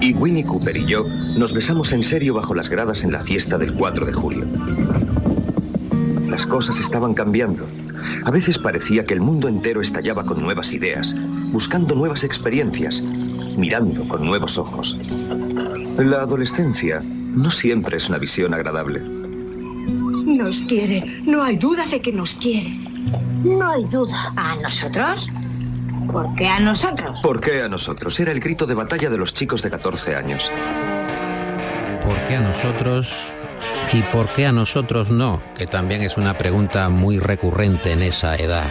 Y 0.00 0.14
Winnie 0.14 0.44
Cooper 0.44 0.76
y 0.76 0.86
yo 0.86 1.06
nos 1.36 1.52
besamos 1.52 1.92
en 1.92 2.02
serio 2.02 2.34
bajo 2.34 2.54
las 2.54 2.68
gradas 2.68 3.02
en 3.02 3.12
la 3.12 3.20
fiesta 3.20 3.58
del 3.58 3.74
4 3.74 4.06
de 4.06 4.12
julio. 4.12 4.46
Las 6.28 6.46
cosas 6.46 6.80
estaban 6.80 7.14
cambiando. 7.14 7.66
A 8.24 8.30
veces 8.30 8.58
parecía 8.58 9.04
que 9.04 9.14
el 9.14 9.20
mundo 9.20 9.48
entero 9.48 9.80
estallaba 9.80 10.24
con 10.24 10.42
nuevas 10.42 10.72
ideas, 10.72 11.16
buscando 11.50 11.94
nuevas 11.94 12.24
experiencias, 12.24 13.02
mirando 13.56 14.06
con 14.08 14.24
nuevos 14.24 14.58
ojos. 14.58 14.96
La 15.98 16.22
adolescencia 16.22 17.02
no 17.02 17.50
siempre 17.50 17.96
es 17.96 18.08
una 18.08 18.18
visión 18.18 18.54
agradable. 18.54 19.00
Nos 19.00 20.62
quiere. 20.62 21.22
No 21.24 21.42
hay 21.42 21.56
duda 21.56 21.86
de 21.86 22.00
que 22.00 22.12
nos 22.12 22.34
quiere. 22.34 22.70
No 23.44 23.70
hay 23.70 23.84
duda. 23.84 24.32
¿A 24.36 24.56
nosotros? 24.56 25.28
¿Por 26.12 26.34
qué 26.34 26.48
a 26.48 26.60
nosotros? 26.60 27.20
¿Por 27.22 27.40
qué 27.40 27.62
a 27.62 27.68
nosotros? 27.68 28.18
Era 28.20 28.32
el 28.32 28.40
grito 28.40 28.66
de 28.66 28.74
batalla 28.74 29.10
de 29.10 29.18
los 29.18 29.34
chicos 29.34 29.62
de 29.62 29.70
14 29.70 30.16
años. 30.16 30.50
¿Por 32.04 32.16
qué 32.28 32.36
a 32.36 32.40
nosotros 32.40 33.08
y 33.92 34.02
por 34.02 34.26
qué 34.28 34.46
a 34.46 34.52
nosotros 34.52 35.10
no? 35.10 35.42
Que 35.56 35.66
también 35.66 36.02
es 36.02 36.16
una 36.16 36.38
pregunta 36.38 36.88
muy 36.88 37.18
recurrente 37.18 37.92
en 37.92 38.02
esa 38.02 38.36
edad. 38.36 38.66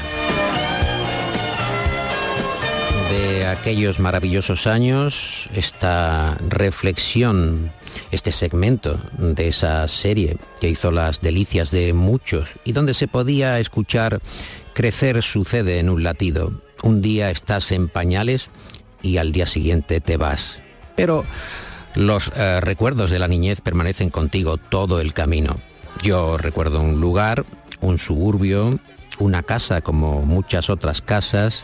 De 3.16 3.46
aquellos 3.46 4.00
maravillosos 4.00 4.68
años, 4.68 5.48
esta 5.54 6.38
reflexión, 6.50 7.72
este 8.12 8.34
segmento 8.34 9.00
de 9.18 9.48
esa 9.48 9.88
serie 9.88 10.38
que 10.60 10.70
hizo 10.70 10.92
las 10.92 11.22
delicias 11.22 11.72
de 11.72 11.94
muchos 11.94 12.50
y 12.66 12.74
donde 12.74 12.94
se 12.94 13.08
podía 13.08 13.60
escuchar 13.60 14.20
crecer 14.74 15.24
sucede 15.24 15.80
en 15.80 15.90
un 15.90 16.04
latido. 16.04 16.52
Un 16.84 17.02
día 17.02 17.30
estás 17.30 17.72
en 17.72 17.88
pañales 17.88 18.50
y 19.02 19.18
al 19.18 19.32
día 19.32 19.46
siguiente 19.46 20.02
te 20.02 20.18
vas. 20.18 20.60
Pero 20.98 21.24
los 21.96 22.34
eh, 22.36 22.60
recuerdos 22.60 23.12
de 23.12 23.20
la 23.20 23.30
niñez 23.30 23.62
permanecen 23.62 24.10
contigo 24.10 24.58
todo 24.58 25.00
el 25.00 25.14
camino. 25.14 25.62
Yo 26.04 26.38
recuerdo 26.38 26.82
un 26.82 27.00
lugar, 27.00 27.46
un 27.80 27.98
suburbio, 27.98 28.78
una 29.20 29.42
casa 29.44 29.80
como 29.80 30.22
muchas 30.24 30.70
otras 30.70 31.02
casas, 31.02 31.64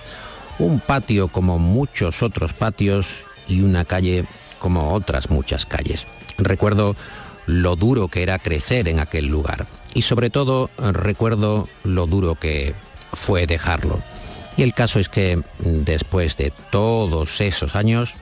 un 0.59 0.79
patio 0.79 1.27
como 1.27 1.59
muchos 1.59 2.23
otros 2.23 2.53
patios 2.53 3.25
y 3.47 3.61
una 3.61 3.85
calle 3.85 4.25
como 4.59 4.93
otras 4.93 5.29
muchas 5.29 5.65
calles. 5.65 6.05
Recuerdo 6.37 6.95
lo 7.47 7.75
duro 7.75 8.07
que 8.07 8.23
era 8.23 8.39
crecer 8.39 8.87
en 8.87 8.99
aquel 8.99 9.25
lugar 9.27 9.67
y 9.93 10.03
sobre 10.03 10.29
todo 10.29 10.69
recuerdo 10.77 11.67
lo 11.83 12.07
duro 12.07 12.35
que 12.35 12.73
fue 13.13 13.47
dejarlo. 13.47 13.99
Y 14.57 14.63
el 14.63 14.73
caso 14.73 14.99
es 14.99 15.09
que 15.09 15.41
después 15.59 16.37
de 16.37 16.51
todos 16.71 17.41
esos 17.41 17.75
años 17.75 18.13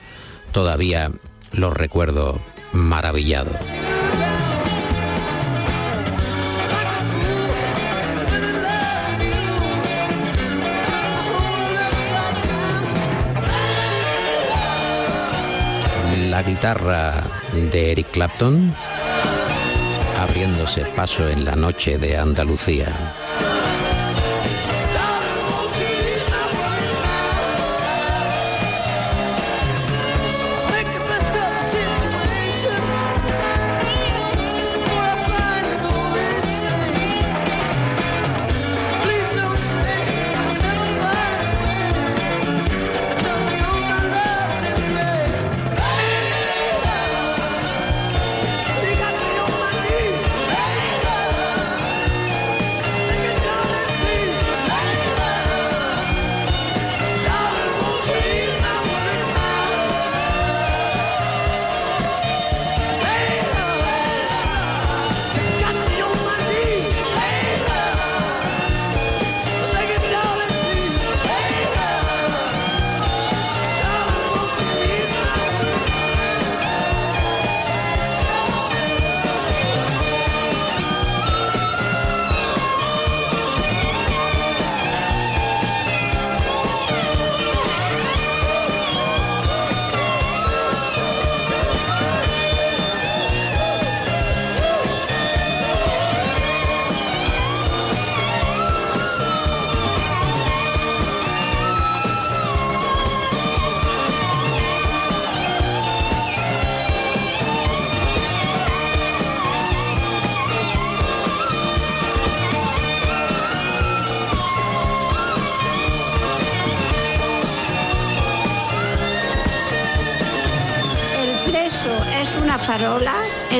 todavía 0.52 1.10
lo 1.52 1.70
recuerdo 1.70 2.40
maravillado. 2.72 3.50
La 16.40 16.48
guitarra 16.48 17.22
de 17.70 17.92
Eric 17.92 18.12
Clapton 18.12 18.72
abriéndose 20.22 20.86
paso 20.96 21.28
en 21.28 21.44
la 21.44 21.54
noche 21.54 21.98
de 21.98 22.16
Andalucía. 22.16 23.19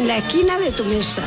En 0.01 0.09
la 0.09 0.16
esquina 0.16 0.59
de 0.59 0.72
tu 0.72 0.82
mesa. 0.84 1.22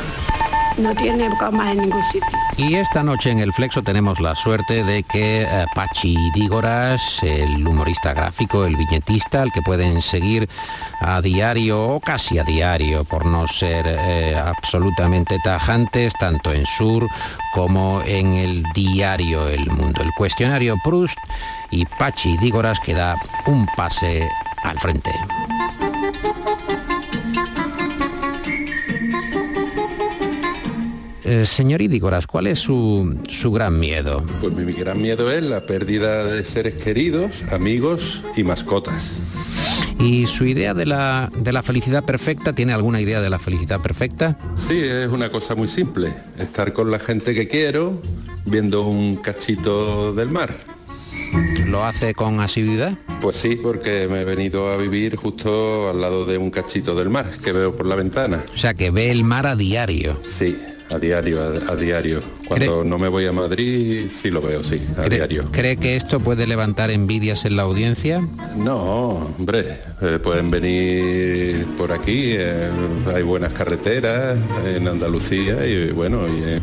No 0.76 0.92
tiene 0.96 1.28
cama 1.38 1.70
en 1.70 1.82
ningún 1.82 2.02
sitio. 2.02 2.36
Y 2.56 2.74
esta 2.74 3.04
noche 3.04 3.30
en 3.30 3.38
el 3.38 3.52
Flexo 3.52 3.82
tenemos 3.82 4.18
la 4.18 4.34
suerte 4.34 4.82
de 4.82 5.04
que 5.04 5.42
eh, 5.42 5.66
Pachi 5.76 6.16
Dígoras, 6.34 7.22
el 7.22 7.64
humorista 7.64 8.12
gráfico, 8.12 8.64
el 8.64 8.74
viñetista, 8.74 9.42
al 9.42 9.52
que 9.52 9.62
pueden 9.62 10.02
seguir 10.02 10.48
a 11.00 11.20
diario 11.20 11.80
o 11.84 12.00
casi 12.00 12.40
a 12.40 12.42
diario, 12.42 13.04
por 13.04 13.24
no 13.26 13.46
ser 13.46 13.86
eh, 13.86 14.36
absolutamente 14.36 15.38
tajantes, 15.44 16.12
tanto 16.18 16.52
en 16.52 16.66
Sur 16.66 17.08
como 17.52 18.02
en 18.04 18.34
el 18.34 18.64
diario 18.74 19.48
El 19.48 19.70
Mundo. 19.70 20.02
El 20.02 20.10
cuestionario 20.18 20.76
Proust 20.82 21.18
y 21.70 21.86
Pachi 21.86 22.36
Dígoras 22.38 22.80
que 22.80 22.94
da 22.94 23.16
un 23.46 23.66
pase 23.76 24.28
al 24.64 24.78
frente. 24.80 25.12
Eh, 31.24 31.46
señor 31.46 31.80
Idígoras, 31.80 32.26
¿cuál 32.26 32.46
es 32.46 32.58
su, 32.58 33.18
su 33.30 33.50
gran 33.50 33.80
miedo? 33.80 34.24
Pues 34.42 34.52
mi, 34.52 34.72
gran 34.74 35.00
miedo 35.00 35.30
es 35.30 35.42
la 35.42 35.64
pérdida 35.64 36.24
de 36.24 36.44
seres 36.44 36.74
queridos, 36.74 37.42
amigos 37.50 38.22
y 38.36 38.44
mascotas. 38.44 39.12
¿Y 39.98 40.26
su 40.26 40.44
idea 40.44 40.74
de 40.74 40.84
la, 40.84 41.30
de 41.34 41.52
la 41.52 41.62
felicidad 41.62 42.04
perfecta? 42.04 42.52
¿Tiene 42.52 42.74
alguna 42.74 43.00
idea 43.00 43.22
de 43.22 43.30
la 43.30 43.38
felicidad 43.38 43.80
perfecta? 43.80 44.36
Sí, 44.54 44.78
es 44.78 45.08
una 45.08 45.30
cosa 45.30 45.54
muy 45.54 45.68
simple. 45.68 46.12
Estar 46.38 46.74
con 46.74 46.90
la 46.90 46.98
gente 46.98 47.32
que 47.32 47.48
quiero, 47.48 48.02
viendo 48.44 48.86
un 48.86 49.16
cachito 49.16 50.12
del 50.12 50.30
mar. 50.30 50.54
¿Lo 51.66 51.84
hace 51.84 52.14
con 52.14 52.40
asiduidad? 52.40 52.98
Pues 53.22 53.36
sí, 53.36 53.56
porque 53.56 54.06
me 54.10 54.20
he 54.20 54.24
venido 54.24 54.70
a 54.70 54.76
vivir 54.76 55.16
justo 55.16 55.88
al 55.88 56.00
lado 56.02 56.26
de 56.26 56.36
un 56.36 56.50
cachito 56.50 56.94
del 56.94 57.08
mar 57.08 57.30
que 57.42 57.52
veo 57.52 57.74
por 57.74 57.86
la 57.86 57.96
ventana. 57.96 58.44
O 58.54 58.58
sea, 58.58 58.74
que 58.74 58.90
ve 58.90 59.10
el 59.10 59.24
mar 59.24 59.46
a 59.46 59.56
diario. 59.56 60.18
Sí, 60.26 60.56
a 60.90 60.98
diario, 60.98 61.40
a, 61.42 61.76
diario. 61.76 62.22
Cuando 62.46 62.84
no 62.84 62.98
me 62.98 63.08
voy 63.08 63.26
a 63.26 63.32
Madrid, 63.32 64.06
sí 64.10 64.30
lo 64.30 64.40
veo, 64.40 64.62
sí, 64.62 64.80
a 64.96 65.08
diario. 65.08 65.50
¿Cree 65.50 65.76
que 65.76 65.96
esto 65.96 66.20
puede 66.20 66.46
levantar 66.46 66.90
envidias 66.90 67.44
en 67.44 67.56
la 67.56 67.62
audiencia? 67.62 68.26
No, 68.56 68.76
hombre, 69.38 69.64
eh, 70.02 70.18
pueden 70.22 70.50
venir 70.50 71.66
por 71.76 71.92
aquí, 71.92 72.34
eh, 72.36 72.70
hay 73.14 73.22
buenas 73.22 73.52
carreteras 73.52 74.38
en 74.64 74.86
Andalucía 74.88 75.66
y 75.66 75.90
bueno, 75.92 76.28
y 76.28 76.60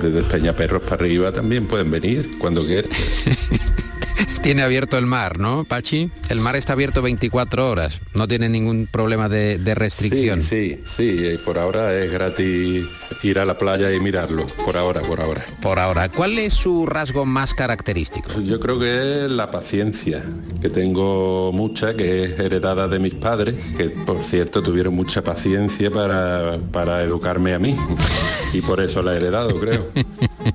desde 0.00 0.22
Peñaperros 0.22 0.82
para 0.82 0.96
arriba 0.96 1.32
también 1.32 1.66
pueden 1.66 1.90
venir 1.90 2.38
cuando 2.38 2.64
quieran. 2.64 2.90
tiene 4.42 4.62
abierto 4.62 4.98
el 4.98 5.06
mar, 5.06 5.38
¿no, 5.38 5.64
Pachi? 5.64 6.10
El 6.28 6.40
mar 6.40 6.56
está 6.56 6.72
abierto 6.72 7.02
24 7.02 7.70
horas, 7.70 8.00
no 8.14 8.28
tiene 8.28 8.48
ningún 8.48 8.88
problema 8.90 9.28
de, 9.28 9.58
restricción. 9.74 10.40
Sí, 10.40 10.80
sí, 10.84 11.18
sí, 11.18 11.38
por 11.44 11.58
ahora 11.58 11.94
es 11.94 12.10
gratis 12.10 12.86
ir 13.22 13.38
a 13.38 13.44
la 13.44 13.58
playa 13.58 13.92
y 13.92 14.00
mirarlo, 14.00 14.46
por 14.64 14.76
ahora, 14.76 15.00
por 15.02 15.20
ahora. 15.20 15.44
Por 15.60 15.78
ahora, 15.78 16.08
¿cuál 16.08 16.38
es 16.38 16.54
su 16.54 16.86
rasgo 16.86 17.26
más 17.26 17.54
característico? 17.54 18.30
Pues 18.32 18.46
yo 18.46 18.58
creo 18.58 18.78
que 18.78 19.24
es 19.24 19.30
la 19.30 19.50
paciencia, 19.50 20.22
que 20.60 20.70
tengo 20.70 21.52
mucha, 21.52 21.94
que 21.94 22.24
es 22.24 22.38
heredada 22.38 22.88
de 22.88 22.98
mis 22.98 23.14
padres, 23.14 23.72
que 23.76 23.90
por 23.90 24.24
cierto 24.24 24.62
tuvieron 24.62 24.94
mucha 24.94 25.22
paciencia 25.22 25.90
para, 25.90 26.58
para 26.72 27.02
educarme 27.02 27.54
a 27.54 27.58
mí, 27.58 27.76
y 28.52 28.60
por 28.62 28.80
eso 28.80 29.02
la 29.02 29.14
he 29.14 29.16
heredado, 29.16 29.58
creo. 29.58 29.88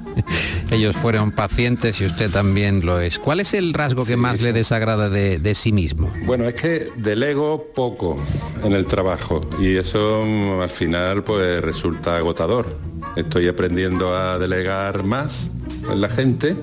Ellos 0.72 0.96
fueron 0.96 1.34
pacientes 1.34 2.00
y 2.00 2.06
usted 2.06 2.32
también 2.32 2.86
lo 2.86 3.02
es. 3.02 3.20
¿Cuál 3.20 3.42
es 3.42 3.54
el 3.54 3.74
rasgo 3.74 4.06
que 4.06 4.16
más 4.16 4.42
le 4.42 4.54
desagrada 4.54 5.10
de, 5.10 5.54
sí 5.54 5.74
mismo? 5.74 6.10
Bueno, 6.24 6.48
es 6.48 6.54
que 6.54 6.88
delego 6.96 7.72
poco 7.76 8.18
en 8.64 8.72
el 8.72 8.86
trabajo 8.86 9.42
y 9.60 9.76
eso 9.76 10.24
mm, 10.26 10.62
al 10.62 10.70
final 10.70 11.26
pues 11.26 11.62
resulta 11.62 12.16
agotador. 12.16 12.78
Estoy 13.18 13.50
aprendiendo 13.50 14.16
a 14.16 14.40
delegar 14.40 15.04
más 15.04 15.52
en 15.92 16.00
la 16.00 16.08
gente 16.08 16.56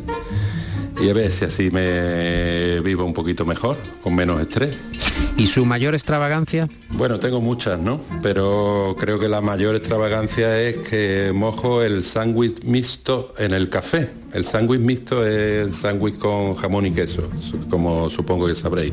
y 1.01 1.09
a 1.09 1.15
ver 1.15 1.31
si 1.31 1.45
así 1.45 1.71
me 1.71 2.81
vivo 2.81 3.05
un 3.05 3.15
poquito 3.15 3.45
mejor, 3.45 3.77
con 4.03 4.15
menos 4.15 4.41
estrés. 4.41 4.77
¿Y 5.37 5.47
su 5.47 5.65
mayor 5.65 5.95
extravagancia? 5.95 6.69
Bueno, 6.91 7.19
tengo 7.21 7.41
muchas, 7.41 7.81
¿no? 7.81 8.01
Pero 8.23 8.97
creo 8.99 9.21
que 9.21 9.29
la 9.29 9.41
mayor 9.41 9.77
extravagancia 9.77 10.61
es 10.61 10.79
que 10.79 11.33
mojo 11.33 11.83
el 11.83 12.03
sándwich 12.03 12.65
mixto 12.65 13.33
en 13.39 13.53
el 13.55 13.71
café. 13.71 14.11
El 14.33 14.45
sándwich 14.45 14.81
mixto 14.81 15.27
es 15.27 15.67
el 15.67 15.73
sándwich 15.73 16.19
con 16.19 16.55
jamón 16.55 16.87
y 16.87 16.93
queso, 16.93 17.29
como 17.71 18.11
supongo 18.11 18.47
que 18.47 18.55
sabréis. 18.55 18.93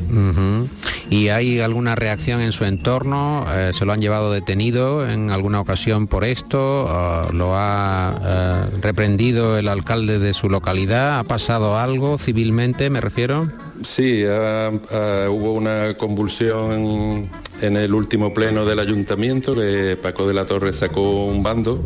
¿Y 1.10 1.28
hay 1.28 1.60
alguna 1.60 1.94
reacción 1.94 2.40
en 2.40 2.52
su 2.52 2.64
entorno? 2.64 3.44
Eh, 3.48 3.72
¿Se 3.74 3.84
lo 3.84 3.92
han 3.92 4.00
llevado 4.00 4.32
detenido 4.32 5.08
en 5.08 5.30
alguna 5.30 5.60
ocasión 5.60 6.06
por 6.06 6.24
esto? 6.24 6.86
¿O 6.86 7.32
¿Lo 7.32 7.52
ha 7.54 8.66
eh, 8.68 8.78
reprendido 8.80 9.58
el 9.58 9.68
alcalde 9.68 10.18
de 10.18 10.32
su 10.32 10.48
localidad? 10.48 11.18
¿Ha 11.18 11.24
pasado 11.24 11.78
algo 11.78 12.18
civilmente, 12.18 12.88
me 12.88 13.00
refiero? 13.00 13.46
Sí, 13.84 14.24
ah, 14.26 14.72
ah, 14.90 15.26
hubo 15.28 15.52
una 15.52 15.96
convulsión 15.98 16.72
en, 16.72 17.30
en 17.60 17.76
el 17.76 17.94
último 17.94 18.32
pleno 18.32 18.64
del 18.64 18.78
ayuntamiento 18.78 19.54
que 19.54 19.98
Paco 20.00 20.26
de 20.26 20.34
la 20.34 20.46
Torre 20.46 20.72
sacó 20.72 21.26
un 21.26 21.42
bando 21.42 21.84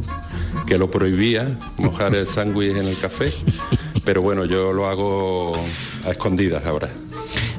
que 0.70 0.78
lo 0.78 0.88
prohibía 0.88 1.58
mojar 1.78 2.14
el 2.14 2.28
sándwich 2.28 2.76
en 2.76 2.86
el 2.86 2.96
café, 2.96 3.32
pero 4.04 4.22
bueno, 4.22 4.44
yo 4.44 4.72
lo 4.72 4.86
hago 4.86 5.56
a 6.06 6.10
escondidas 6.12 6.64
ahora. 6.64 6.88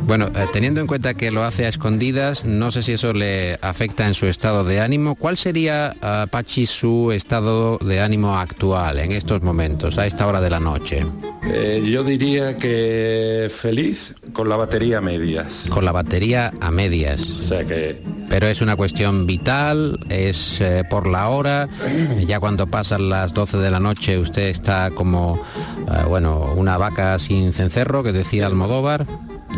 Bueno, 0.03 0.27
eh, 0.35 0.47
teniendo 0.51 0.81
en 0.81 0.87
cuenta 0.87 1.13
que 1.13 1.31
lo 1.31 1.43
hace 1.43 1.65
a 1.65 1.69
escondidas, 1.69 2.43
no 2.45 2.71
sé 2.71 2.83
si 2.83 2.93
eso 2.93 3.13
le 3.13 3.57
afecta 3.61 4.07
en 4.07 4.13
su 4.13 4.27
estado 4.27 4.63
de 4.63 4.81
ánimo. 4.81 5.15
¿Cuál 5.15 5.37
sería, 5.37 5.95
ah, 6.01 6.27
Pachi, 6.29 6.65
su 6.65 7.11
estado 7.11 7.77
de 7.77 8.01
ánimo 8.01 8.37
actual 8.37 8.99
en 8.99 9.11
estos 9.11 9.41
momentos, 9.41 9.97
a 9.97 10.05
esta 10.05 10.27
hora 10.27 10.41
de 10.41 10.49
la 10.49 10.59
noche? 10.59 11.05
Eh, 11.49 11.83
yo 11.85 12.03
diría 12.03 12.57
que 12.57 13.49
feliz 13.49 14.15
con 14.33 14.47
la 14.47 14.55
batería 14.55 14.99
a 14.99 15.01
medias. 15.01 15.65
Con 15.69 15.85
la 15.85 15.91
batería 15.91 16.51
a 16.61 16.71
medias. 16.71 17.21
O 17.21 17.43
sea 17.43 17.63
que 17.65 18.01
Pero 18.29 18.47
es 18.47 18.61
una 18.61 18.75
cuestión 18.75 19.25
vital, 19.25 19.97
es 20.09 20.61
eh, 20.61 20.83
por 20.89 21.07
la 21.07 21.29
hora, 21.29 21.67
ya 22.27 22.39
cuando 22.39 22.67
pasan 22.67 23.09
las 23.09 23.33
12 23.33 23.57
de 23.57 23.71
la 23.71 23.79
noche 23.79 24.19
usted 24.19 24.49
está 24.49 24.91
como, 24.91 25.41
eh, 25.87 26.03
bueno, 26.07 26.53
una 26.55 26.77
vaca 26.77 27.17
sin 27.19 27.53
cencerro, 27.53 28.03
que 28.03 28.11
decía 28.11 28.45
Almodóvar. 28.45 29.07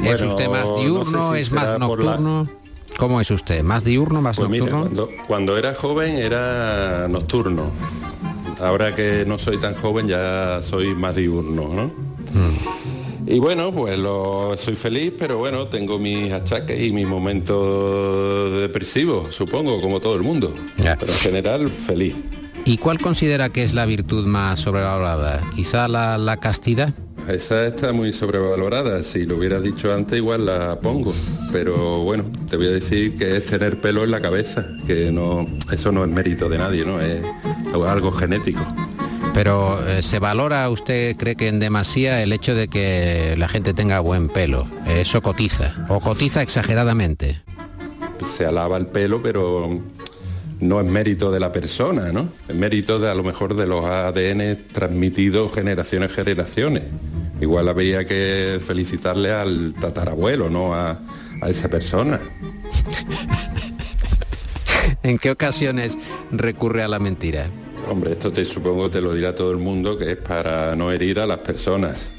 ¿Es 0.02 0.22
usted 0.22 0.48
más 0.50 0.66
no 0.68 0.78
diurno, 0.78 1.30
sé 1.32 1.36
si 1.36 1.42
es 1.42 1.52
más 1.52 1.66
la- 1.66 1.78
nocturno? 1.80 2.48
¿Cómo 2.98 3.20
es 3.22 3.32
usted? 3.32 3.64
¿Más 3.64 3.84
diurno, 3.84 4.22
más 4.22 4.38
Pues 4.38 4.50
nocturno? 4.50 4.82
cuando, 4.82 5.10
cuando 5.28 5.58
era 5.58 5.74
joven 5.74 6.16
era 6.16 7.08
nocturno. 7.10 7.66
Ahora 8.62 8.94
que 8.94 9.24
no 9.28 9.40
soy 9.40 9.58
tan 9.58 9.76
joven 9.76 10.08
ya 10.08 10.62
soy 10.62 10.94
más 10.94 11.16
diurno, 11.16 11.70
¿no? 11.74 11.86
Mm. 11.86 13.30
Y 13.30 13.40
bueno, 13.40 13.72
pues 13.72 13.98
lo, 13.98 14.56
soy 14.58 14.76
feliz, 14.76 15.14
pero 15.18 15.38
bueno, 15.38 15.68
tengo 15.68 15.98
mis 15.98 16.32
achaques 16.34 16.80
y 16.82 16.92
mis 16.92 17.08
momentos 17.08 18.52
depresivos, 18.60 19.34
supongo, 19.34 19.80
como 19.82 20.00
todo 20.00 20.16
el 20.16 20.22
mundo. 20.24 20.54
Pero 20.78 21.12
en 21.12 21.18
general, 21.20 21.70
feliz. 21.72 22.16
¿Y 22.66 22.78
cuál 22.78 23.00
considera 23.00 23.50
que 23.50 23.64
es 23.64 23.74
la 23.74 23.86
virtud 23.86 24.26
más 24.26 24.62
sobrevalorada? 24.62 25.42
¿Quizá 25.56 25.88
la, 25.88 26.18
la 26.18 26.38
castidad? 26.38 26.94
Esa 27.28 27.66
está 27.66 27.94
muy 27.94 28.12
sobrevalorada. 28.12 29.02
Si 29.04 29.26
lo 29.26 29.38
hubiera 29.38 29.60
dicho 29.60 29.94
antes, 29.94 30.18
igual 30.18 30.46
la 30.46 30.80
pongo. 30.80 31.14
Pero 31.52 32.00
bueno, 32.00 32.26
te 32.50 32.58
voy 32.58 32.68
a 32.68 32.72
decir 32.72 33.16
que 33.16 33.38
es 33.38 33.46
tener 33.46 33.80
pelo 33.80 34.04
en 34.04 34.12
la 34.12 34.22
cabeza, 34.22 34.66
que 34.86 35.12
no, 35.12 35.48
eso 35.72 35.92
no 35.92 36.04
es 36.04 36.10
mérito 36.10 36.50
de 36.50 36.58
nadie, 36.58 36.86
¿no? 36.86 37.00
Es 37.00 37.24
algo 37.74 38.12
genético. 38.12 38.66
Pero 39.34 39.86
eh, 39.88 40.04
¿se 40.04 40.20
valora, 40.20 40.70
usted 40.70 41.16
cree 41.18 41.36
que 41.36 41.48
en 41.48 41.60
demasía 41.60 42.22
el 42.22 42.34
hecho 42.34 42.56
de 42.56 42.68
que 42.68 43.36
la 43.38 43.48
gente 43.48 43.74
tenga 43.74 44.00
buen 44.00 44.30
pelo? 44.30 44.68
Eso 44.86 45.22
cotiza, 45.22 45.74
o 45.90 46.00
cotiza 46.00 46.42
exageradamente. 46.42 47.42
Se 48.26 48.46
alaba 48.46 48.78
el 48.78 48.86
pelo, 48.88 49.24
pero 49.24 49.82
no 50.68 50.80
es 50.80 50.88
mérito 50.88 51.32
de 51.32 51.40
la 51.40 51.52
persona, 51.52 52.12
¿no? 52.12 52.30
Es 52.48 52.56
mérito 52.56 53.00
de 53.00 53.10
a 53.10 53.14
lo 53.14 53.24
mejor 53.24 53.56
de 53.56 53.68
los 53.68 53.86
ADN 53.86 54.58
transmitidos 54.72 55.54
generaciones 55.54 56.12
generaciones. 56.12 56.84
Igual 57.42 57.68
habría 57.68 58.06
que 58.06 58.60
felicitarle 58.66 59.32
al 59.32 59.74
tatarabuelo, 59.80 60.50
no 60.50 60.74
a, 60.74 61.00
a 61.42 61.50
esa 61.50 61.70
persona. 61.70 62.20
¿En 65.04 65.20
qué 65.20 65.32
ocasiones 65.32 65.98
recurre 66.32 66.84
a 66.84 66.88
la 66.88 67.00
mentira? 67.00 67.48
Hombre, 67.90 68.14
esto 68.14 68.32
te 68.32 68.46
supongo 68.46 68.90
te 68.90 69.02
lo 69.02 69.14
dirá 69.14 69.36
todo 69.36 69.52
el 69.52 69.58
mundo 69.58 69.98
que 69.98 70.14
es 70.14 70.18
para 70.18 70.76
no 70.76 70.92
herir 70.92 71.20
a 71.20 71.28
las 71.28 71.40
personas. 71.40 72.10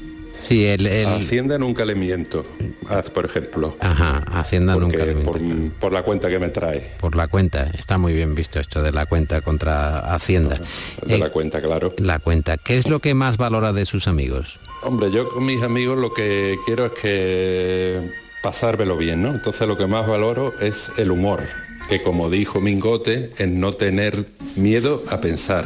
Sí, 0.47 0.65
el... 0.65 0.85
el- 0.87 1.07
A 1.07 1.15
Hacienda 1.15 1.57
nunca 1.57 1.85
le 1.85 1.95
miento, 1.95 2.43
haz, 2.87 3.09
por 3.09 3.25
ejemplo. 3.25 3.75
Ajá, 3.79 4.19
Hacienda 4.39 4.73
Porque 4.73 4.97
nunca 4.97 5.05
le 5.05 5.15
por, 5.25 5.39
por 5.79 5.91
la 5.93 6.03
cuenta 6.03 6.29
que 6.29 6.39
me 6.39 6.49
trae. 6.49 6.91
Por 6.99 7.15
la 7.15 7.27
cuenta, 7.27 7.71
está 7.77 7.97
muy 7.97 8.13
bien 8.13 8.35
visto 8.35 8.59
esto 8.59 8.81
de 8.83 8.91
la 8.91 9.05
cuenta 9.07 9.41
contra 9.41 9.99
Hacienda. 10.13 10.59
De 11.05 11.15
Eh, 11.15 11.17
la 11.17 11.29
cuenta, 11.29 11.61
claro. 11.61 11.93
La 11.97 12.19
cuenta, 12.19 12.57
¿qué 12.57 12.77
es 12.77 12.87
lo 12.87 12.99
que 12.99 13.13
más 13.13 13.37
valora 13.37 13.73
de 13.73 13.85
sus 13.85 14.07
amigos? 14.07 14.59
Hombre, 14.83 15.09
yo 15.11 15.27
con 15.29 15.45
mis 15.45 15.63
amigos 15.63 15.97
lo 15.97 16.13
que 16.13 16.55
quiero 16.65 16.85
es 16.85 16.91
que 16.91 18.11
pasármelo 18.43 18.97
bien, 18.97 19.23
¿no? 19.23 19.29
Entonces 19.31 19.67
lo 19.67 19.77
que 19.77 19.87
más 19.87 20.07
valoro 20.07 20.53
es 20.59 20.91
el 20.97 21.09
humor, 21.09 21.41
que 21.89 22.03
como 22.03 22.29
dijo 22.29 22.61
Mingote, 22.61 23.31
es 23.37 23.47
no 23.47 23.73
tener 23.73 24.25
miedo 24.57 25.01
a 25.09 25.19
pensar. 25.21 25.65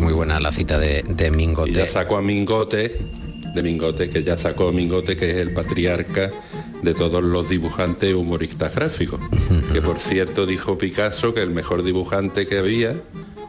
Muy 0.00 0.14
buena 0.14 0.40
la 0.40 0.50
cita 0.50 0.78
de, 0.78 1.04
de 1.06 1.30
Mingote. 1.30 1.70
Y 1.70 1.74
ya 1.74 1.86
sacó 1.86 2.16
a 2.16 2.22
Mingote, 2.22 2.96
de 3.54 3.62
Mingote, 3.62 4.08
que 4.08 4.22
ya 4.22 4.36
sacó 4.36 4.68
a 4.68 4.72
Mingote, 4.72 5.16
que 5.16 5.30
es 5.30 5.36
el 5.38 5.52
patriarca 5.52 6.30
de 6.82 6.94
todos 6.94 7.22
los 7.22 7.48
dibujantes 7.48 8.14
humoristas 8.14 8.74
gráficos. 8.74 9.20
Que 9.72 9.82
por 9.82 9.98
cierto 9.98 10.46
dijo 10.46 10.78
Picasso 10.78 11.34
que 11.34 11.42
el 11.42 11.50
mejor 11.50 11.82
dibujante 11.82 12.46
que 12.46 12.58
había 12.58 12.94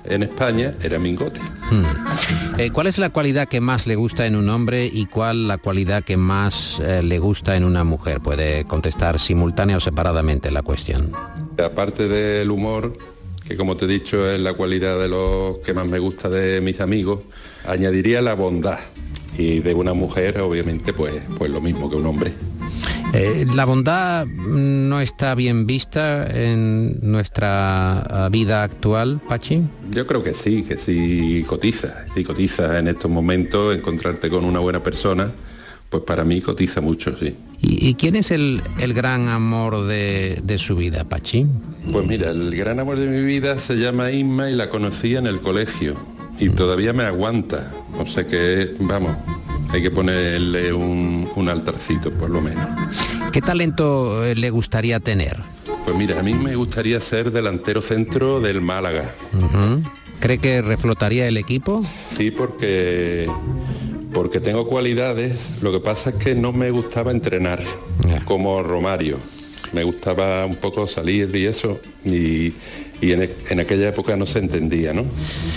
en 0.04 0.24
España 0.24 0.74
era 0.82 1.00
Mingote. 1.00 1.40
Hmm. 1.70 1.86
Eh, 2.60 2.72
¿Cuál 2.72 2.88
es 2.88 2.98
la 2.98 3.12
cualidad 3.12 3.48
que 3.48 3.62
más 3.62 3.88
le 3.88 3.96
gusta 3.96 4.26
en 4.26 4.36
un 4.36 4.50
hombre 4.50 4.90
y 4.92 5.06
cuál 5.06 5.48
la 5.48 5.58
cualidad 5.58 6.04
que 6.04 6.18
más 6.18 6.82
eh, 6.84 7.02
le 7.02 7.20
gusta 7.20 7.56
en 7.56 7.64
una 7.64 7.84
mujer? 7.84 8.20
Puede 8.20 8.66
contestar 8.66 9.20
simultánea 9.20 9.78
o 9.78 9.80
separadamente 9.80 10.52
la 10.52 10.64
cuestión. 10.64 11.14
Aparte 11.64 12.08
del 12.08 12.50
humor, 12.52 12.94
que 13.52 13.58
como 13.58 13.76
te 13.76 13.84
he 13.84 13.88
dicho 13.88 14.30
es 14.30 14.40
la 14.40 14.54
cualidad 14.54 14.98
de 14.98 15.10
los 15.10 15.58
que 15.58 15.74
más 15.74 15.86
me 15.86 16.00
gusta 16.00 16.30
de 16.30 16.62
mis 16.62 16.80
amigos, 16.80 17.20
añadiría 17.66 18.22
la 18.22 18.34
bondad. 18.34 18.80
Y 19.38 19.60
de 19.60 19.74
una 19.74 19.94
mujer, 19.94 20.40
obviamente, 20.40 20.94
pues, 20.94 21.22
pues 21.38 21.52
lo 21.52 21.62
mismo 21.62 21.90
que 21.90 21.96
un 21.96 22.06
hombre. 22.06 22.32
Eh, 23.14 23.46
¿La 23.54 23.66
bondad 23.66 24.26
no 24.26 25.02
está 25.02 25.36
bien 25.36 25.68
vista 25.68 26.28
en 26.28 27.00
nuestra 27.02 28.30
vida 28.32 28.64
actual, 28.64 29.22
Pachi? 29.28 29.64
Yo 29.92 30.08
creo 30.08 30.24
que 30.24 30.34
sí, 30.34 30.64
que 30.64 30.78
sí 30.78 31.44
cotiza, 31.46 32.06
sí 32.16 32.24
cotiza 32.24 32.80
en 32.80 32.88
estos 32.88 33.12
momentos, 33.12 33.76
encontrarte 33.76 34.30
con 34.30 34.46
una 34.46 34.60
buena 34.60 34.82
persona, 34.82 35.32
pues 35.90 36.04
para 36.04 36.24
mí 36.24 36.40
cotiza 36.40 36.80
mucho, 36.80 37.18
sí. 37.18 37.36
¿Y, 37.62 37.90
y 37.90 37.96
quién 37.96 38.16
es 38.16 38.32
el, 38.32 38.62
el 38.80 38.94
gran 38.94 39.30
amor 39.30 39.86
de, 39.86 40.42
de 40.44 40.58
su 40.58 40.76
vida, 40.76 41.04
Pachi? 41.04 41.46
Pues 41.92 42.08
mira, 42.08 42.32
el 42.32 42.56
gran 42.56 42.80
amor 42.80 42.98
de 42.98 43.08
mi 43.08 43.22
vida 43.26 43.58
se 43.58 43.76
llama 43.76 44.12
Inma 44.12 44.50
y 44.50 44.56
la 44.56 44.70
conocí 44.70 45.16
en 45.16 45.28
el 45.28 45.42
colegio 45.42 45.96
y 46.40 46.50
todavía 46.50 46.94
me 46.94 47.04
aguanta. 47.04 47.72
O 48.00 48.06
sea 48.06 48.26
que, 48.26 48.74
vamos, 48.80 49.16
hay 49.70 49.82
que 49.82 49.92
ponerle 49.92 50.74
un, 50.74 51.30
un 51.36 51.50
altarcito 51.50 52.12
por 52.12 52.30
lo 52.30 52.42
menos. 52.42 52.66
¿Qué 53.32 53.42
talento 53.42 54.26
eh, 54.26 54.36
le 54.36 54.50
gustaría 54.50 55.00
tener? 55.00 55.40
Pues 55.86 55.96
mira, 55.96 56.20
a 56.20 56.24
mí 56.24 56.34
me 56.34 56.56
gustaría 56.56 57.00
ser 57.00 57.32
delantero 57.32 57.82
centro 57.82 58.40
del 58.40 58.62
Málaga. 58.62 59.10
¿Cree 60.20 60.38
que 60.38 60.62
reflotaría 60.62 61.28
el 61.28 61.38
equipo? 61.38 61.84
Sí, 62.10 62.30
porque 62.30 63.28
porque 64.14 64.40
tengo 64.40 64.68
cualidades. 64.68 65.62
Lo 65.62 65.72
que 65.72 65.80
pasa 65.80 66.12
es 66.12 66.16
que 66.16 66.36
no 66.36 66.52
me 66.52 66.72
gustaba 66.72 67.12
entrenar 67.12 67.60
como 68.26 68.62
Romario. 68.64 69.18
Me 69.74 69.84
gustaba 69.84 70.46
un 70.46 70.58
poco 70.58 70.86
salir 70.86 71.34
y 71.36 71.46
eso. 71.46 71.80
Y, 72.04 72.54
y 73.02 73.14
en, 73.14 73.30
en 73.50 73.60
aquella 73.60 73.90
época 73.90 74.18
no 74.18 74.26
se 74.26 74.40
entendía, 74.40 74.94
¿no? 74.94 75.06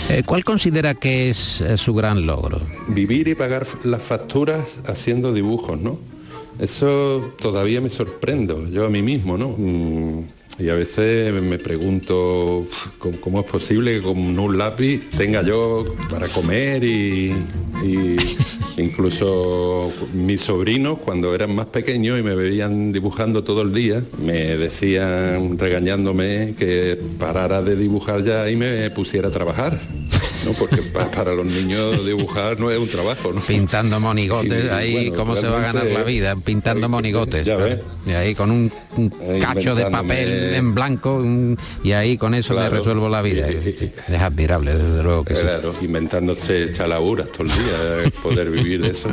Eh, 0.08 0.22
¿Cuál 0.24 0.44
considera 0.44 0.94
que 0.94 1.30
es 1.30 1.60
eh, 1.60 1.76
su 1.76 1.94
gran 1.94 2.24
logro? 2.24 2.60
Vivir 2.88 3.28
y 3.28 3.34
pagar 3.34 3.66
las 3.84 4.02
facturas 4.02 4.78
haciendo 4.86 5.32
dibujos, 5.32 5.80
¿no? 5.80 5.98
Eso 6.58 7.34
todavía 7.40 7.80
me 7.80 7.90
sorprendo, 7.90 8.68
yo 8.70 8.86
a 8.86 8.88
mí 8.88 9.02
mismo, 9.02 9.36
¿no? 9.36 9.48
Mm, 9.58 10.20
Y 10.58 10.68
a 10.68 10.74
veces 10.74 11.32
me 11.42 11.58
pregunto 11.58 12.64
¿cómo, 13.20 13.40
es 13.40 13.46
posible 13.46 13.96
que 13.96 14.02
con 14.02 14.38
un 14.38 14.58
lápiz 14.58 15.10
tenga 15.16 15.42
yo 15.42 15.84
para 16.08 16.28
comer 16.28 16.84
y 16.84 17.34
incluso 18.76 19.92
mis 20.12 20.40
sobrinos 20.40 20.98
cuando 20.98 21.34
eran 21.34 21.54
más 21.54 21.66
pequeños 21.66 22.18
y 22.18 22.22
me 22.22 22.34
veían 22.34 22.92
dibujando 22.92 23.44
todo 23.44 23.62
el 23.62 23.72
día, 23.72 24.02
me 24.22 24.56
decían 24.56 25.58
regañándome 25.58 26.54
que 26.58 26.98
parara 27.18 27.62
de 27.62 27.76
dibujar 27.76 28.24
ya 28.24 28.50
y 28.50 28.56
me 28.56 28.90
pusiera 28.90 29.28
a 29.28 29.30
trabajar. 29.30 29.78
¿No? 30.44 30.52
Porque 30.52 30.82
pa- 30.82 31.10
para 31.10 31.34
los 31.34 31.46
niños 31.46 32.04
dibujar 32.06 32.58
no 32.60 32.70
es 32.70 32.78
un 32.78 32.88
trabajo, 32.88 33.32
¿no? 33.32 33.40
Pintando 33.40 33.98
monigotes, 34.00 34.64
Y, 34.64 34.68
ahí 34.68 34.92
bueno, 35.10 35.16
cómo 35.16 35.36
se 35.36 35.46
va 35.48 35.58
a 35.58 35.60
ganar 35.72 35.86
la 35.86 36.02
vida, 36.02 36.34
pintando 36.36 36.88
monigotes. 36.88 37.44
ya 37.44 37.56
ves. 37.56 37.78
Y 38.06 38.10
ahí 38.12 38.34
con 38.34 38.50
un, 38.50 38.70
cacho 39.40 39.74
de 39.74 39.86
papel 39.86 40.54
en 40.54 40.74
blanco 40.74 41.14
un- 41.16 41.58
y 41.82 41.92
ahí 41.92 42.16
con 42.18 42.34
eso 42.34 42.52
me 42.54 42.60
Claro. 42.60 42.76
resuelvo 42.78 43.08
la 43.08 43.22
vida. 43.22 43.48
Es 43.48 44.08
admirable, 44.20 44.74
desde 44.74 45.02
luego 45.02 45.24
que 45.24 45.34
sí. 45.34 45.42
Claro, 45.42 45.74
inventándose 45.80 46.70
chalaburas 46.72 47.30
todo 47.32 47.44
el 47.44 47.48
día, 47.48 48.04
eh, 48.06 48.10
poder 48.22 48.50
vivir 48.50 48.82
de 48.82 48.90
eso. 48.90 49.08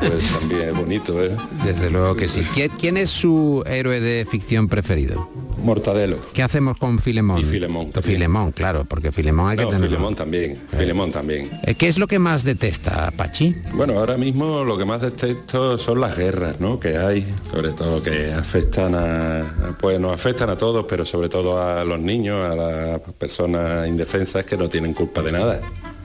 Pues 0.00 0.30
también 0.38 0.62
es 0.70 0.76
bonito, 0.76 1.22
¿eh? 1.24 1.30
Desde 1.64 1.90
luego 1.90 2.14
que 2.14 2.28
sí. 2.28 2.42
¿Quién, 2.54 2.70
quién 2.78 2.96
es 2.96 3.10
su 3.10 3.62
héroe 3.66 4.00
de 4.00 4.26
ficción 4.30 4.68
preferido? 4.68 5.28
Mortadelo. 5.58 6.18
¿Qué 6.34 6.42
hacemos 6.42 6.78
con 6.78 6.98
Filemón? 6.98 7.40
Y 7.40 7.44
Filemón 7.44 7.90
también. 7.90 8.14
Filemón, 8.14 8.52
claro, 8.52 8.84
porque 8.84 9.12
Filemón 9.12 9.50
hay 9.50 9.56
que 9.56 9.62
No, 9.64 9.70
tenerlo. 9.70 9.88
Filemón 9.88 10.14
también, 10.14 10.58
Filemón 10.68 11.12
también. 11.12 11.50
Eh, 11.64 11.74
¿Qué 11.74 11.88
es 11.88 11.98
lo 11.98 12.06
que 12.06 12.18
más 12.18 12.44
detesta, 12.44 13.10
Pachi? 13.16 13.54
Bueno, 13.74 13.98
ahora 13.98 14.16
mismo 14.16 14.64
lo 14.64 14.76
que 14.78 14.84
más 14.84 15.00
detesto 15.02 15.78
son 15.78 16.00
las 16.00 16.16
guerras, 16.16 16.60
¿no? 16.60 16.78
Que 16.78 16.96
hay, 16.96 17.26
sobre 17.50 17.72
todo 17.72 18.02
que 18.02 18.32
afectan 18.32 18.94
a, 18.94 19.76
pues 19.80 19.98
nos 20.00 20.12
afectan 20.12 20.50
a 20.50 20.56
todos, 20.56 20.86
pero 20.88 21.04
sobre 21.04 21.28
todo 21.28 21.60
a 21.62 21.84
los 21.84 21.98
niños, 22.00 22.44
a 22.46 22.54
las 22.54 23.00
personas 23.18 23.88
indefensas 23.88 24.44
que 24.44 24.56
no 24.56 24.68
tienen 24.68 24.94
culpa 24.94 25.22
de 25.22 25.32
nada. 25.32 25.60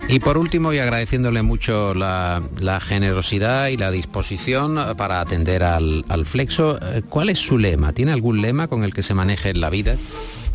Y 0.08 0.20
por 0.20 0.38
último, 0.38 0.74
y 0.74 0.80
agradeciéndole 0.80 1.42
mucho 1.42 1.94
la, 1.94 2.42
generosidad 2.82 3.68
y 3.68 3.78
la 3.78 3.92
disposición 3.92 4.78
para 4.98 5.22
atender 5.22 5.64
al, 5.64 6.04
al 6.10 6.26
flexo, 6.26 6.78
eh, 6.82 7.02
¿cuál 7.08 7.30
es 7.30 7.40
su 7.40 7.58
lema? 7.58 7.94
¿Tiene 7.94 8.12
algún 8.12 8.42
lema 8.42 8.68
con 8.68 8.84
el 8.84 8.94
que 8.94 9.04
se 9.04 9.14
maneje 9.14 9.52
en 9.52 9.62
la 9.62 9.70
vida? 9.70 9.96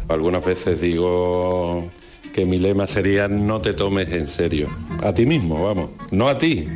Algunas 0.09 0.44
veces 0.44 0.80
digo 0.80 1.90
que 2.32 2.44
mi 2.44 2.59
lema 2.59 2.86
sería 2.86 3.28
no 3.28 3.61
te 3.61 3.72
tomes 3.72 4.11
en 4.11 4.28
serio. 4.28 4.68
A 5.03 5.14
ti 5.14 5.24
mismo, 5.24 5.64
vamos. 5.64 5.90
No 6.11 6.28
a 6.28 6.36
ti, 6.36 6.68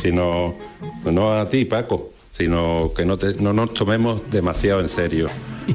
sino 0.00 0.54
no 1.04 1.32
a 1.32 1.48
ti, 1.48 1.64
Paco, 1.64 2.12
sino 2.30 2.92
que 2.96 3.04
no, 3.04 3.18
no 3.40 3.52
nos 3.52 3.74
tomemos 3.74 4.22
demasiado 4.30 4.80
en 4.80 4.88
serio 4.88 5.28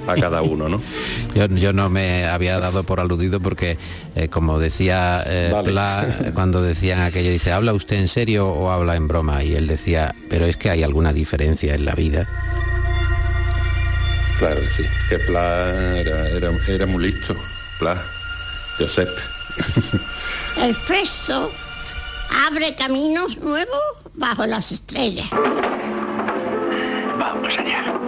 a 0.07 0.15
cada 0.15 0.41
uno, 0.41 0.69
¿no? 0.69 0.81
Yo, 1.35 1.47
yo 1.47 1.73
no 1.73 1.89
me 1.89 2.25
había 2.25 2.59
dado 2.59 2.83
por 2.83 2.99
aludido 2.99 3.39
porque, 3.39 3.77
eh, 4.15 4.27
como 4.27 4.59
decía 4.59 5.23
eh, 5.25 5.49
Vale. 5.51 5.69
Pla, 5.69 6.05
eh, 6.07 6.31
cuando 6.33 6.61
decían 6.61 6.99
aquello, 6.99 7.31
dice, 7.31 7.51
¿habla 7.51 7.73
usted 7.73 7.97
en 7.97 8.07
serio 8.07 8.49
o 8.49 8.69
habla 8.71 8.95
en 8.95 9.07
broma? 9.07 9.43
Y 9.43 9.55
él 9.55 9.67
decía, 9.67 10.13
pero 10.29 10.45
es 10.45 10.57
que 10.57 10.69
hay 10.69 10.83
alguna 10.83 11.13
diferencia 11.13 11.73
en 11.73 11.85
la 11.85 11.95
vida. 11.95 12.27
Claro 14.37 14.61
que 14.61 14.71
sí, 14.71 14.83
que 15.09 15.19
Pla 15.19 15.69
era, 15.95 16.29
era, 16.29 16.51
era 16.67 16.85
muy 16.85 17.05
listo. 17.05 17.35
Pla, 17.79 18.01
Josep. 18.77 19.09
El 20.61 20.75
flexo 20.75 21.51
abre 22.45 22.75
caminos 22.75 23.37
nuevos 23.37 23.81
bajo 24.13 24.45
las 24.45 24.71
estrellas. 24.71 25.27
Vamos 27.17 27.57
allá. 27.57 28.02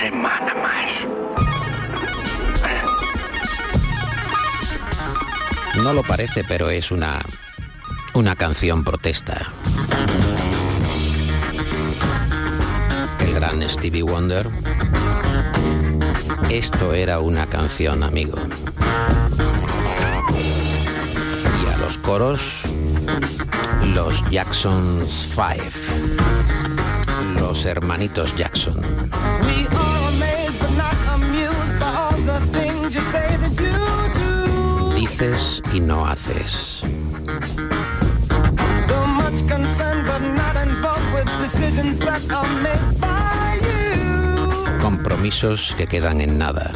Semana 0.00 0.54
más. 0.54 1.06
No 5.82 5.92
lo 5.92 6.02
parece, 6.02 6.42
pero 6.44 6.70
es 6.70 6.90
una, 6.90 7.20
una 8.14 8.34
canción 8.34 8.82
protesta. 8.82 9.52
El 13.20 13.34
gran 13.34 13.68
Stevie 13.68 14.02
Wonder. 14.02 14.48
Esto 16.48 16.94
era 16.94 17.20
una 17.20 17.46
canción, 17.46 18.02
amigo. 18.02 18.38
Y 21.62 21.68
a 21.72 21.76
los 21.76 21.98
coros, 21.98 22.62
los 23.84 24.28
Jacksons 24.30 25.28
Five. 25.34 26.79
Los 27.38 27.64
hermanitos 27.64 28.34
Jackson. 28.36 28.80
Dices 34.94 35.62
y 35.72 35.80
no 35.80 36.06
haces. 36.06 36.82
Compromisos 44.80 45.74
que 45.76 45.86
quedan 45.86 46.20
en 46.20 46.38
nada. 46.38 46.72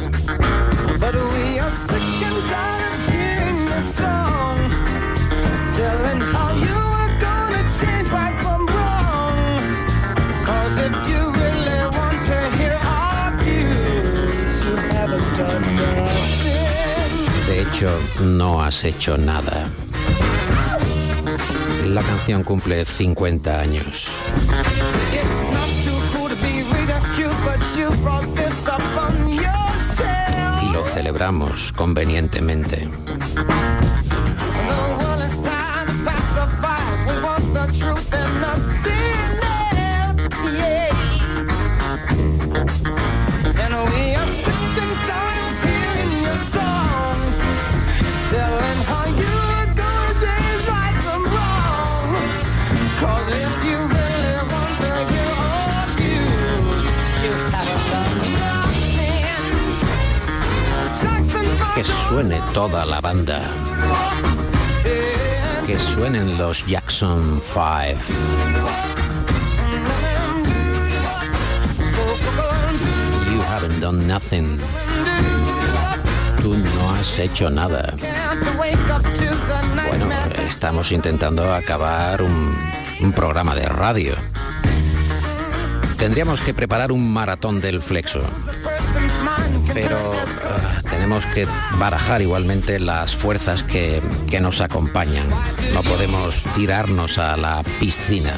Hecho, 17.75 17.99
no 18.21 18.63
has 18.63 18.85
hecho 18.85 19.17
nada. 19.17 19.69
La 21.85 22.01
canción 22.01 22.43
cumple 22.43 22.85
50 22.85 23.59
años. 23.59 24.07
Y 30.61 30.71
lo 30.71 30.85
celebramos 30.85 31.73
convenientemente. 31.73 32.87
Suene 62.09 62.39
toda 62.53 62.85
la 62.85 63.01
banda. 63.01 63.41
Que 65.65 65.79
suenen 65.79 66.37
los 66.37 66.65
Jackson 66.65 67.41
5. 67.41 67.99
You 73.31 73.41
haven't 73.41 73.79
done 73.79 74.07
nothing. 74.07 74.59
Tú 76.41 76.55
no 76.55 76.89
has 76.91 77.17
hecho 77.17 77.49
nada. 77.49 77.95
Bueno, 79.87 80.07
estamos 80.47 80.91
intentando 80.91 81.53
acabar 81.53 82.21
un, 82.21 82.55
un 83.01 83.11
programa 83.13 83.55
de 83.55 83.65
radio. 83.65 84.13
Tendríamos 85.97 86.39
que 86.41 86.53
preparar 86.53 86.91
un 86.91 87.11
maratón 87.11 87.59
del 87.61 87.81
flexo. 87.81 88.21
Pero 89.73 89.97
ah, 90.43 90.81
tenemos 90.95 91.25
que 91.33 91.45
barajar 91.77 92.21
igualmente 92.21 92.79
las 92.79 93.17
fuerzas 93.17 93.63
que, 93.63 94.01
que 94.29 94.39
nos 94.39 94.61
acompañan. 94.61 95.27
No 95.73 95.83
podemos 95.83 96.41
tirarnos 96.55 97.17
a 97.17 97.35
la 97.35 97.63
piscina. 97.81 98.33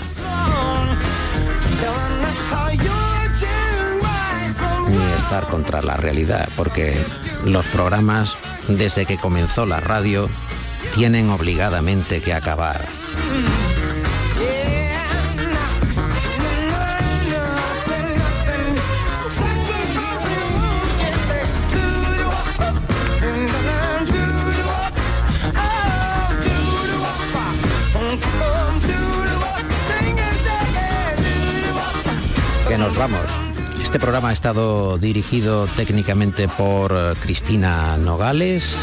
Ni 4.89 5.03
estar 5.21 5.45
contra 5.45 5.83
la 5.83 5.97
realidad, 5.97 6.49
porque 6.57 6.97
los 7.45 7.65
programas, 7.67 8.35
desde 8.67 9.05
que 9.05 9.17
comenzó 9.17 9.67
la 9.67 9.79
radio, 9.79 10.27
tienen 10.95 11.29
obligadamente 11.29 12.21
que 12.21 12.33
acabar. 12.33 12.87
Vamos. 32.97 33.29
Este 33.81 33.99
programa 33.99 34.29
ha 34.29 34.33
estado 34.33 34.97
dirigido 34.97 35.67
técnicamente 35.67 36.47
por 36.47 36.91
eh, 36.91 37.13
Cristina 37.21 37.95
Nogales. 37.97 38.75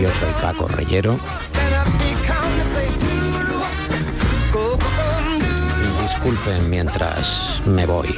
Yo 0.00 0.08
soy 0.08 0.32
Paco 0.40 0.68
Reyero. 0.68 1.18
Disculpen 6.02 6.70
mientras 6.70 7.60
me 7.66 7.84
voy. 7.84 8.14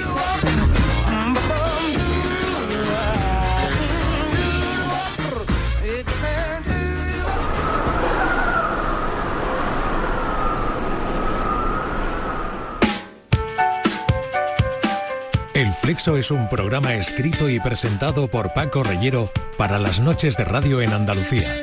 Flexo 15.85 16.16
es 16.16 16.30
un 16.30 16.49
programa 16.49 16.95
escrito 16.95 17.47
y 17.51 17.61
presentado 17.61 18.26
por 18.28 18.55
Paco 18.55 18.82
Reyero 18.82 19.28
para 19.59 19.78
las 19.78 20.01
noches 20.01 20.35
de 20.39 20.47
radio 20.47 20.80
en 20.80 20.95
Andalucía. 20.95 21.61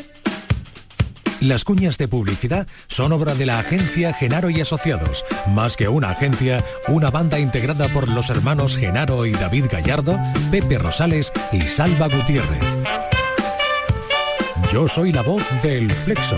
Las 1.39 1.63
cuñas 1.63 1.97
de 1.97 2.07
publicidad 2.07 2.67
son 2.87 3.13
obra 3.13 3.33
de 3.33 3.47
la 3.47 3.57
agencia 3.57 4.13
Genaro 4.13 4.51
y 4.51 4.61
Asociados. 4.61 5.25
Más 5.47 5.75
que 5.75 5.87
una 5.87 6.11
agencia, 6.11 6.63
una 6.87 7.09
banda 7.09 7.39
integrada 7.39 7.87
por 7.87 8.09
los 8.09 8.29
hermanos 8.29 8.77
Genaro 8.77 9.25
y 9.25 9.31
David 9.31 9.65
Gallardo, 9.71 10.19
Pepe 10.51 10.77
Rosales 10.77 11.33
y 11.51 11.61
Salva 11.61 12.07
Gutiérrez. 12.07 12.61
Yo 14.71 14.87
soy 14.87 15.13
la 15.13 15.23
voz 15.23 15.41
del 15.63 15.91
Flexo. 15.91 16.37